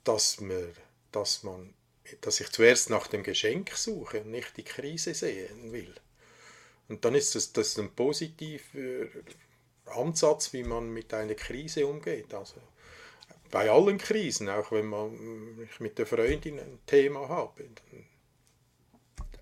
dass, 0.05 0.41
mir, 0.41 0.73
dass, 1.13 1.43
man, 1.43 1.75
dass 2.21 2.41
ich 2.41 2.51
zuerst 2.51 2.91
nach 2.91 3.07
dem 3.07 3.23
Geschenk 3.23 3.73
suche 3.77 4.23
und 4.23 4.31
nicht 4.31 4.57
die 4.57 4.65
Krise 4.65 5.15
sehen 5.15 5.73
will. 5.73 5.95
Und 6.89 7.05
dann 7.05 7.15
ist 7.15 7.35
das, 7.35 7.53
das 7.53 7.79
ein 7.79 7.95
positiver 7.95 9.09
Ansatz, 9.87 10.53
wie 10.53 10.65
man 10.65 10.91
mit 10.91 11.13
einer 11.15 11.35
Krise 11.35 11.87
umgeht. 11.87 12.33
Also 12.35 12.61
bei 13.51 13.71
allen 13.71 13.99
Krisen, 13.99 14.49
auch 14.49 14.71
wenn 14.73 14.87
man 14.87 15.59
ich 15.71 15.81
mit 15.81 15.99
der 15.99 16.07
Freundin 16.07 16.59
ein 16.59 16.79
Thema 16.87 17.29
habe, 17.29 17.69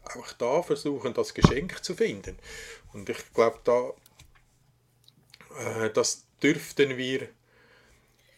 auch 0.05 0.33
da 0.33 0.63
versuchen, 0.63 1.15
das 1.15 1.35
Geschenk 1.35 1.85
zu 1.85 1.95
finden. 1.95 2.39
Und 2.93 3.09
ich 3.09 3.33
glaube, 3.35 3.61
da, 3.65 3.93
äh, 5.59 5.91
das 5.91 6.27
dürften 6.43 6.97
wir, 6.97 7.29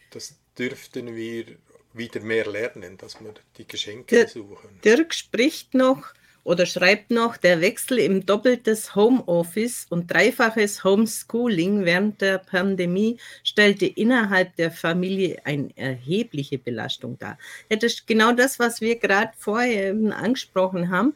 das 0.09 0.35
dürften 0.57 1.15
wir 1.15 1.57
wieder 1.93 2.21
mehr 2.21 2.45
lernen, 2.45 2.97
dass 2.97 3.21
wir 3.21 3.33
die 3.57 3.67
Geschenke 3.67 4.15
Dirk, 4.15 4.29
suchen. 4.29 4.81
Dirk 4.83 5.13
spricht 5.13 5.73
noch 5.73 6.13
oder 6.43 6.65
schreibt 6.65 7.11
noch, 7.11 7.37
der 7.37 7.61
Wechsel 7.61 7.99
im 7.99 8.25
doppeltes 8.25 8.95
Homeoffice 8.95 9.85
und 9.89 10.11
dreifaches 10.11 10.83
Homeschooling 10.83 11.85
während 11.85 12.21
der 12.21 12.39
Pandemie 12.39 13.17
stellte 13.43 13.85
innerhalb 13.85 14.55
der 14.55 14.71
Familie 14.71 15.41
eine 15.45 15.75
erhebliche 15.77 16.57
Belastung 16.57 17.19
dar. 17.19 17.37
Ja, 17.69 17.77
das 17.77 17.93
ist 17.93 18.07
genau 18.07 18.31
das, 18.31 18.57
was 18.57 18.81
wir 18.81 18.97
gerade 18.97 19.31
vorher 19.37 19.91
angesprochen 19.91 20.89
haben. 20.89 21.13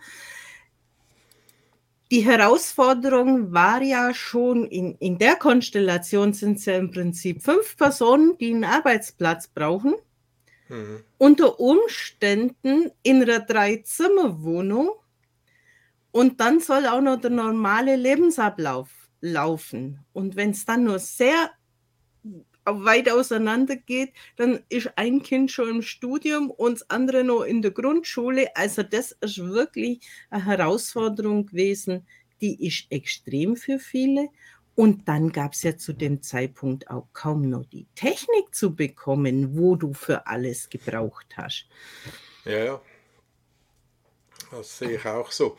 Die 2.11 2.21
Herausforderung 2.21 3.51
war 3.51 3.81
ja 3.81 4.13
schon, 4.13 4.67
in, 4.67 4.95
in 4.99 5.17
der 5.17 5.35
Konstellation 5.37 6.33
sind 6.33 6.59
es 6.59 6.65
ja 6.65 6.77
im 6.77 6.91
Prinzip 6.91 7.41
fünf 7.41 7.75
Personen, 7.77 8.37
die 8.37 8.53
einen 8.53 8.63
Arbeitsplatz 8.63 9.47
brauchen. 9.47 9.95
Mhm. 10.69 11.03
Unter 11.17 11.59
Umständen 11.59 12.91
in 13.01 13.23
einer 13.23 13.39
Drei-Zimmer-Wohnung 13.39 14.91
und 16.15 16.39
dann 16.39 16.61
soll 16.61 16.85
auch 16.85 17.01
noch 17.01 17.19
der 17.19 17.29
normale 17.29 17.97
Lebensablauf 17.97 18.87
laufen. 19.19 19.99
Und 20.13 20.37
wenn 20.37 20.51
es 20.51 20.63
dann 20.63 20.85
nur 20.85 20.97
sehr 20.97 21.51
weit 22.63 23.09
auseinander 23.09 23.75
geht, 23.75 24.13
dann 24.37 24.63
ist 24.69 24.91
ein 24.95 25.23
Kind 25.23 25.51
schon 25.51 25.67
im 25.67 25.81
Studium 25.81 26.51
und 26.51 26.79
das 26.79 26.89
andere 26.89 27.25
noch 27.25 27.41
in 27.41 27.61
der 27.61 27.71
Grundschule. 27.71 28.55
Also 28.55 28.81
das 28.81 29.11
ist 29.19 29.39
wirklich 29.39 30.07
eine 30.29 30.45
Herausforderung 30.45 31.47
gewesen, 31.47 32.07
die 32.39 32.65
ist 32.65 32.85
extrem 32.91 33.57
für 33.57 33.77
viele. 33.77 34.29
Und 34.73 35.09
dann 35.09 35.33
gab 35.33 35.51
es 35.51 35.63
ja 35.63 35.75
zu 35.75 35.91
dem 35.91 36.21
Zeitpunkt 36.21 36.89
auch 36.89 37.09
kaum 37.11 37.49
noch 37.49 37.65
die 37.65 37.87
Technik 37.93 38.55
zu 38.55 38.73
bekommen, 38.73 39.57
wo 39.57 39.75
du 39.75 39.91
für 39.91 40.27
alles 40.27 40.69
gebraucht 40.69 41.35
hast. 41.35 41.67
Ja, 42.45 42.63
ja. 42.63 42.81
Das 44.49 44.77
sehe 44.77 44.95
ich 44.95 45.05
auch 45.05 45.29
so. 45.29 45.57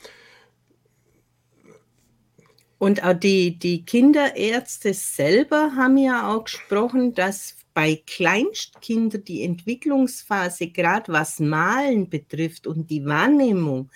Und 2.79 3.03
auch 3.03 3.15
die, 3.15 3.59
die 3.59 3.85
Kinderärzte 3.85 4.93
selber 4.93 5.73
haben 5.77 5.97
ja 5.97 6.29
auch 6.35 6.45
gesprochen, 6.45 7.15
dass 7.15 7.57
bei 7.73 8.03
Kleinstkindern 8.07 9.25
die 9.25 9.43
Entwicklungsphase, 9.43 10.69
gerade 10.69 11.13
was 11.13 11.41
Malen 11.41 12.09
betrifft 12.09 12.67
und 12.67 12.91
die 12.91 13.05
Wahrnehmung, 13.05 13.91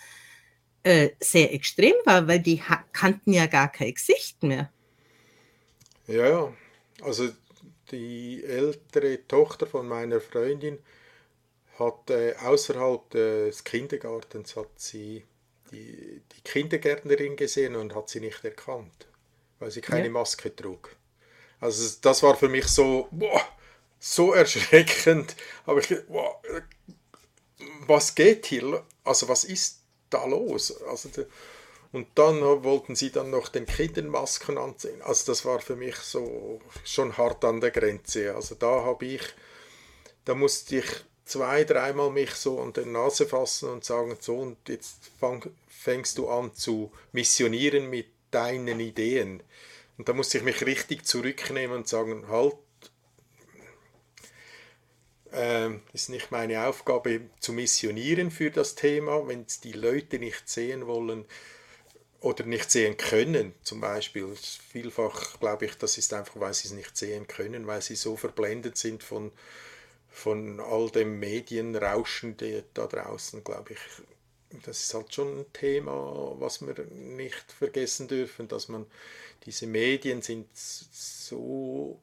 äh, 0.83 1.11
sehr 1.21 1.53
extrem 1.53 1.95
war, 2.05 2.27
weil 2.27 2.41
die 2.41 2.63
kannten 2.93 3.33
ja 3.33 3.47
gar 3.47 3.71
kein 3.71 3.95
Gesicht 3.95 4.43
mehr. 4.43 4.71
Ja, 6.07 6.29
ja. 6.29 6.53
Also 7.03 7.29
die 7.91 8.43
ältere 8.45 9.27
Tochter 9.27 9.67
von 9.67 9.87
meiner 9.87 10.21
Freundin 10.21 10.79
hat 11.79 12.11
äh, 12.11 12.35
außerhalb 12.37 13.11
des 13.11 13.65
Kindergartens 13.65 14.57
hat 14.57 14.71
sie 14.77 15.25
die, 15.71 16.23
die 16.35 16.41
Kindergärtnerin 16.43 17.37
gesehen 17.37 17.77
und 17.77 17.95
hat 17.95 18.09
sie 18.09 18.21
nicht 18.21 18.45
erkannt, 18.45 19.09
weil 19.59 19.71
sie 19.71 19.81
keine 19.81 20.07
ja. 20.07 20.11
Maske 20.11 20.55
trug. 20.55 20.97
Also 21.61 21.99
das 22.03 22.23
war 22.23 22.37
für 22.37 22.49
mich 22.49 22.67
so, 22.67 23.09
boah, 23.11 23.43
so 23.99 24.33
erschreckend. 24.33 25.37
Aber 25.67 25.81
ich, 25.81 25.95
boah, 26.07 26.41
was 27.87 28.15
geht 28.15 28.47
hier? 28.47 28.85
Also 29.05 29.29
was 29.29 29.45
ist 29.45 29.83
da 30.09 30.25
los? 30.25 30.83
Also 30.83 31.09
und 31.93 32.07
dann 32.15 32.41
wollten 32.41 32.95
sie 32.95 33.11
dann 33.11 33.31
noch 33.31 33.49
den 33.49 33.67
Kindern 33.67 34.07
Masken 34.07 34.59
anziehen. 34.59 35.03
Also 35.03 35.33
das 35.33 35.45
war 35.45 35.61
für 35.61 35.75
mich 35.75 35.97
so 35.97 36.61
schon 36.85 37.17
hart 37.17 37.45
an 37.45 37.61
der 37.61 37.73
Grenze. 37.73 38.35
Also 38.35 38.55
da 38.55 38.85
habe 38.85 39.07
ich, 39.07 39.23
da 40.25 40.35
musste 40.35 40.79
ich 40.79 40.87
zwei, 41.31 41.65
dreimal 41.65 42.11
mich 42.11 42.33
so 42.33 42.61
an 42.61 42.73
der 42.73 42.87
Nase 42.87 43.27
fassen 43.27 43.69
und 43.69 43.85
sagen, 43.85 44.17
so 44.21 44.37
und 44.37 44.57
jetzt 44.69 45.11
fang, 45.19 45.49
fängst 45.69 46.19
du 46.19 46.29
an 46.29 46.55
zu 46.55 46.91
missionieren 47.13 47.89
mit 47.89 48.09
deinen 48.31 48.81
Ideen. 48.81 49.43
Und 49.97 50.09
da 50.09 50.13
musste 50.13 50.39
ich 50.39 50.45
mich 50.45 50.67
richtig 50.67 51.07
zurücknehmen 51.07 51.77
und 51.77 51.89
sagen, 51.89 52.27
halt, 52.29 52.57
äh, 55.33 55.71
ist 55.93 56.09
nicht 56.09 56.33
meine 56.33 56.67
Aufgabe 56.67 57.21
zu 57.39 57.53
missionieren 57.53 58.31
für 58.31 58.51
das 58.51 58.75
Thema, 58.75 59.27
wenn 59.29 59.43
es 59.43 59.61
die 59.61 59.73
Leute 59.73 60.19
nicht 60.19 60.49
sehen 60.49 60.87
wollen 60.87 61.27
oder 62.21 62.45
nicht 62.45 62.71
sehen 62.73 62.97
können, 62.97 63.55
zum 63.63 63.81
Beispiel. 63.81 64.27
Vielfach 64.73 65.39
glaube 65.39 65.67
ich, 65.67 65.79
das 65.79 65.97
ist 65.97 66.13
einfach, 66.13 66.41
weil 66.41 66.55
sie 66.55 66.69
es 66.69 66.75
nicht 66.75 66.97
sehen 66.97 67.29
können, 67.29 67.69
weil 67.69 67.83
sie 67.83 67.95
so 67.95 68.17
verblendet 68.17 68.77
sind 68.77 69.05
von 69.05 69.31
von 70.11 70.61
all 70.61 70.91
dem 70.91 71.19
Medienrauschen 71.19 72.37
da 72.75 72.87
draußen, 72.87 73.45
glaube 73.45 73.73
ich, 73.73 73.79
das 74.65 74.81
ist 74.81 74.95
halt 74.95 75.15
schon 75.15 75.41
ein 75.41 75.53
Thema, 75.53 76.35
was 76.39 76.61
wir 76.61 76.75
nicht 76.87 77.53
vergessen 77.53 78.09
dürfen, 78.09 78.49
dass 78.49 78.69
man 78.69 78.87
diese 79.45 79.67
Medien 79.67 80.23
sind 80.23 80.49
so 80.55 82.01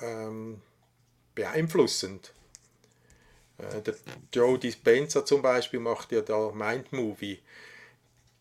ähm, 0.00 0.62
beeinflussend. 1.34 2.32
Äh, 3.58 3.82
der 3.82 3.94
Joe 4.32 4.58
Dispenza 4.58 5.24
zum 5.24 5.42
Beispiel 5.42 5.80
macht 5.80 6.12
ja 6.12 6.20
da 6.20 6.52
Mind 6.52 6.92
Movie. 6.92 7.40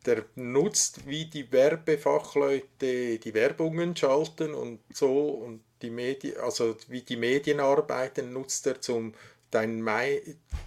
Der 0.05 0.23
nutzt, 0.35 1.07
wie 1.07 1.25
die 1.25 1.51
Werbefachleute 1.51 3.19
die 3.19 3.33
Werbungen 3.33 3.95
schalten 3.95 4.53
und 4.53 4.79
so 4.93 5.29
und 5.29 5.61
die 5.81 5.89
Medien, 5.89 6.37
also 6.37 6.75
wie 6.87 7.01
die 7.01 7.17
Medien 7.17 7.59
arbeiten, 7.59 8.33
nutzt 8.33 8.67
er 8.67 8.81
zum 8.81 9.13
dein 9.51 9.85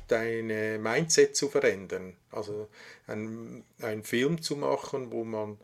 deine 0.09 0.79
Mindset 0.79 1.37
zu 1.37 1.49
verändern. 1.49 2.17
Also 2.31 2.69
einen 3.07 3.65
Film 4.05 4.41
zu 4.41 4.57
machen, 4.57 5.13
wo 5.13 5.25
man 5.25 5.59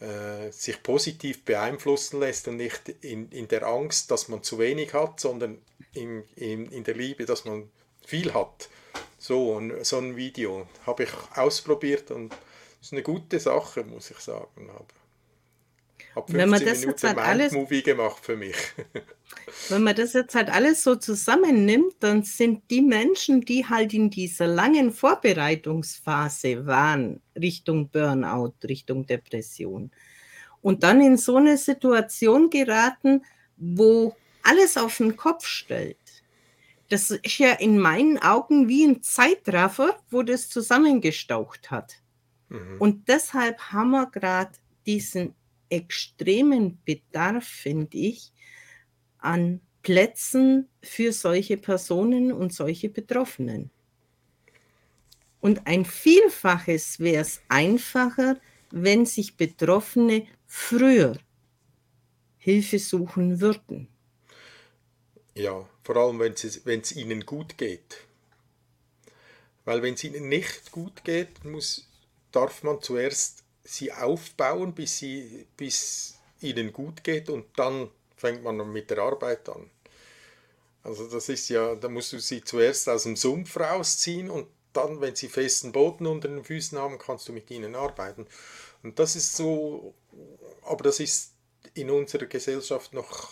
äh, 0.00 0.50
sich 0.50 0.82
positiv 0.82 1.44
beeinflussen 1.44 2.20
lässt 2.20 2.48
und 2.48 2.56
nicht 2.56 2.88
in, 3.02 3.30
in 3.30 3.48
der 3.48 3.66
Angst, 3.66 4.10
dass 4.10 4.28
man 4.28 4.42
zu 4.42 4.58
wenig 4.58 4.94
hat, 4.94 5.20
sondern 5.20 5.58
in, 5.92 6.24
in, 6.36 6.70
in 6.70 6.84
der 6.84 6.94
Liebe, 6.94 7.26
dass 7.26 7.44
man 7.44 7.70
viel 8.06 8.32
hat. 8.32 8.70
So, 9.18 9.58
ein, 9.58 9.84
so 9.84 9.98
ein 9.98 10.16
Video 10.16 10.66
habe 10.86 11.04
ich 11.04 11.10
ausprobiert 11.34 12.10
und 12.10 12.34
ist 12.80 12.92
eine 12.92 13.02
gute 13.02 13.38
Sache, 13.38 13.84
muss 13.84 14.10
ich 14.10 14.18
sagen. 14.18 14.70
Aber 14.70 14.86
habe 16.20 16.32
15 16.32 16.38
wenn 16.38 16.50
man 16.50 16.64
das 16.64 16.80
Minuten 16.80 17.06
halt 17.08 17.18
alles, 17.18 17.52
Movie 17.52 17.82
gemacht 17.82 18.24
für 18.24 18.36
mich. 18.36 18.56
wenn 19.68 19.82
man 19.82 19.94
das 19.94 20.12
jetzt 20.12 20.34
halt 20.34 20.50
alles 20.50 20.82
so 20.82 20.96
zusammennimmt, 20.96 21.94
dann 22.00 22.22
sind 22.22 22.70
die 22.70 22.82
Menschen, 22.82 23.42
die 23.42 23.66
halt 23.66 23.94
in 23.94 24.10
dieser 24.10 24.46
langen 24.46 24.92
Vorbereitungsphase 24.92 26.66
waren, 26.66 27.20
Richtung 27.36 27.88
Burnout, 27.90 28.54
Richtung 28.64 29.06
Depression, 29.06 29.90
und 30.62 30.82
dann 30.82 31.00
in 31.00 31.16
so 31.16 31.36
eine 31.36 31.56
Situation 31.56 32.50
geraten, 32.50 33.24
wo 33.56 34.14
alles 34.42 34.76
auf 34.76 34.98
den 34.98 35.16
Kopf 35.16 35.46
stellt. 35.46 35.96
Das 36.90 37.10
ist 37.10 37.38
ja 37.38 37.52
in 37.52 37.78
meinen 37.78 38.18
Augen 38.18 38.68
wie 38.68 38.84
ein 38.84 39.02
Zeitraffer, 39.02 39.96
wo 40.10 40.22
das 40.22 40.48
zusammengestaucht 40.48 41.70
hat. 41.70 41.94
Mhm. 42.48 42.76
Und 42.78 43.08
deshalb 43.08 43.58
haben 43.72 43.90
wir 43.90 44.06
gerade 44.06 44.50
diesen 44.86 45.34
extremen 45.70 46.80
Bedarf, 46.84 47.46
finde 47.46 47.96
ich, 47.96 48.32
an 49.18 49.60
Plätzen 49.82 50.68
für 50.82 51.12
solche 51.12 51.56
Personen 51.56 52.32
und 52.32 52.52
solche 52.52 52.90
Betroffenen. 52.90 53.70
Und 55.40 55.66
ein 55.66 55.86
Vielfaches 55.86 57.00
wäre 57.00 57.22
es 57.22 57.40
einfacher, 57.48 58.38
wenn 58.70 59.06
sich 59.06 59.36
Betroffene 59.36 60.26
früher 60.46 61.16
Hilfe 62.36 62.78
suchen 62.78 63.40
würden. 63.40 63.88
Ja, 65.34 65.66
vor 65.82 65.96
allem 65.96 66.18
wenn 66.18 66.32
es 66.80 66.96
ihnen 66.96 67.24
gut 67.24 67.56
geht. 67.56 68.06
Weil 69.64 69.82
wenn 69.82 69.94
es 69.94 70.04
ihnen 70.04 70.28
nicht 70.28 70.72
gut 70.72 71.04
geht, 71.04 71.44
muss, 71.44 71.88
darf 72.32 72.62
man 72.62 72.82
zuerst 72.82 73.44
sie 73.70 73.92
aufbauen, 73.92 74.74
bis, 74.74 74.98
sie, 74.98 75.46
bis 75.56 76.18
ihnen 76.40 76.72
gut 76.72 77.04
geht 77.04 77.30
und 77.30 77.46
dann 77.56 77.88
fängt 78.16 78.42
man 78.42 78.56
mit 78.72 78.90
der 78.90 78.98
Arbeit 78.98 79.48
an. 79.48 79.70
Also 80.82 81.08
das 81.08 81.28
ist 81.28 81.48
ja, 81.50 81.76
da 81.76 81.88
musst 81.88 82.12
du 82.12 82.18
sie 82.18 82.42
zuerst 82.42 82.88
aus 82.88 83.04
dem 83.04 83.14
Sumpf 83.14 83.56
rausziehen 83.56 84.28
und 84.28 84.48
dann, 84.72 85.00
wenn 85.00 85.14
sie 85.14 85.28
festen 85.28 85.72
Boden 85.72 86.06
unter 86.06 86.28
den 86.28 86.44
Füßen 86.44 86.78
haben, 86.78 86.98
kannst 86.98 87.28
du 87.28 87.32
mit 87.32 87.50
ihnen 87.50 87.76
arbeiten. 87.76 88.26
Und 88.82 88.98
das 88.98 89.14
ist 89.14 89.36
so, 89.36 89.94
aber 90.64 90.84
das 90.84 90.98
ist 90.98 91.32
in 91.74 91.90
unserer 91.90 92.26
Gesellschaft 92.26 92.92
noch, 92.92 93.30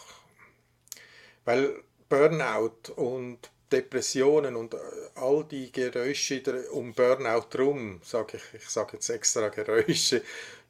weil 1.45 1.83
Burnout 2.09 2.93
und 2.95 3.51
Depressionen 3.71 4.57
und 4.57 4.75
äh, 4.75 4.79
all 5.17 5.45
die 5.45 5.71
Geräusche 5.71 6.43
um 6.71 6.93
Burnout 6.93 7.59
rum, 7.59 8.01
sage 8.05 8.39
ich, 8.39 8.63
ich 8.63 8.69
sage 8.69 8.95
jetzt 8.95 9.09
extra 9.11 9.49
Geräusche, 9.49 10.23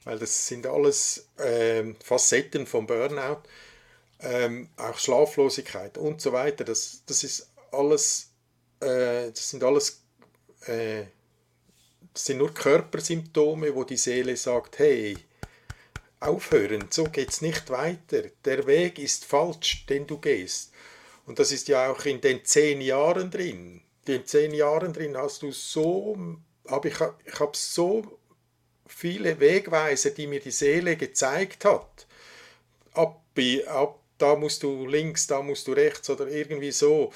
weil 0.04 0.18
das 0.18 0.46
sind 0.46 0.66
alles 0.66 1.28
äh, 1.36 1.84
Facetten 2.02 2.66
vom 2.66 2.86
Burnout, 2.86 3.42
ähm, 4.20 4.68
auch 4.76 4.98
Schlaflosigkeit 4.98 5.98
und 5.98 6.20
so 6.20 6.32
weiter. 6.32 6.64
Das, 6.64 7.02
das 7.06 7.24
ist 7.24 7.50
alles, 7.72 8.30
äh, 8.80 9.30
das 9.30 9.50
sind 9.50 9.62
alles, 9.62 10.00
äh, 10.66 11.04
das 12.12 12.26
sind 12.26 12.38
nur 12.38 12.52
Körpersymptome, 12.52 13.74
wo 13.74 13.84
die 13.84 13.96
Seele 13.96 14.36
sagt, 14.36 14.78
hey, 14.78 15.16
aufhören, 16.20 16.86
so 16.90 17.04
geht's 17.04 17.40
nicht 17.40 17.70
weiter. 17.70 18.24
Der 18.44 18.66
Weg 18.66 18.98
ist 18.98 19.24
falsch, 19.24 19.86
den 19.86 20.06
du 20.06 20.18
gehst. 20.18 20.72
Und 21.28 21.38
das 21.38 21.52
ist 21.52 21.68
ja 21.68 21.92
auch 21.92 22.06
in 22.06 22.22
den 22.22 22.42
zehn 22.46 22.80
Jahren 22.80 23.30
drin. 23.30 23.82
In 24.06 24.14
den 24.14 24.26
zehn 24.26 24.54
Jahren 24.54 24.94
drin 24.94 25.14
hast 25.14 25.42
du 25.42 25.52
so, 25.52 26.16
hab 26.66 26.86
ich, 26.86 26.94
ich 27.26 27.38
habe 27.38 27.54
so 27.54 28.18
viele 28.86 29.38
Wegweiser, 29.38 30.08
die 30.08 30.26
mir 30.26 30.40
die 30.40 30.50
Seele 30.50 30.96
gezeigt 30.96 31.66
hat. 31.66 32.06
Ab, 32.94 33.20
ab, 33.66 34.00
da 34.16 34.36
musst 34.36 34.62
du 34.62 34.86
links, 34.86 35.26
da 35.26 35.42
musst 35.42 35.68
du 35.68 35.72
rechts 35.72 36.08
oder 36.08 36.28
irgendwie 36.28 36.72
so 36.72 37.12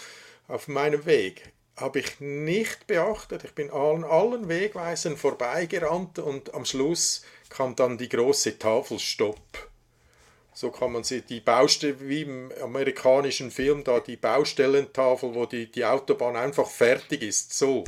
auf 0.46 0.68
meinem 0.68 1.06
Weg. 1.06 1.50
Habe 1.76 2.00
ich 2.00 2.20
nicht 2.20 2.86
beachtet. 2.86 3.44
Ich 3.44 3.54
bin 3.54 3.70
an 3.70 4.04
allen 4.04 4.46
Wegweisern 4.46 5.16
vorbeigerannt 5.16 6.18
und 6.18 6.52
am 6.52 6.66
Schluss 6.66 7.22
kam 7.48 7.74
dann 7.76 7.96
die 7.96 8.10
große 8.10 8.58
Tafel 8.58 8.98
Stopp. 8.98 9.71
So 10.54 10.70
kann 10.70 10.92
man 10.92 11.02
sie, 11.02 11.22
die 11.22 11.40
Baustelle, 11.40 11.96
wie 12.00 12.22
im 12.22 12.52
amerikanischen 12.62 13.50
Film, 13.50 13.84
da 13.84 14.00
die 14.00 14.16
Baustellentafel, 14.16 15.34
wo 15.34 15.46
die, 15.46 15.70
die 15.70 15.84
Autobahn 15.84 16.36
einfach 16.36 16.68
fertig 16.68 17.22
ist, 17.22 17.56
so. 17.56 17.84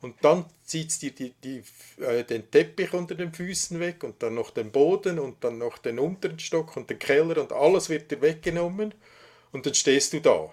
Und 0.00 0.16
dann 0.22 0.46
zieht 0.64 1.00
dir 1.00 1.12
die, 1.12 1.32
die, 1.44 1.62
äh, 2.02 2.24
den 2.24 2.50
Teppich 2.50 2.92
unter 2.92 3.14
den 3.14 3.32
Füßen 3.32 3.78
weg 3.78 4.02
und 4.02 4.22
dann 4.22 4.34
noch 4.34 4.50
den 4.50 4.72
Boden 4.72 5.18
und 5.18 5.44
dann 5.44 5.58
noch 5.58 5.78
den 5.78 5.98
unteren 5.98 6.38
Stock 6.38 6.76
und 6.76 6.90
den 6.90 6.98
Keller 6.98 7.40
und 7.40 7.52
alles 7.52 7.88
wird 7.88 8.10
dir 8.10 8.20
weggenommen 8.20 8.94
und 9.52 9.66
dann 9.66 9.74
stehst 9.74 10.12
du 10.12 10.20
da. 10.20 10.50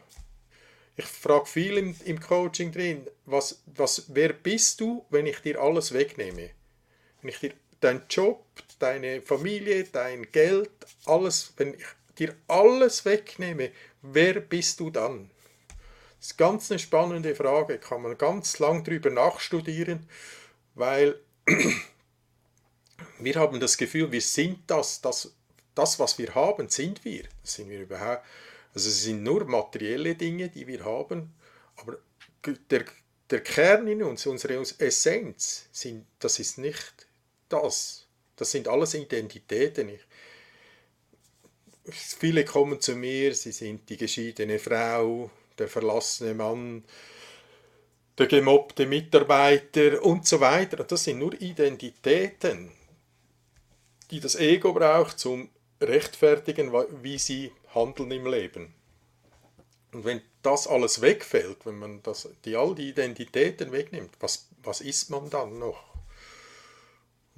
Ich 0.97 1.05
frage 1.05 1.45
viel 1.45 1.77
im, 1.77 1.95
im 2.03 2.19
Coaching 2.19 2.71
drin, 2.71 3.07
was, 3.25 3.63
was, 3.65 4.05
wer 4.09 4.33
bist 4.33 4.81
du, 4.81 5.05
wenn 5.09 5.25
ich 5.25 5.39
dir 5.39 5.59
alles 5.59 5.93
wegnehme? 5.93 6.49
Wenn 7.21 7.29
ich 7.29 7.39
dir 7.39 7.53
deinen 7.79 8.03
Job, 8.09 8.45
deine 8.79 9.21
Familie, 9.21 9.85
dein 9.85 10.31
Geld, 10.31 10.71
alles, 11.05 11.53
wenn 11.57 11.73
ich 11.73 11.85
dir 12.17 12.35
alles 12.47 13.05
wegnehme, 13.05 13.71
wer 14.01 14.39
bist 14.39 14.79
du 14.79 14.89
dann? 14.89 15.29
Das 16.19 16.31
ist 16.31 16.37
ganz 16.37 16.69
eine 16.69 16.79
spannende 16.79 17.33
Frage, 17.33 17.77
kann 17.79 18.01
man 18.01 18.17
ganz 18.17 18.59
lang 18.59 18.83
drüber 18.83 19.09
nachstudieren, 19.09 20.07
weil 20.75 21.19
wir 23.19 23.35
haben 23.35 23.59
das 23.59 23.77
Gefühl, 23.77 24.11
wir 24.11 24.21
sind 24.21 24.59
das, 24.67 25.01
das, 25.01 25.33
das 25.75 25.97
was 25.99 26.17
wir 26.17 26.35
haben, 26.35 26.67
sind 26.69 27.05
wir. 27.05 27.23
Das 27.41 27.53
sind 27.53 27.69
wir 27.69 27.81
überhaupt. 27.81 28.25
Also 28.73 28.89
es 28.89 29.03
sind 29.03 29.23
nur 29.23 29.45
materielle 29.45 30.15
Dinge, 30.15 30.49
die 30.49 30.67
wir 30.67 30.83
haben, 30.83 31.33
aber 31.77 31.97
der, 32.69 32.85
der 33.29 33.41
Kern 33.41 33.87
in 33.87 34.03
uns, 34.03 34.25
unsere 34.25 34.55
Essenz, 34.79 35.69
sind, 35.71 36.05
das 36.19 36.39
ist 36.39 36.57
nicht 36.57 37.08
das. 37.49 38.07
Das 38.35 38.51
sind 38.51 38.67
alles 38.67 38.93
Identitäten. 38.93 39.89
Ich, 39.89 40.01
viele 41.93 42.45
kommen 42.45 42.79
zu 42.79 42.95
mir, 42.95 43.33
sie 43.35 43.51
sind 43.51 43.89
die 43.89 43.97
geschiedene 43.97 44.59
Frau, 44.59 45.29
der 45.57 45.67
verlassene 45.67 46.33
Mann, 46.33 46.85
der 48.17 48.27
gemobbte 48.27 48.85
Mitarbeiter 48.85 50.01
und 50.03 50.27
so 50.27 50.39
weiter. 50.39 50.83
Das 50.83 51.03
sind 51.03 51.19
nur 51.19 51.33
Identitäten, 51.41 52.71
die 54.11 54.19
das 54.19 54.35
Ego 54.35 54.73
braucht 54.73 55.19
zum 55.19 55.49
Rechtfertigen, 55.81 56.71
wie 57.01 57.17
sie 57.17 57.51
handeln 57.73 58.11
im 58.11 58.27
Leben. 58.27 58.73
Und 59.91 60.05
wenn 60.05 60.21
das 60.41 60.67
alles 60.67 61.01
wegfällt, 61.01 61.65
wenn 61.65 61.79
man 61.79 62.03
das, 62.03 62.29
die, 62.45 62.55
all 62.55 62.75
die 62.75 62.89
Identitäten 62.89 63.71
wegnimmt, 63.71 64.11
was, 64.19 64.47
was 64.63 64.81
ist 64.81 65.09
man 65.09 65.29
dann 65.29 65.57
noch? 65.59 65.88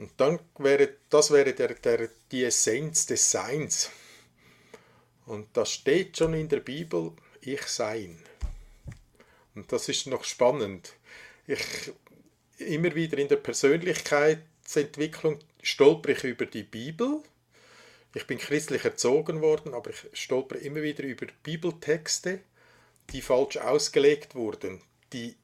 Und 0.02 0.12
dann 0.18 0.40
wäre, 0.58 0.90
das 1.12 1.30
wäre 1.30 1.54
der, 1.54 1.76
der, 1.76 2.10
die 2.32 2.44
Essenz 2.44 3.06
des 3.06 3.30
Seins. 3.30 3.92
Und 5.28 5.56
das 5.56 5.72
steht 5.72 6.18
schon 6.18 6.34
in 6.34 6.50
der 6.50 6.62
Bibel, 6.62 7.12
ich 7.40 7.62
sein. 7.68 8.18
Und 9.54 9.72
das 9.72 9.90
ist 9.90 10.08
noch 10.08 10.24
spannend. 10.24 10.94
Ich, 11.46 11.62
immer 12.58 12.96
wieder 12.96 13.20
in 13.20 13.28
der 13.28 13.36
Persönlichkeitsentwicklung 13.36 15.38
stolper 15.62 16.10
ich 16.10 16.24
über 16.24 16.48
die 16.48 16.64
Bibel. 16.64 17.22
Ich 18.16 18.26
bin 18.26 18.40
christlich 18.40 18.84
erzogen 18.84 19.42
worden, 19.42 19.76
aber 19.76 19.92
ich 19.92 20.08
stolper 20.14 20.56
immer 20.56 20.82
wieder 20.82 21.04
über 21.04 21.28
Bibeltexte, 21.44 22.40
die 23.12 23.22
falsch 23.22 23.58
ausgelegt 23.58 24.34
wurden, 24.34 24.82
die 25.14 25.36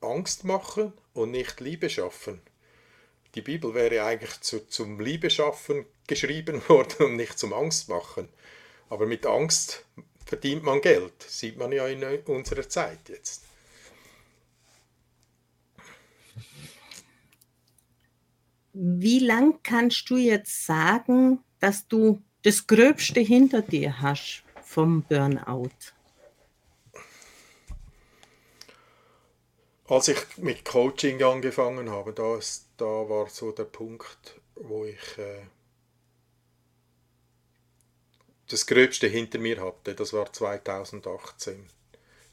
Angst 0.00 0.42
machen 0.42 0.92
und 1.14 1.30
nicht 1.30 1.60
Liebe 1.60 1.88
schaffen 1.88 2.42
die 3.34 3.42
Bibel 3.42 3.74
wäre 3.74 4.04
eigentlich 4.04 4.40
zu, 4.40 4.66
zum 4.66 5.00
Liebeschaffen 5.00 5.86
geschrieben 6.06 6.62
worden 6.68 7.06
und 7.06 7.16
nicht 7.16 7.38
zum 7.38 7.52
Angstmachen. 7.52 8.28
Aber 8.88 9.06
mit 9.06 9.26
Angst 9.26 9.84
verdient 10.24 10.62
man 10.62 10.80
Geld, 10.80 11.22
sieht 11.22 11.56
man 11.56 11.72
ja 11.72 11.86
in 11.86 12.04
unserer 12.26 12.68
Zeit 12.68 13.08
jetzt. 13.08 13.44
Wie 18.74 19.18
lang 19.18 19.62
kannst 19.62 20.08
du 20.08 20.16
jetzt 20.16 20.64
sagen, 20.64 21.40
dass 21.60 21.86
du 21.88 22.22
das 22.42 22.66
Gröbste 22.66 23.20
hinter 23.20 23.60
dir 23.60 24.00
hast 24.00 24.44
vom 24.62 25.02
Burnout? 25.02 25.70
Als 29.92 30.08
ich 30.08 30.38
mit 30.38 30.64
Coaching 30.64 31.22
angefangen 31.22 31.90
habe, 31.90 32.14
da, 32.14 32.38
ist, 32.38 32.64
da 32.78 32.86
war 32.86 33.28
so 33.28 33.52
der 33.52 33.64
Punkt, 33.64 34.40
wo 34.54 34.86
ich 34.86 35.18
äh, 35.18 35.42
das 38.48 38.66
Gröbste 38.66 39.06
hinter 39.06 39.38
mir 39.38 39.60
hatte. 39.60 39.94
Das 39.94 40.14
war 40.14 40.32
2018. 40.32 41.68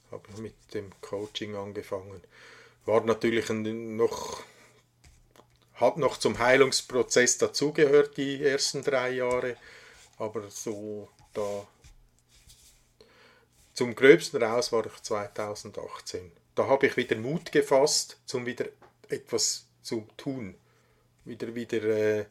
Habe 0.09 0.23
ich 0.31 0.37
mit 0.37 0.73
dem 0.73 0.89
Coaching 1.01 1.57
angefangen. 1.57 2.21
War 2.85 3.03
natürlich 3.03 3.49
noch, 3.49 4.41
hat 5.73 5.97
noch 5.97 6.15
zum 6.15 6.39
Heilungsprozess 6.39 7.39
dazugehört, 7.39 8.15
die 8.15 8.41
ersten 8.41 8.85
drei 8.85 9.09
Jahre. 9.09 9.57
Aber 10.17 10.49
so 10.49 11.09
da 11.33 11.67
zum 13.73 13.95
Gröbsten 13.95 14.41
raus 14.41 14.71
war 14.71 14.85
ich 14.85 14.97
2018 15.01 16.31
da 16.59 16.67
habe 16.67 16.87
ich 16.87 16.97
wieder 16.97 17.15
Mut 17.15 17.53
gefasst, 17.53 18.19
um 18.33 18.45
wieder 18.45 18.65
etwas 19.07 19.65
zu 19.81 20.05
tun. 20.17 20.55
Wieder, 21.23 21.55
wieder 21.55 21.83
äh, 21.83 22.25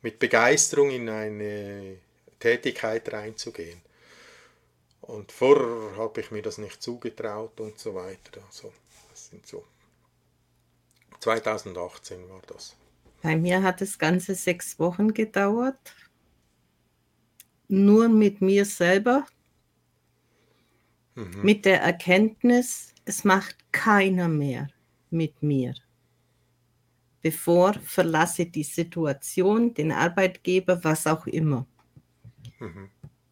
mit 0.00 0.18
Begeisterung 0.18 0.90
in 0.90 1.10
eine 1.10 1.98
Tätigkeit 2.38 3.12
reinzugehen. 3.12 3.82
Und 5.02 5.30
vorher 5.30 5.94
habe 5.98 6.22
ich 6.22 6.30
mir 6.30 6.40
das 6.40 6.56
nicht 6.56 6.82
zugetraut 6.82 7.60
und 7.60 7.78
so 7.78 7.94
weiter. 7.94 8.42
Also, 8.46 8.72
das 9.10 9.28
sind 9.28 9.46
so. 9.46 9.62
2018 11.18 12.30
war 12.30 12.40
das. 12.46 12.74
Bei 13.20 13.36
mir 13.36 13.62
hat 13.62 13.82
das 13.82 13.98
Ganze 13.98 14.36
sechs 14.36 14.78
Wochen 14.78 15.12
gedauert. 15.12 15.94
Nur 17.68 18.08
mit 18.08 18.40
mir 18.40 18.64
selber. 18.64 19.26
Mhm. 21.14 21.42
Mit 21.42 21.66
der 21.66 21.82
Erkenntnis, 21.82 22.94
es 23.10 23.24
macht 23.24 23.56
keiner 23.72 24.28
mehr 24.28 24.68
mit 25.10 25.42
mir. 25.42 25.74
Bevor 27.20 27.74
verlasse 27.74 28.46
die 28.46 28.62
Situation, 28.62 29.74
den 29.74 29.90
Arbeitgeber, 29.90 30.82
was 30.84 31.08
auch 31.08 31.26
immer. 31.26 31.66
Mhm. 32.60 32.88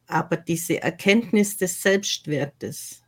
Aber 0.09 0.37
diese 0.37 0.83
Erkenntnis 0.83 1.57
des 1.57 1.81
Selbstwertes, 1.81 3.05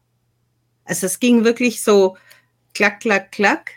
also 0.85 1.07
es 1.07 1.18
ging 1.18 1.43
wirklich 1.45 1.83
so 1.83 2.16
klack, 2.73 3.01
klack, 3.01 3.33
klack. 3.33 3.73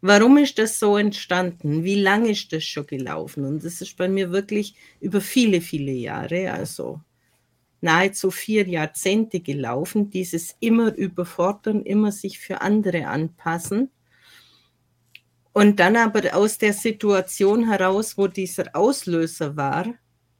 Warum 0.00 0.38
ist 0.38 0.58
das 0.58 0.78
so 0.78 0.96
entstanden? 0.96 1.84
Wie 1.84 2.00
lange 2.00 2.30
ist 2.30 2.52
das 2.54 2.64
schon 2.64 2.86
gelaufen? 2.86 3.44
Und 3.44 3.64
das 3.64 3.82
ist 3.82 3.98
bei 3.98 4.08
mir 4.08 4.30
wirklich 4.32 4.74
über 5.00 5.20
viele, 5.20 5.60
viele 5.60 5.92
Jahre. 5.92 6.52
Also 6.52 7.02
nahezu 7.84 8.30
vier 8.30 8.66
Jahrzehnte 8.66 9.40
gelaufen, 9.40 10.08
dieses 10.08 10.56
immer 10.58 10.94
überfordern, 10.94 11.82
immer 11.82 12.12
sich 12.12 12.38
für 12.38 12.62
andere 12.62 13.06
anpassen. 13.06 13.90
Und 15.52 15.78
dann 15.78 15.96
aber 15.96 16.34
aus 16.34 16.56
der 16.56 16.72
Situation 16.72 17.68
heraus, 17.68 18.16
wo 18.16 18.26
dieser 18.26 18.74
Auslöser 18.74 19.56
war, 19.56 19.86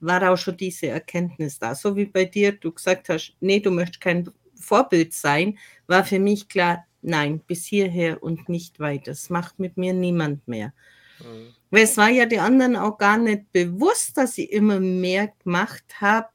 war 0.01 0.33
auch 0.33 0.39
schon 0.39 0.57
diese 0.57 0.87
Erkenntnis 0.87 1.59
da. 1.59 1.75
So 1.75 1.95
wie 1.97 2.07
bei 2.07 2.25
dir, 2.25 2.53
du 2.53 2.73
gesagt 2.73 3.11
hast, 3.11 3.37
nee, 3.41 3.61
du 3.61 3.71
möchtest 3.71 4.01
kein 4.01 4.31
Vorbild 4.59 5.13
sein, 5.13 5.59
war 5.87 6.03
für 6.05 6.19
mich 6.19 6.49
klar, 6.49 6.87
nein, 7.03 7.41
bis 7.41 7.67
hierher 7.67 8.23
und 8.23 8.49
nicht 8.49 8.81
weiter. 8.81 9.13
Das 9.13 9.29
macht 9.29 9.59
mit 9.59 9.77
mir 9.77 9.93
niemand 9.93 10.49
mehr. 10.49 10.73
Mhm. 11.21 11.55
Weil 11.71 11.83
es 11.83 11.97
war 11.99 12.09
ja 12.09 12.25
die 12.25 12.39
anderen 12.39 12.77
auch 12.77 12.97
gar 12.97 13.19
nicht 13.19 13.53
bewusst, 13.53 14.17
dass 14.17 14.39
ich 14.39 14.51
immer 14.51 14.81
mehr 14.81 15.31
gemacht 15.45 16.01
habe, 16.01 16.29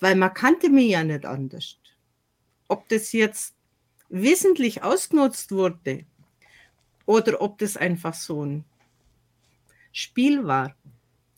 weil 0.00 0.14
man 0.16 0.34
kannte 0.34 0.70
mich 0.70 0.90
ja 0.90 1.04
nicht 1.04 1.24
anders. 1.24 1.78
Ob 2.68 2.88
das 2.88 3.12
jetzt 3.12 3.54
wissentlich 4.08 4.82
ausgenutzt 4.82 5.52
wurde 5.52 6.04
oder 7.06 7.40
ob 7.40 7.58
das 7.58 7.76
einfach 7.76 8.14
so 8.14 8.44
ein 8.44 8.64
Spiel 9.92 10.46
war, 10.46 10.76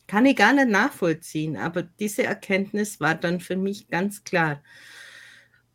kann 0.06 0.26
ich 0.26 0.36
gar 0.36 0.52
nicht 0.52 0.68
nachvollziehen. 0.68 1.56
Aber 1.56 1.82
diese 1.82 2.24
Erkenntnis 2.24 3.00
war 3.00 3.14
dann 3.14 3.40
für 3.40 3.56
mich 3.56 3.88
ganz 3.88 4.24
klar. 4.24 4.62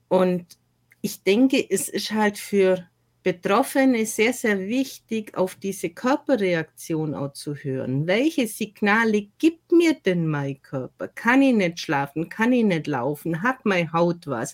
Und 0.10 0.58
ich 1.02 1.24
denke, 1.24 1.66
es 1.70 1.88
ist 1.88 2.12
halt 2.12 2.38
für 2.38 2.86
Betroffene 3.26 4.06
sehr, 4.06 4.34
sehr 4.34 4.60
wichtig, 4.60 5.36
auf 5.36 5.56
diese 5.56 5.90
Körperreaktion 5.90 7.16
auch 7.16 7.34
zu 7.34 7.56
hören. 7.56 8.06
Welche 8.06 8.46
Signale 8.46 9.30
gibt 9.40 9.72
mir 9.72 9.96
denn 9.96 10.28
mein 10.28 10.62
Körper? 10.62 11.08
Kann 11.08 11.42
ich 11.42 11.56
nicht 11.56 11.80
schlafen? 11.80 12.30
Kann 12.30 12.54
ich 12.54 12.64
nicht 12.64 12.86
laufen? 12.86 13.42
Hat 13.42 13.66
meine 13.66 13.92
Haut 13.92 14.28
was? 14.28 14.54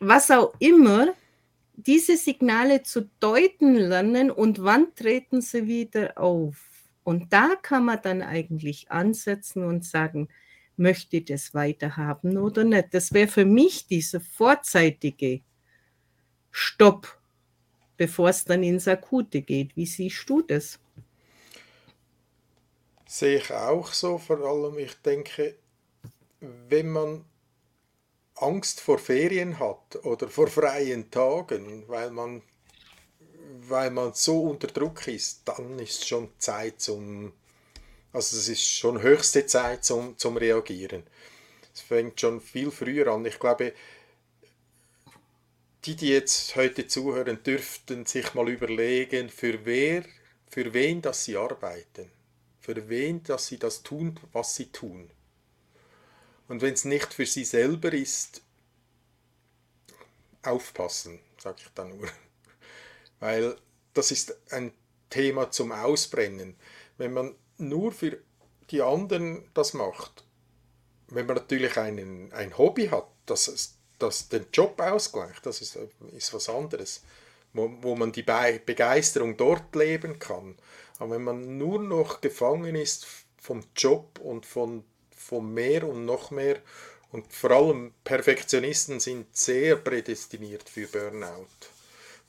Was 0.00 0.28
auch 0.32 0.54
immer, 0.58 1.14
diese 1.74 2.16
Signale 2.16 2.82
zu 2.82 3.08
deuten 3.20 3.76
lernen 3.76 4.32
und 4.32 4.64
wann 4.64 4.92
treten 4.96 5.40
sie 5.40 5.68
wieder 5.68 6.18
auf? 6.18 6.68
Und 7.04 7.32
da 7.32 7.50
kann 7.62 7.84
man 7.84 8.00
dann 8.02 8.22
eigentlich 8.22 8.90
ansetzen 8.90 9.62
und 9.62 9.84
sagen, 9.84 10.26
möchte 10.76 11.18
ich 11.18 11.26
das 11.26 11.54
weiterhaben 11.54 12.38
oder 12.38 12.64
nicht? 12.64 12.92
Das 12.92 13.12
wäre 13.12 13.28
für 13.28 13.44
mich 13.44 13.86
dieser 13.86 14.18
vorzeitige 14.18 15.42
Stopp 16.50 17.15
bevor 17.96 18.28
es 18.28 18.44
dann 18.44 18.62
ins 18.62 18.88
Akute 18.88 19.42
geht. 19.42 19.76
Wie 19.76 19.86
siehst 19.86 20.28
du 20.28 20.42
das? 20.42 20.78
Sehe 23.06 23.38
ich 23.38 23.52
auch 23.52 23.92
so, 23.92 24.18
vor 24.18 24.40
allem 24.40 24.78
ich 24.78 24.94
denke, 24.96 25.56
wenn 26.40 26.90
man 26.90 27.24
Angst 28.34 28.80
vor 28.80 28.98
Ferien 28.98 29.58
hat 29.58 30.04
oder 30.04 30.28
vor 30.28 30.48
freien 30.48 31.10
Tagen, 31.10 31.84
weil 31.88 32.10
man, 32.10 32.42
weil 33.68 33.90
man 33.90 34.12
so 34.12 34.42
unter 34.42 34.66
Druck 34.66 35.06
ist, 35.08 35.42
dann 35.46 35.78
ist 35.78 36.06
schon 36.06 36.28
Zeit 36.38 36.80
zum, 36.80 37.32
also 38.12 38.36
es 38.36 38.48
ist 38.48 38.68
schon 38.68 39.00
höchste 39.00 39.46
Zeit 39.46 39.84
zum, 39.84 40.18
zum 40.18 40.36
Reagieren. 40.36 41.04
Es 41.72 41.80
fängt 41.80 42.20
schon 42.20 42.40
viel 42.40 42.70
früher 42.70 43.08
an. 43.08 43.24
Ich 43.24 43.38
glaube, 43.38 43.72
die, 45.84 45.96
die 45.96 46.08
jetzt 46.08 46.56
heute 46.56 46.86
zuhören, 46.86 47.42
dürften 47.42 48.06
sich 48.06 48.34
mal 48.34 48.48
überlegen, 48.48 49.28
für 49.28 49.64
wer, 49.64 50.04
für 50.48 50.72
wen 50.72 51.02
dass 51.02 51.24
sie 51.24 51.36
arbeiten, 51.36 52.10
für 52.60 52.88
wen 52.88 53.22
dass 53.22 53.46
sie 53.46 53.58
das 53.58 53.82
tun, 53.82 54.18
was 54.32 54.54
sie 54.54 54.66
tun. 54.72 55.10
Und 56.48 56.62
wenn 56.62 56.74
es 56.74 56.84
nicht 56.84 57.12
für 57.12 57.26
sie 57.26 57.44
selber 57.44 57.92
ist, 57.92 58.42
aufpassen, 60.42 61.20
sage 61.38 61.58
ich 61.60 61.68
dann 61.74 61.96
nur. 61.96 62.08
Weil 63.20 63.56
das 63.94 64.10
ist 64.10 64.36
ein 64.52 64.72
Thema 65.10 65.50
zum 65.50 65.72
Ausbrennen. 65.72 66.56
Wenn 66.98 67.12
man 67.12 67.34
nur 67.58 67.92
für 67.92 68.18
die 68.70 68.82
anderen 68.82 69.48
das 69.54 69.74
macht, 69.74 70.24
wenn 71.08 71.26
man 71.26 71.36
natürlich 71.36 71.76
einen, 71.76 72.32
ein 72.32 72.56
Hobby 72.58 72.88
hat, 72.88 73.08
das 73.26 73.75
das 73.98 74.28
den 74.28 74.46
Job 74.52 74.80
ausgleicht, 74.80 75.44
das 75.46 75.60
ist, 75.60 75.78
ist 76.16 76.34
was 76.34 76.48
anderes, 76.48 77.02
wo, 77.52 77.70
wo 77.80 77.96
man 77.96 78.12
die 78.12 78.22
Be 78.22 78.60
Begeisterung 78.64 79.36
dort 79.36 79.74
leben 79.74 80.18
kann. 80.18 80.56
Aber 80.98 81.12
wenn 81.12 81.24
man 81.24 81.58
nur 81.58 81.80
noch 81.80 82.20
gefangen 82.20 82.74
ist 82.74 83.06
vom 83.40 83.62
Job 83.74 84.18
und 84.22 84.46
von, 84.46 84.84
von 85.14 85.52
mehr 85.52 85.86
und 85.88 86.04
noch 86.04 86.30
mehr, 86.30 86.60
und 87.12 87.32
vor 87.32 87.52
allem 87.52 87.94
Perfektionisten 88.04 89.00
sind 89.00 89.34
sehr 89.34 89.76
prädestiniert 89.76 90.68
für 90.68 90.86
Burnout, 90.88 91.46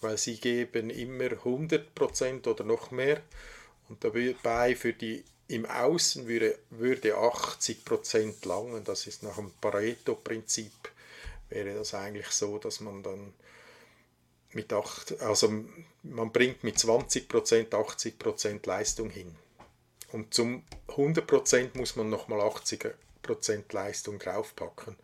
weil 0.02 0.18
sie 0.18 0.38
geben 0.38 0.90
immer 0.90 1.26
100% 1.26 2.48
oder 2.48 2.64
noch 2.64 2.92
mehr 2.92 3.22
und 3.90 4.04
dabei 4.04 4.76
für 4.76 4.94
die 4.94 5.24
im 5.48 5.66
Außen 5.66 6.28
würde, 6.28 6.58
würde 6.70 7.18
80% 7.18 8.48
langen. 8.48 8.84
Das 8.84 9.08
ist 9.08 9.24
nach 9.24 9.38
dem 9.38 9.52
Pareto-Prinzip 9.62 10.72
wäre 11.50 11.74
das 11.76 11.94
eigentlich 11.94 12.28
so, 12.28 12.58
dass 12.58 12.80
man 12.80 13.04
dann 13.04 13.34
mit 14.54 14.72
8, 14.72 15.22
also 15.22 15.54
man 16.04 16.32
bringt 16.32 16.64
mit 16.64 16.78
20% 16.78 17.70
80% 17.70 18.68
Leistung 18.68 19.10
hin. 19.10 19.36
Und 20.12 20.34
zum 20.34 20.64
100% 20.88 21.78
muss 21.78 21.96
man 21.96 22.10
nochmal 22.10 22.40
80% 22.40 22.94
Leistung 23.72 24.20
draufpacken. 24.20 24.96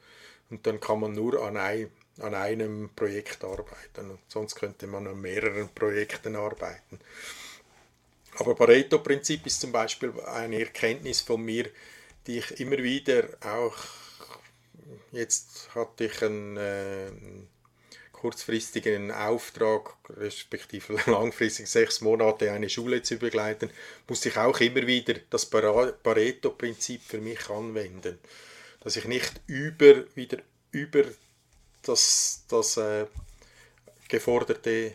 Und 0.50 0.66
dann 0.66 0.80
kann 0.80 1.00
man 1.00 1.14
nur 1.14 1.42
an, 1.44 1.58
ein, 1.58 1.92
an 2.20 2.34
einem 2.34 2.90
Projekt 2.96 3.44
arbeiten. 3.44 4.12
Und 4.12 4.20
sonst 4.28 4.56
könnte 4.56 4.88
man 4.88 5.08
an 5.08 5.20
mehreren 5.20 5.70
Projekten 5.70 6.36
arbeiten. 6.36 7.00
Aber 8.36 8.56
Pareto-Prinzip 8.56 9.46
ist 9.46 9.62
zum 9.62 9.72
Beispiel 9.72 10.14
eine 10.22 10.60
Erkenntnis 10.60 11.22
von 11.22 11.42
mir, 11.42 11.70
die 12.26 12.40
ich 12.40 12.60
immer 12.60 12.78
wieder 12.78 13.28
auch 13.42 13.76
Jetzt 15.12 15.70
hatte 15.76 16.06
ich 16.06 16.22
einen 16.22 16.58
äh, 16.58 17.12
kurzfristigen 18.12 19.12
Auftrag, 19.12 19.96
respektive 20.10 20.98
langfristig 21.12 21.68
sechs 21.68 22.02
Monate 22.02 22.52
eine 22.52 22.70
Schule 22.70 23.02
zu 23.02 23.18
begleiten, 23.18 23.70
musste 24.08 24.30
ich 24.30 24.38
auch 24.38 24.60
immer 24.62 24.88
wieder 24.88 25.16
das 25.30 25.46
Pareto-Prinzip 25.46 27.04
für 27.04 27.20
mich 27.20 27.50
anwenden. 27.50 28.18
Dass 28.80 28.96
ich 28.96 29.06
nicht 29.06 29.42
über, 29.48 30.06
wieder 30.16 30.38
über 30.72 31.04
das, 31.82 32.46
das 32.48 32.78
äh, 32.78 33.08
Geforderte, 34.08 34.94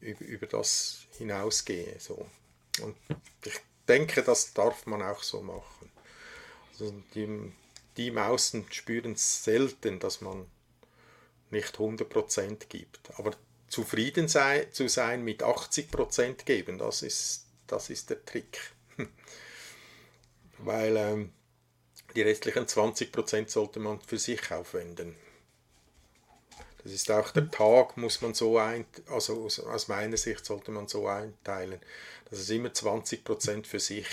über, 0.00 0.24
über 0.24 0.46
das 0.46 1.06
hinausgehe. 1.16 1.96
So. 1.98 2.26
Und 2.82 2.96
ich 3.44 3.58
denke, 3.88 4.22
das 4.22 4.52
darf 4.52 4.86
man 4.86 5.02
auch 5.02 5.22
so 5.22 5.40
machen. 5.40 5.90
Also 6.72 6.92
die, 7.14 7.52
die 7.96 8.08
im 8.08 8.18
Außen 8.18 8.66
spüren 8.70 9.16
selten, 9.16 9.98
dass 9.98 10.20
man 10.20 10.46
nicht 11.50 11.76
100% 11.76 12.66
gibt. 12.68 13.00
Aber 13.18 13.32
zufrieden 13.68 14.28
sei, 14.28 14.64
zu 14.66 14.88
sein 14.88 15.22
mit 15.22 15.42
80% 15.42 16.44
geben, 16.44 16.78
das 16.78 17.02
ist, 17.02 17.46
das 17.66 17.90
ist 17.90 18.10
der 18.10 18.24
Trick. 18.24 18.58
Weil 20.58 20.96
ähm, 20.96 21.32
die 22.14 22.22
restlichen 22.22 22.66
20% 22.66 23.48
sollte 23.48 23.80
man 23.80 24.00
für 24.00 24.18
sich 24.18 24.50
aufwenden. 24.50 25.16
Das 26.82 26.92
ist 26.92 27.10
auch 27.10 27.30
der 27.32 27.50
Tag, 27.50 27.96
muss 27.96 28.20
man 28.22 28.32
so 28.32 28.58
ein, 28.58 28.86
also 29.08 29.44
aus, 29.44 29.58
aus 29.58 29.88
meiner 29.88 30.16
Sicht 30.16 30.44
sollte 30.46 30.70
man 30.70 30.86
so 30.86 31.08
einteilen, 31.08 31.80
dass 32.30 32.38
es 32.38 32.50
immer 32.50 32.68
20% 32.68 33.66
für 33.66 33.80
sich 33.80 34.06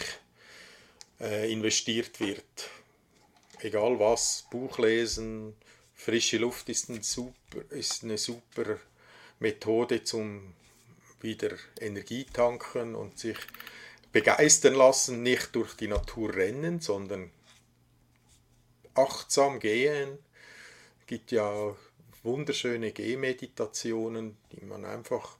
äh, 1.20 1.52
investiert 1.52 2.20
wird 2.20 2.70
egal 3.64 4.00
was, 4.00 4.46
Buch 4.52 4.78
lesen, 4.78 5.56
frische 5.94 6.38
Luft 6.38 6.70
ist, 6.70 6.90
ein 6.90 7.04
super, 7.04 7.62
ist 7.70 8.04
eine 8.04 8.18
super 8.18 8.78
Methode 9.40 10.04
zum 10.04 10.54
wieder 11.22 11.56
Energie 11.80 12.26
tanken 12.26 12.96
und 12.96 13.18
sich 13.18 13.38
begeistern 14.12 14.76
lassen, 14.76 15.24
nicht 15.24 15.56
durch 15.56 15.74
die 15.76 15.88
Natur 15.88 16.36
rennen, 16.36 16.82
sondern 16.82 17.32
achtsam 18.94 19.60
gehen. 19.60 20.20
Es 21.00 21.08
gibt 21.08 21.32
ja 21.32 21.76
wunderschöne 22.24 22.92
Gehmeditationen, 22.92 24.38
die 24.52 24.66
man 24.66 24.86
einfach 24.86 25.38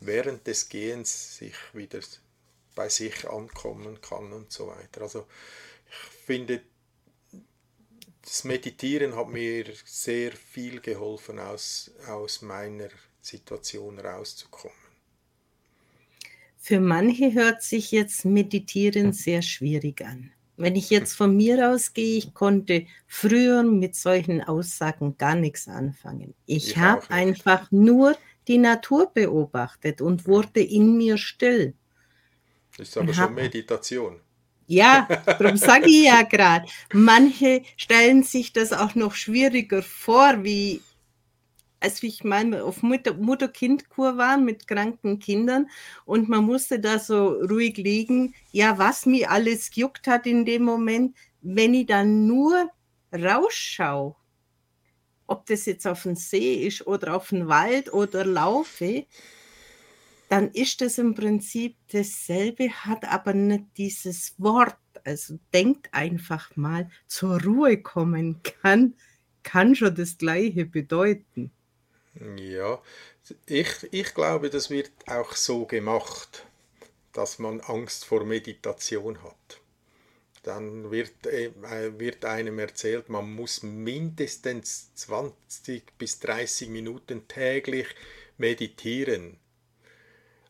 während 0.00 0.46
des 0.46 0.68
Gehens 0.68 1.36
sich 1.36 1.54
wieder 1.72 2.00
bei 2.74 2.88
sich 2.88 3.28
ankommen 3.28 4.00
kann 4.00 4.32
und 4.32 4.52
so 4.52 4.68
weiter. 4.68 5.02
Also 5.02 5.26
ich 5.88 5.96
finde, 6.24 6.62
das 8.26 8.42
Meditieren 8.42 9.14
hat 9.14 9.28
mir 9.28 9.64
sehr 9.84 10.32
viel 10.32 10.80
geholfen, 10.80 11.38
aus, 11.38 11.92
aus 12.08 12.42
meiner 12.42 12.88
Situation 13.20 14.00
rauszukommen. 14.00 14.76
Für 16.58 16.80
manche 16.80 17.32
hört 17.32 17.62
sich 17.62 17.92
jetzt 17.92 18.24
Meditieren 18.24 19.12
sehr 19.12 19.42
schwierig 19.42 20.02
an. 20.04 20.32
Wenn 20.56 20.74
ich 20.74 20.90
jetzt 20.90 21.12
von 21.12 21.36
mir 21.36 21.70
ausgehe, 21.70 22.18
ich 22.18 22.34
konnte 22.34 22.86
früher 23.06 23.62
mit 23.62 23.94
solchen 23.94 24.42
Aussagen 24.42 25.16
gar 25.18 25.36
nichts 25.36 25.68
anfangen. 25.68 26.34
Ich, 26.46 26.70
ich 26.70 26.76
habe 26.78 27.08
einfach 27.10 27.70
nur 27.70 28.16
die 28.48 28.58
Natur 28.58 29.12
beobachtet 29.12 30.00
und 30.00 30.26
wurde 30.26 30.60
in 30.60 30.96
mir 30.96 31.16
still. 31.18 31.74
Das 32.76 32.88
ist 32.88 32.96
aber 32.96 33.14
schon 33.14 33.34
Meditation. 33.34 34.20
Ja, 34.66 35.06
darum 35.26 35.56
sage 35.56 35.88
ich 35.88 36.04
ja 36.06 36.22
gerade, 36.22 36.66
manche 36.92 37.62
stellen 37.76 38.24
sich 38.24 38.52
das 38.52 38.72
auch 38.72 38.94
noch 38.96 39.14
schwieriger 39.14 39.82
vor, 39.82 40.42
wie 40.42 40.82
als 41.78 42.02
ich 42.02 42.24
mal 42.24 42.60
auf 42.60 42.82
Mutter-Kind-Kur 42.82 44.16
war 44.16 44.38
mit 44.38 44.66
kranken 44.66 45.18
Kindern 45.18 45.68
und 46.04 46.28
man 46.28 46.44
musste 46.44 46.80
da 46.80 46.98
so 46.98 47.28
ruhig 47.28 47.76
liegen, 47.76 48.34
ja, 48.50 48.78
was 48.78 49.06
mir 49.06 49.30
alles 49.30 49.70
gejuckt 49.70 50.06
hat 50.06 50.26
in 50.26 50.44
dem 50.44 50.64
Moment, 50.64 51.16
wenn 51.42 51.74
ich 51.74 51.86
dann 51.86 52.26
nur 52.26 52.70
rausschaue, 53.12 54.16
ob 55.28 55.46
das 55.46 55.66
jetzt 55.66 55.86
auf 55.86 56.02
den 56.02 56.16
See 56.16 56.66
ist 56.66 56.86
oder 56.86 57.14
auf 57.14 57.28
den 57.28 57.46
Wald 57.46 57.92
oder 57.92 58.24
laufe, 58.24 59.06
dann 60.28 60.50
ist 60.50 60.80
das 60.80 60.98
im 60.98 61.14
Prinzip 61.14 61.76
dasselbe, 61.92 62.70
hat 62.70 63.04
aber 63.04 63.32
nicht 63.32 63.64
dieses 63.76 64.34
Wort. 64.38 64.76
Also 65.04 65.38
denkt 65.52 65.88
einfach 65.92 66.56
mal, 66.56 66.90
zur 67.06 67.40
Ruhe 67.42 67.80
kommen 67.80 68.40
kann, 68.42 68.94
kann 69.42 69.74
schon 69.76 69.94
das 69.94 70.18
Gleiche 70.18 70.64
bedeuten. 70.66 71.52
Ja, 72.36 72.82
ich, 73.46 73.68
ich 73.90 74.14
glaube, 74.14 74.50
das 74.50 74.70
wird 74.70 74.90
auch 75.06 75.32
so 75.34 75.66
gemacht, 75.66 76.46
dass 77.12 77.38
man 77.38 77.60
Angst 77.60 78.04
vor 78.04 78.24
Meditation 78.24 79.22
hat. 79.22 79.60
Dann 80.42 80.90
wird, 80.90 81.26
äh, 81.26 81.50
wird 81.98 82.24
einem 82.24 82.58
erzählt, 82.58 83.08
man 83.08 83.34
muss 83.34 83.62
mindestens 83.62 84.94
20 84.94 85.98
bis 85.98 86.20
30 86.20 86.68
Minuten 86.68 87.26
täglich 87.28 87.88
meditieren. 88.38 89.38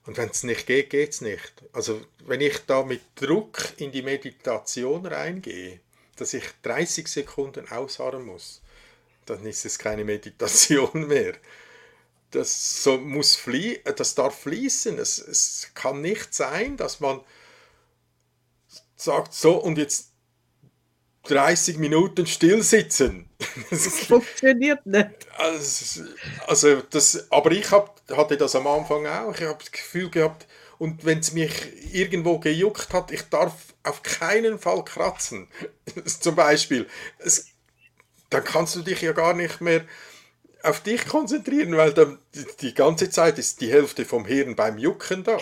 Und 0.06 0.16
wenn 0.16 0.30
es 0.30 0.44
nicht 0.44 0.66
geht, 0.66 0.90
geht 0.90 1.10
es 1.10 1.20
nicht. 1.20 1.52
Also 1.72 2.00
wenn 2.24 2.40
ich 2.40 2.58
da 2.66 2.84
mit 2.84 3.02
Druck 3.16 3.72
in 3.78 3.90
die 3.90 4.02
Meditation 4.02 5.04
reingehe, 5.04 5.80
dass 6.16 6.32
ich 6.32 6.44
30 6.62 7.08
Sekunden 7.08 7.68
ausharren 7.68 8.24
muss, 8.24 8.62
dann 9.26 9.44
ist 9.44 9.66
es 9.66 9.78
keine 9.78 10.04
Meditation 10.04 10.90
mehr. 11.08 11.34
Das 12.30 12.82
so 12.82 12.98
muss 12.98 13.34
flie 13.34 13.80
das 13.84 14.14
darf 14.14 14.40
fließen. 14.40 14.98
Es, 14.98 15.18
es 15.18 15.70
kann 15.74 16.00
nicht 16.00 16.34
sein, 16.34 16.76
dass 16.76 17.00
man 17.00 17.20
sagt, 18.96 19.34
so 19.34 19.56
und 19.56 19.78
jetzt 19.78 20.12
30 21.24 21.78
Minuten 21.78 22.26
still 22.26 22.62
sitzen. 22.62 23.25
Das 23.70 23.86
funktioniert 23.86 24.84
nicht. 24.86 25.10
Also, 25.36 26.02
also 26.46 26.82
das, 26.90 27.30
aber 27.30 27.52
ich 27.52 27.70
hab, 27.70 28.00
hatte 28.12 28.36
das 28.36 28.54
am 28.54 28.66
Anfang 28.66 29.06
auch. 29.06 29.34
Ich 29.34 29.42
habe 29.42 29.58
das 29.58 29.72
Gefühl 29.72 30.10
gehabt, 30.10 30.46
und 30.78 31.04
wenn 31.04 31.20
es 31.20 31.32
mich 31.32 31.94
irgendwo 31.94 32.38
gejuckt 32.38 32.92
hat, 32.92 33.10
ich 33.10 33.22
darf 33.22 33.54
auf 33.82 34.02
keinen 34.02 34.58
Fall 34.58 34.84
kratzen. 34.84 35.48
Zum 36.04 36.34
Beispiel. 36.34 36.86
Es, 37.18 37.46
dann 38.30 38.44
kannst 38.44 38.74
du 38.76 38.82
dich 38.82 39.00
ja 39.00 39.12
gar 39.12 39.34
nicht 39.34 39.60
mehr 39.60 39.84
auf 40.62 40.80
dich 40.80 41.06
konzentrieren, 41.06 41.76
weil 41.76 41.94
dann 41.94 42.18
die, 42.34 42.44
die 42.60 42.74
ganze 42.74 43.08
Zeit 43.08 43.38
ist 43.38 43.60
die 43.60 43.70
Hälfte 43.70 44.04
vom 44.04 44.26
Hirn 44.26 44.56
beim 44.56 44.78
Jucken 44.78 45.22
da. 45.22 45.38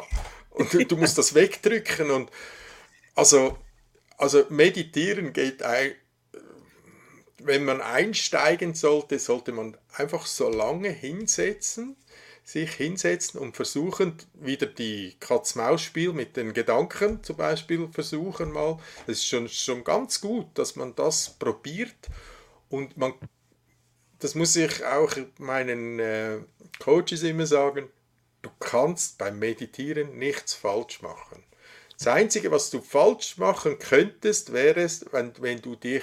Und 0.50 0.72
du 0.90 0.96
musst 0.96 1.18
das 1.18 1.34
wegdrücken. 1.34 2.10
Und 2.10 2.30
also, 3.14 3.58
also 4.18 4.44
meditieren 4.50 5.32
geht 5.32 5.62
ein, 5.62 5.92
wenn 7.44 7.64
man 7.64 7.80
einsteigen 7.80 8.74
sollte, 8.74 9.18
sollte 9.18 9.52
man 9.52 9.76
einfach 9.92 10.26
so 10.26 10.48
lange 10.48 10.88
hinsetzen, 10.88 11.96
sich 12.42 12.72
hinsetzen 12.72 13.38
und 13.38 13.54
versuchen, 13.54 14.16
wieder 14.34 14.66
die 14.66 15.14
Katz-Maus-Spiel 15.20 16.12
mit 16.12 16.36
den 16.36 16.54
Gedanken 16.54 17.22
zum 17.22 17.36
Beispiel 17.36 17.88
versuchen 17.92 18.50
mal. 18.50 18.78
Das 19.06 19.18
ist 19.18 19.26
schon, 19.26 19.48
schon 19.48 19.84
ganz 19.84 20.20
gut, 20.20 20.46
dass 20.54 20.76
man 20.76 20.94
das 20.94 21.30
probiert 21.38 21.94
und 22.70 22.96
man, 22.96 23.12
das 24.18 24.34
muss 24.34 24.56
ich 24.56 24.84
auch 24.84 25.14
meinen 25.38 25.98
äh, 25.98 26.38
Coaches 26.78 27.22
immer 27.22 27.46
sagen, 27.46 27.88
du 28.42 28.50
kannst 28.58 29.18
beim 29.18 29.38
Meditieren 29.38 30.18
nichts 30.18 30.54
falsch 30.54 31.02
machen. 31.02 31.44
Das 31.98 32.08
Einzige, 32.08 32.50
was 32.50 32.70
du 32.70 32.80
falsch 32.80 33.38
machen 33.38 33.78
könntest, 33.78 34.52
wäre 34.52 34.80
es, 34.80 35.06
wenn, 35.12 35.32
wenn 35.40 35.60
du 35.60 35.76
dich 35.76 36.02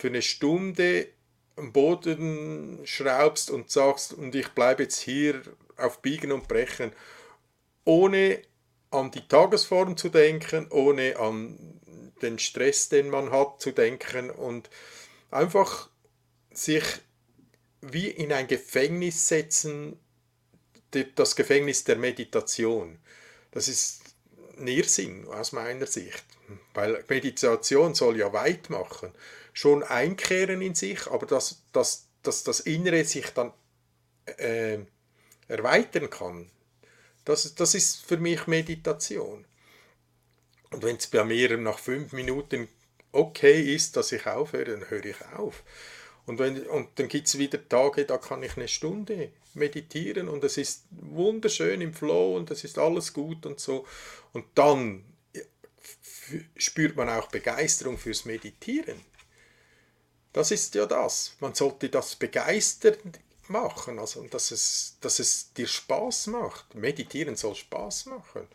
für 0.00 0.08
eine 0.08 0.22
Stunde 0.22 1.08
am 1.56 1.72
Boden 1.72 2.80
schraubst 2.84 3.50
und 3.50 3.70
sagst, 3.70 4.12
und 4.12 4.34
ich 4.34 4.48
bleibe 4.48 4.84
jetzt 4.84 5.00
hier 5.00 5.42
auf 5.76 6.00
Biegen 6.00 6.32
und 6.32 6.48
Brechen, 6.48 6.92
ohne 7.84 8.42
an 8.90 9.10
die 9.10 9.26
Tagesform 9.26 9.96
zu 9.96 10.08
denken, 10.08 10.66
ohne 10.70 11.18
an 11.18 11.80
den 12.22 12.38
Stress, 12.38 12.88
den 12.88 13.10
man 13.10 13.30
hat, 13.30 13.60
zu 13.60 13.72
denken 13.72 14.30
und 14.30 14.68
einfach 15.30 15.88
sich 16.50 16.84
wie 17.80 18.08
in 18.08 18.32
ein 18.32 18.46
Gefängnis 18.46 19.28
setzen, 19.28 19.98
das 21.14 21.36
Gefängnis 21.36 21.84
der 21.84 21.96
Meditation. 21.96 22.98
Das 23.52 23.68
ist 23.68 24.02
ein 24.58 24.66
Irrsinn 24.66 25.26
aus 25.28 25.52
meiner 25.52 25.86
Sicht, 25.86 26.24
weil 26.74 27.04
Meditation 27.08 27.94
soll 27.94 28.18
ja 28.18 28.32
weit 28.32 28.70
machen, 28.70 29.12
schon 29.52 29.82
einkehren 29.82 30.62
in 30.62 30.74
sich, 30.74 31.06
aber 31.06 31.26
dass, 31.26 31.62
dass, 31.72 32.08
dass 32.22 32.44
das 32.44 32.60
Innere 32.60 33.04
sich 33.04 33.30
dann 33.30 33.52
äh, 34.26 34.78
erweitern 35.48 36.10
kann, 36.10 36.50
das, 37.24 37.54
das 37.54 37.74
ist 37.74 38.04
für 38.04 38.16
mich 38.16 38.46
Meditation. 38.46 39.44
Und 40.70 40.82
wenn 40.82 40.96
es 40.96 41.06
bei 41.08 41.24
mir 41.24 41.56
nach 41.56 41.78
fünf 41.78 42.12
Minuten 42.12 42.68
okay 43.12 43.74
ist, 43.74 43.96
dass 43.96 44.12
ich 44.12 44.26
aufhöre, 44.26 44.66
dann 44.66 44.88
höre 44.88 45.04
ich 45.04 45.16
auf. 45.36 45.62
Und, 46.26 46.38
wenn, 46.38 46.64
und 46.66 46.98
dann 46.98 47.08
gibt 47.08 47.26
es 47.26 47.38
wieder 47.38 47.68
Tage, 47.68 48.04
da 48.04 48.18
kann 48.18 48.42
ich 48.42 48.56
eine 48.56 48.68
Stunde 48.68 49.32
meditieren 49.54 50.28
und 50.28 50.44
es 50.44 50.56
ist 50.58 50.84
wunderschön 50.90 51.80
im 51.80 51.92
Flow 51.92 52.36
und 52.36 52.50
es 52.52 52.62
ist 52.62 52.78
alles 52.78 53.12
gut 53.12 53.46
und 53.46 53.58
so. 53.58 53.86
Und 54.32 54.44
dann 54.54 55.04
spürt 56.56 56.96
man 56.96 57.08
auch 57.08 57.28
Begeisterung 57.28 57.98
fürs 57.98 58.24
Meditieren. 58.24 59.00
Das 60.32 60.50
ist 60.50 60.74
ja 60.74 60.86
das. 60.86 61.34
Man 61.40 61.54
sollte 61.54 61.88
das 61.88 62.14
begeistert 62.14 63.00
machen, 63.48 63.98
also 63.98 64.22
dass 64.24 64.52
es, 64.52 64.96
dass 65.00 65.18
es 65.18 65.52
dir 65.52 65.66
Spaß 65.66 66.28
macht. 66.28 66.74
Meditieren 66.74 67.36
soll 67.36 67.54
Spaß 67.54 68.06
machen. 68.06 68.46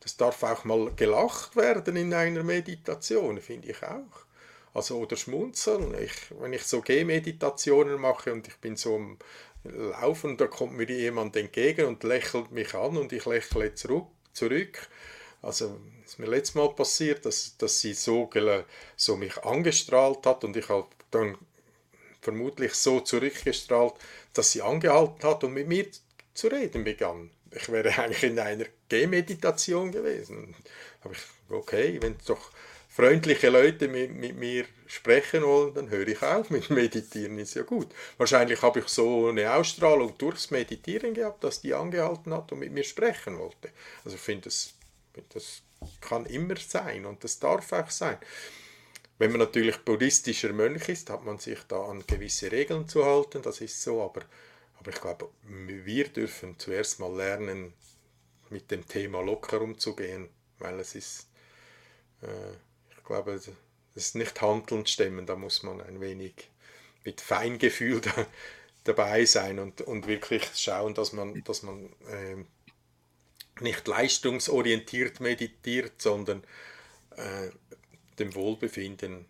Das 0.00 0.18
darf 0.18 0.42
auch 0.42 0.64
mal 0.64 0.92
gelacht 0.94 1.56
werden 1.56 1.96
in 1.96 2.12
einer 2.12 2.42
Meditation, 2.42 3.40
finde 3.40 3.70
ich 3.70 3.82
auch. 3.82 4.24
Also 4.74 4.98
oder 4.98 5.16
schmunzeln. 5.16 5.94
Ich, 5.98 6.12
wenn 6.40 6.52
ich 6.52 6.64
so 6.64 6.82
Gehmeditationen 6.82 7.98
mache 7.98 8.32
und 8.32 8.46
ich 8.46 8.56
bin 8.56 8.76
so 8.76 8.96
am 8.96 9.18
Laufen, 9.64 10.36
da 10.36 10.46
kommt 10.46 10.74
mir 10.74 10.90
jemand 10.90 11.36
entgegen 11.36 11.86
und 11.86 12.02
lächelt 12.02 12.52
mich 12.52 12.74
an 12.74 12.98
und 12.98 13.12
ich 13.14 13.24
lächle 13.24 13.74
zurück. 13.74 14.08
zurück. 14.34 14.88
Also 15.40 15.78
ist 16.04 16.18
mir 16.18 16.26
letztes 16.26 16.54
Mal 16.54 16.74
passiert, 16.74 17.24
dass, 17.24 17.56
dass 17.56 17.80
sie 17.80 17.94
so, 17.94 18.28
so 18.96 19.16
mich 19.16 19.38
angestrahlt 19.42 20.26
hat 20.26 20.44
und 20.44 20.56
ich 20.56 20.68
halt 20.68 20.86
dann 21.14 21.38
vermutlich 22.20 22.74
so 22.74 23.00
zurückgestrahlt, 23.00 23.94
dass 24.32 24.52
sie 24.52 24.62
angehalten 24.62 25.22
hat 25.28 25.44
und 25.44 25.52
mit 25.52 25.68
mir 25.68 25.86
zu 26.32 26.48
reden 26.48 26.84
begann. 26.84 27.30
Ich 27.50 27.70
wäre 27.70 27.96
eigentlich 27.98 28.24
in 28.24 28.38
einer 28.38 28.66
Gehmeditation 28.88 29.92
gewesen. 29.92 30.54
Aber 31.02 31.14
ich, 31.14 31.22
okay, 31.48 31.98
wenn 32.00 32.16
doch 32.26 32.50
freundliche 32.88 33.50
Leute 33.50 33.88
mit, 33.88 34.14
mit, 34.14 34.36
mir 34.36 34.66
sprechen 34.86 35.42
wollen, 35.42 35.74
dann 35.74 35.90
höre 35.90 36.08
ich 36.08 36.22
auf 36.22 36.50
mit 36.50 36.70
Meditieren, 36.70 37.38
ist 37.38 37.54
ja 37.54 37.62
gut. 37.62 37.88
Wahrscheinlich 38.18 38.62
habe 38.62 38.80
ich 38.80 38.88
so 38.88 39.28
eine 39.28 39.52
Ausstrahlung 39.52 40.16
durchs 40.16 40.50
Meditieren 40.50 41.12
gehabt, 41.12 41.42
dass 41.42 41.60
die 41.60 41.74
angehalten 41.74 42.32
hat 42.32 42.52
und 42.52 42.60
mit 42.60 42.72
mir 42.72 42.84
sprechen 42.84 43.38
wollte. 43.38 43.70
Also 44.04 44.16
ich 44.16 44.22
finde, 44.22 44.44
das, 44.44 44.74
das 45.30 45.62
kann 46.00 46.26
immer 46.26 46.56
sein 46.56 47.04
und 47.04 47.24
das 47.24 47.38
darf 47.40 47.72
auch 47.72 47.90
sein. 47.90 48.18
Wenn 49.18 49.30
man 49.30 49.40
natürlich 49.40 49.76
buddhistischer 49.78 50.52
Mönch 50.52 50.88
ist, 50.88 51.08
hat 51.10 51.24
man 51.24 51.38
sich 51.38 51.60
da 51.68 51.84
an 51.84 52.04
gewisse 52.06 52.50
Regeln 52.50 52.88
zu 52.88 53.04
halten, 53.04 53.42
das 53.42 53.60
ist 53.60 53.80
so, 53.82 54.02
aber, 54.02 54.22
aber 54.78 54.90
ich 54.90 55.00
glaube, 55.00 55.28
wir 55.42 56.08
dürfen 56.08 56.58
zuerst 56.58 56.98
mal 56.98 57.14
lernen, 57.14 57.72
mit 58.50 58.70
dem 58.70 58.86
Thema 58.86 59.22
locker 59.22 59.60
umzugehen, 59.60 60.28
weil 60.58 60.78
es 60.80 60.94
ist, 60.94 61.28
äh, 62.22 62.52
ich 62.96 63.04
glaube, 63.04 63.32
es 63.32 63.50
ist 63.94 64.14
nicht 64.16 64.40
handelnd 64.40 64.88
stemmen, 64.88 65.26
da 65.26 65.36
muss 65.36 65.62
man 65.62 65.80
ein 65.80 66.00
wenig 66.00 66.50
mit 67.04 67.20
Feingefühl 67.20 68.00
da, 68.00 68.26
dabei 68.84 69.24
sein 69.24 69.58
und, 69.58 69.80
und 69.82 70.06
wirklich 70.06 70.44
schauen, 70.54 70.94
dass 70.94 71.12
man, 71.12 71.42
dass 71.44 71.62
man 71.62 71.86
äh, 72.08 72.44
nicht 73.60 73.86
leistungsorientiert 73.86 75.20
meditiert, 75.20 76.02
sondern 76.02 76.42
äh, 77.16 77.50
dem 78.18 78.34
Wohlbefinden. 78.34 79.26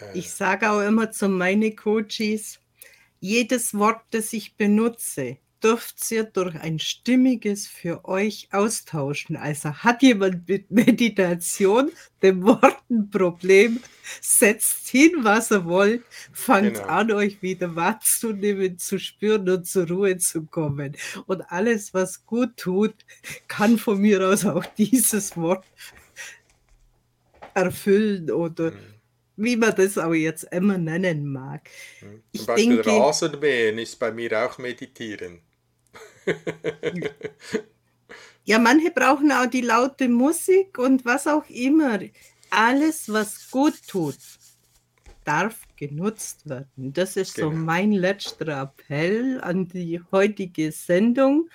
Äh 0.00 0.18
ich 0.18 0.30
sage 0.30 0.70
auch 0.70 0.80
immer 0.80 1.10
zu 1.10 1.28
meinen 1.28 1.74
Coaches, 1.76 2.60
jedes 3.20 3.74
Wort, 3.74 4.02
das 4.10 4.32
ich 4.32 4.56
benutze, 4.56 5.38
dürft 5.62 6.10
ihr 6.10 6.24
durch 6.24 6.54
ein 6.56 6.78
stimmiges 6.78 7.66
für 7.66 8.04
euch 8.04 8.48
austauschen. 8.52 9.36
Also 9.36 9.72
hat 9.72 10.02
jemand 10.02 10.46
mit 10.46 10.70
Meditation, 10.70 11.90
dem 12.22 12.42
Wortenproblem, 12.44 13.80
setzt 14.20 14.88
hin, 14.88 15.12
was 15.22 15.50
ihr 15.50 15.64
wollt, 15.64 16.02
fangt 16.32 16.74
Genau. 16.74 16.86
an, 16.86 17.12
euch 17.12 17.40
wieder 17.40 17.74
wahrzunehmen, 17.76 18.78
zu 18.78 18.98
spüren 18.98 19.48
und 19.48 19.66
zur 19.66 19.88
Ruhe 19.88 20.18
zu 20.18 20.44
kommen. 20.44 20.96
Und 21.26 21.40
alles, 21.50 21.94
was 21.94 22.26
gut 22.26 22.58
tut, 22.58 22.94
kann 23.48 23.78
von 23.78 23.98
mir 24.00 24.20
aus 24.28 24.44
auch 24.44 24.66
dieses 24.66 25.34
Wort 25.36 25.64
erfüllen 27.54 28.30
oder 28.30 28.72
Mhm. 28.72 29.00
wie 29.36 29.56
man 29.56 29.74
das 29.76 29.98
auch 29.98 30.14
jetzt 30.14 30.44
immer 30.52 30.78
nennen 30.78 31.32
mag. 31.32 31.70
Zum 32.00 32.22
Ich 32.32 32.46
Beispiel 32.46 32.80
denke, 32.82 32.82
Rasenmähen 32.82 33.78
ist 33.78 33.98
bei 33.98 34.12
mir 34.12 34.46
auch 34.46 34.58
Meditieren. 34.58 35.42
ja, 38.44 38.58
manche 38.58 38.90
brauchen 38.90 39.32
auch 39.32 39.46
die 39.46 39.60
laute 39.62 40.08
Musik 40.08 40.78
und 40.78 41.04
was 41.04 41.26
auch 41.26 41.48
immer. 41.48 41.98
Alles, 42.50 43.08
was 43.12 43.50
gut 43.50 43.74
tut, 43.86 44.18
darf 45.24 45.62
genutzt 45.76 46.48
werden. 46.48 46.92
Das 46.92 47.16
ist 47.16 47.38
so 47.38 47.50
Genau. 47.50 47.52
mein 47.52 47.92
letzter 47.92 48.48
Appell 48.62 49.40
an 49.42 49.68
die 49.68 50.00
heutige 50.12 50.72
Sendung. 50.72 51.50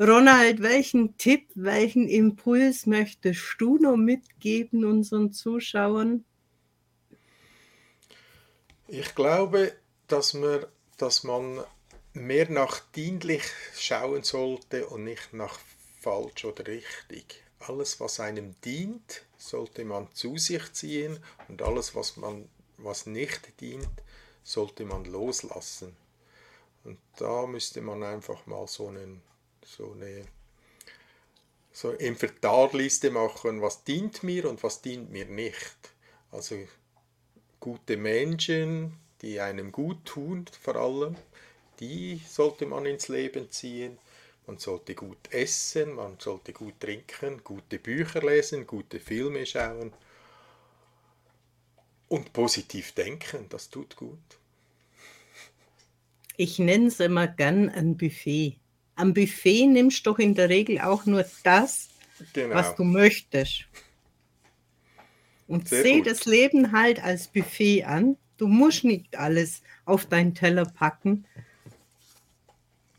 Ronald, 0.00 0.62
welchen 0.62 1.18
Tipp, 1.18 1.50
welchen 1.54 2.08
Impuls 2.08 2.86
möchtest 2.86 3.56
du 3.58 3.76
noch 3.76 3.98
mitgeben 3.98 4.86
unseren 4.86 5.30
Zuschauern? 5.30 6.24
Ich 8.88 9.14
glaube, 9.14 9.74
dass 10.06 10.32
man, 10.32 10.64
dass 10.96 11.22
man 11.22 11.62
mehr 12.14 12.50
nach 12.50 12.80
dienlich 12.92 13.42
schauen 13.76 14.22
sollte 14.22 14.86
und 14.86 15.04
nicht 15.04 15.34
nach 15.34 15.58
falsch 16.00 16.46
oder 16.46 16.66
richtig. 16.66 17.44
Alles, 17.58 18.00
was 18.00 18.20
einem 18.20 18.58
dient, 18.62 19.26
sollte 19.36 19.84
man 19.84 20.08
zu 20.14 20.38
sich 20.38 20.72
ziehen 20.72 21.18
und 21.48 21.60
alles, 21.60 21.94
was 21.94 22.16
man 22.16 22.48
was 22.78 23.04
nicht 23.04 23.60
dient, 23.60 24.02
sollte 24.44 24.86
man 24.86 25.04
loslassen. 25.04 25.94
Und 26.84 26.98
da 27.18 27.46
müsste 27.46 27.82
man 27.82 28.02
einfach 28.02 28.46
mal 28.46 28.66
so, 28.66 28.88
einen, 28.88 29.20
so 29.64 29.92
eine 29.92 30.24
so 31.72 31.90
Inventarliste 31.92 33.10
machen, 33.10 33.62
was 33.62 33.84
dient 33.84 34.22
mir 34.22 34.48
und 34.48 34.62
was 34.62 34.82
dient 34.82 35.10
mir 35.10 35.26
nicht. 35.26 35.76
Also 36.30 36.56
gute 37.58 37.96
Menschen, 37.96 38.96
die 39.22 39.40
einem 39.40 39.72
gut 39.72 40.04
tun, 40.04 40.44
vor 40.60 40.76
allem, 40.76 41.16
die 41.78 42.20
sollte 42.26 42.66
man 42.66 42.86
ins 42.86 43.08
Leben 43.08 43.50
ziehen. 43.50 43.98
Man 44.46 44.58
sollte 44.58 44.94
gut 44.94 45.30
essen, 45.30 45.94
man 45.94 46.18
sollte 46.18 46.52
gut 46.52 46.80
trinken, 46.80 47.42
gute 47.44 47.78
Bücher 47.78 48.20
lesen, 48.20 48.66
gute 48.66 48.98
Filme 48.98 49.46
schauen 49.46 49.92
und 52.08 52.32
positiv 52.32 52.92
denken, 52.92 53.46
das 53.48 53.70
tut 53.70 53.96
gut. 53.96 54.18
Ich 56.36 56.58
nenne 56.58 56.88
es 56.88 56.98
immer 57.00 57.28
gern 57.28 57.68
ein 57.68 57.96
Buffet. 57.96 58.58
Am 58.96 59.14
Buffet 59.14 59.66
nimmst 59.66 60.04
du 60.06 60.10
doch 60.10 60.18
in 60.18 60.34
der 60.34 60.48
Regel 60.48 60.80
auch 60.80 61.06
nur 61.06 61.24
das, 61.42 61.88
Genau. 62.32 62.54
was 62.54 62.74
du 62.76 62.84
möchtest. 62.84 63.64
Und 65.46 65.68
Sehr 65.68 65.82
seh 65.82 65.96
gut. 65.98 66.06
das 66.06 66.26
Leben 66.26 66.72
halt 66.72 67.02
als 67.02 67.28
Buffet 67.28 67.84
an. 67.84 68.16
Du 68.36 68.46
musst 68.46 68.84
nicht 68.84 69.16
alles 69.16 69.62
auf 69.84 70.06
deinen 70.06 70.34
Teller 70.34 70.64
packen, 70.64 71.26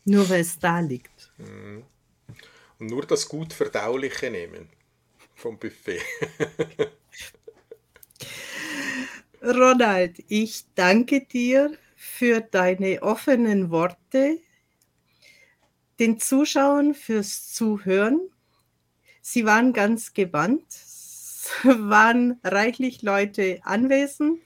nur 0.04 0.28
weil 0.28 0.40
es 0.40 0.58
da 0.58 0.80
liegt. 0.80 1.32
Und 2.78 2.86
nur 2.90 3.06
das 3.06 3.28
gut 3.28 3.52
Verdauliche 3.52 4.30
nehmen 4.30 4.68
vom 5.34 5.58
Buffet. 5.58 6.00
Ronald, 9.42 10.22
ich 10.28 10.64
danke 10.74 11.22
dir 11.24 11.76
für 11.96 12.40
deine 12.40 13.02
offenen 13.02 13.70
Worte, 13.70 14.38
den 16.02 16.18
Zuschauern 16.18 16.94
fürs 16.94 17.52
Zuhören. 17.52 18.20
Sie 19.20 19.44
waren 19.44 19.72
ganz 19.72 20.14
gebannt, 20.14 20.64
es 20.68 21.48
waren 21.64 22.40
reichlich 22.42 23.02
Leute 23.02 23.60
anwesend, 23.62 24.40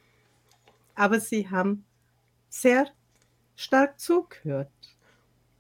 aber 0.95 1.19
sie 1.19 1.49
haben 1.49 1.87
sehr 2.51 2.89
stark 3.55 3.99
zugehört. 3.99 4.71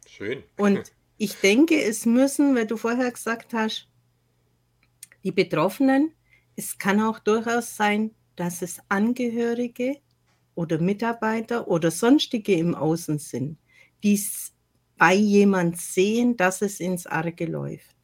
Schön. 0.07 0.43
Und 0.59 0.93
ich 1.17 1.37
denke, 1.37 1.83
es 1.83 2.05
müssen, 2.05 2.55
weil 2.55 2.67
du 2.67 2.77
vorher 2.77 3.11
gesagt 3.11 3.55
hast, 3.55 3.89
die 5.25 5.33
Betroffenen, 5.33 6.13
es 6.57 6.77
kann 6.77 7.01
auch 7.01 7.21
durchaus 7.21 7.75
sein, 7.75 8.15
dass 8.37 8.61
es 8.61 8.81
Angehörige 8.91 9.97
oder 10.55 10.79
Mitarbeiter 10.79 11.69
oder 11.69 11.91
sonstige 11.91 12.53
im 12.53 12.75
Außen 12.75 13.19
sind, 13.19 13.57
die 14.03 14.13
es 14.13 14.53
bei 14.99 15.15
jemand 15.15 15.79
sehen, 15.79 16.37
dass 16.37 16.63
es 16.63 16.81
ins 16.81 17.07
Arge 17.07 17.47
läuft. 17.47 17.97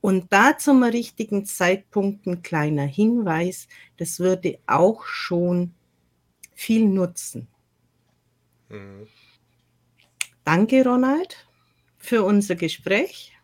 Und 0.00 0.32
da 0.32 0.56
zum 0.56 0.82
richtigen 0.82 1.44
Zeitpunkt 1.44 2.26
ein 2.26 2.42
kleiner 2.42 2.86
Hinweis, 2.86 3.68
das 3.98 4.18
würde 4.18 4.58
auch 4.66 5.04
schon 5.04 5.74
viel 6.54 6.86
nutzen. 6.86 7.48
Mhm. 8.70 9.06
Danke, 10.44 10.84
Ronald, 10.84 11.46
für 11.98 12.24
unser 12.24 12.54
Gespräch 12.54 13.36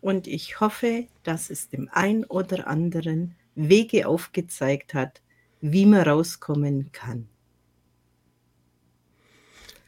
und 0.00 0.26
ich 0.26 0.60
hoffe, 0.60 1.06
dass 1.22 1.48
es 1.50 1.68
dem 1.68 1.88
ein 1.92 2.24
oder 2.24 2.66
anderen 2.66 3.36
Wege 3.54 4.08
aufgezeigt 4.08 4.94
hat, 4.94 5.22
wie 5.60 5.86
man 5.86 6.02
rauskommen 6.08 6.90
kann. 6.90 7.28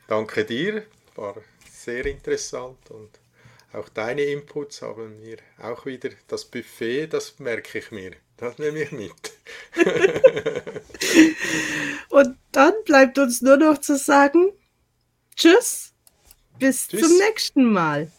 Danke 0.07 0.45
dir, 0.45 0.87
war 1.16 1.35
sehr 1.85 2.07
interessant 2.07 2.91
und 2.91 3.11
auch 3.72 3.89
deine 3.89 4.22
Inputs 4.22 4.82
haben 4.82 5.20
mir 5.20 5.39
auch 5.61 5.85
wieder 5.85 6.11
das 6.28 6.45
Buffet, 6.45 7.09
das 7.09 7.39
merke 7.41 7.78
ich 7.78 7.91
mir. 7.91 8.12
Das 8.37 8.59
nehme 8.59 8.82
ich 8.82 8.93
mit. 8.93 9.32
Und 12.09 12.37
dann 12.53 12.72
bleibt 12.85 13.18
uns 13.18 13.43
nur 13.43 13.57
noch 13.57 13.78
zu 13.78 13.97
sagen, 13.97 14.53
tschüss, 15.37 15.93
bis 16.59 16.89
Tschüss. 16.89 17.01
zum 17.01 17.18
nächsten 17.18 17.72
Mal. 17.72 18.11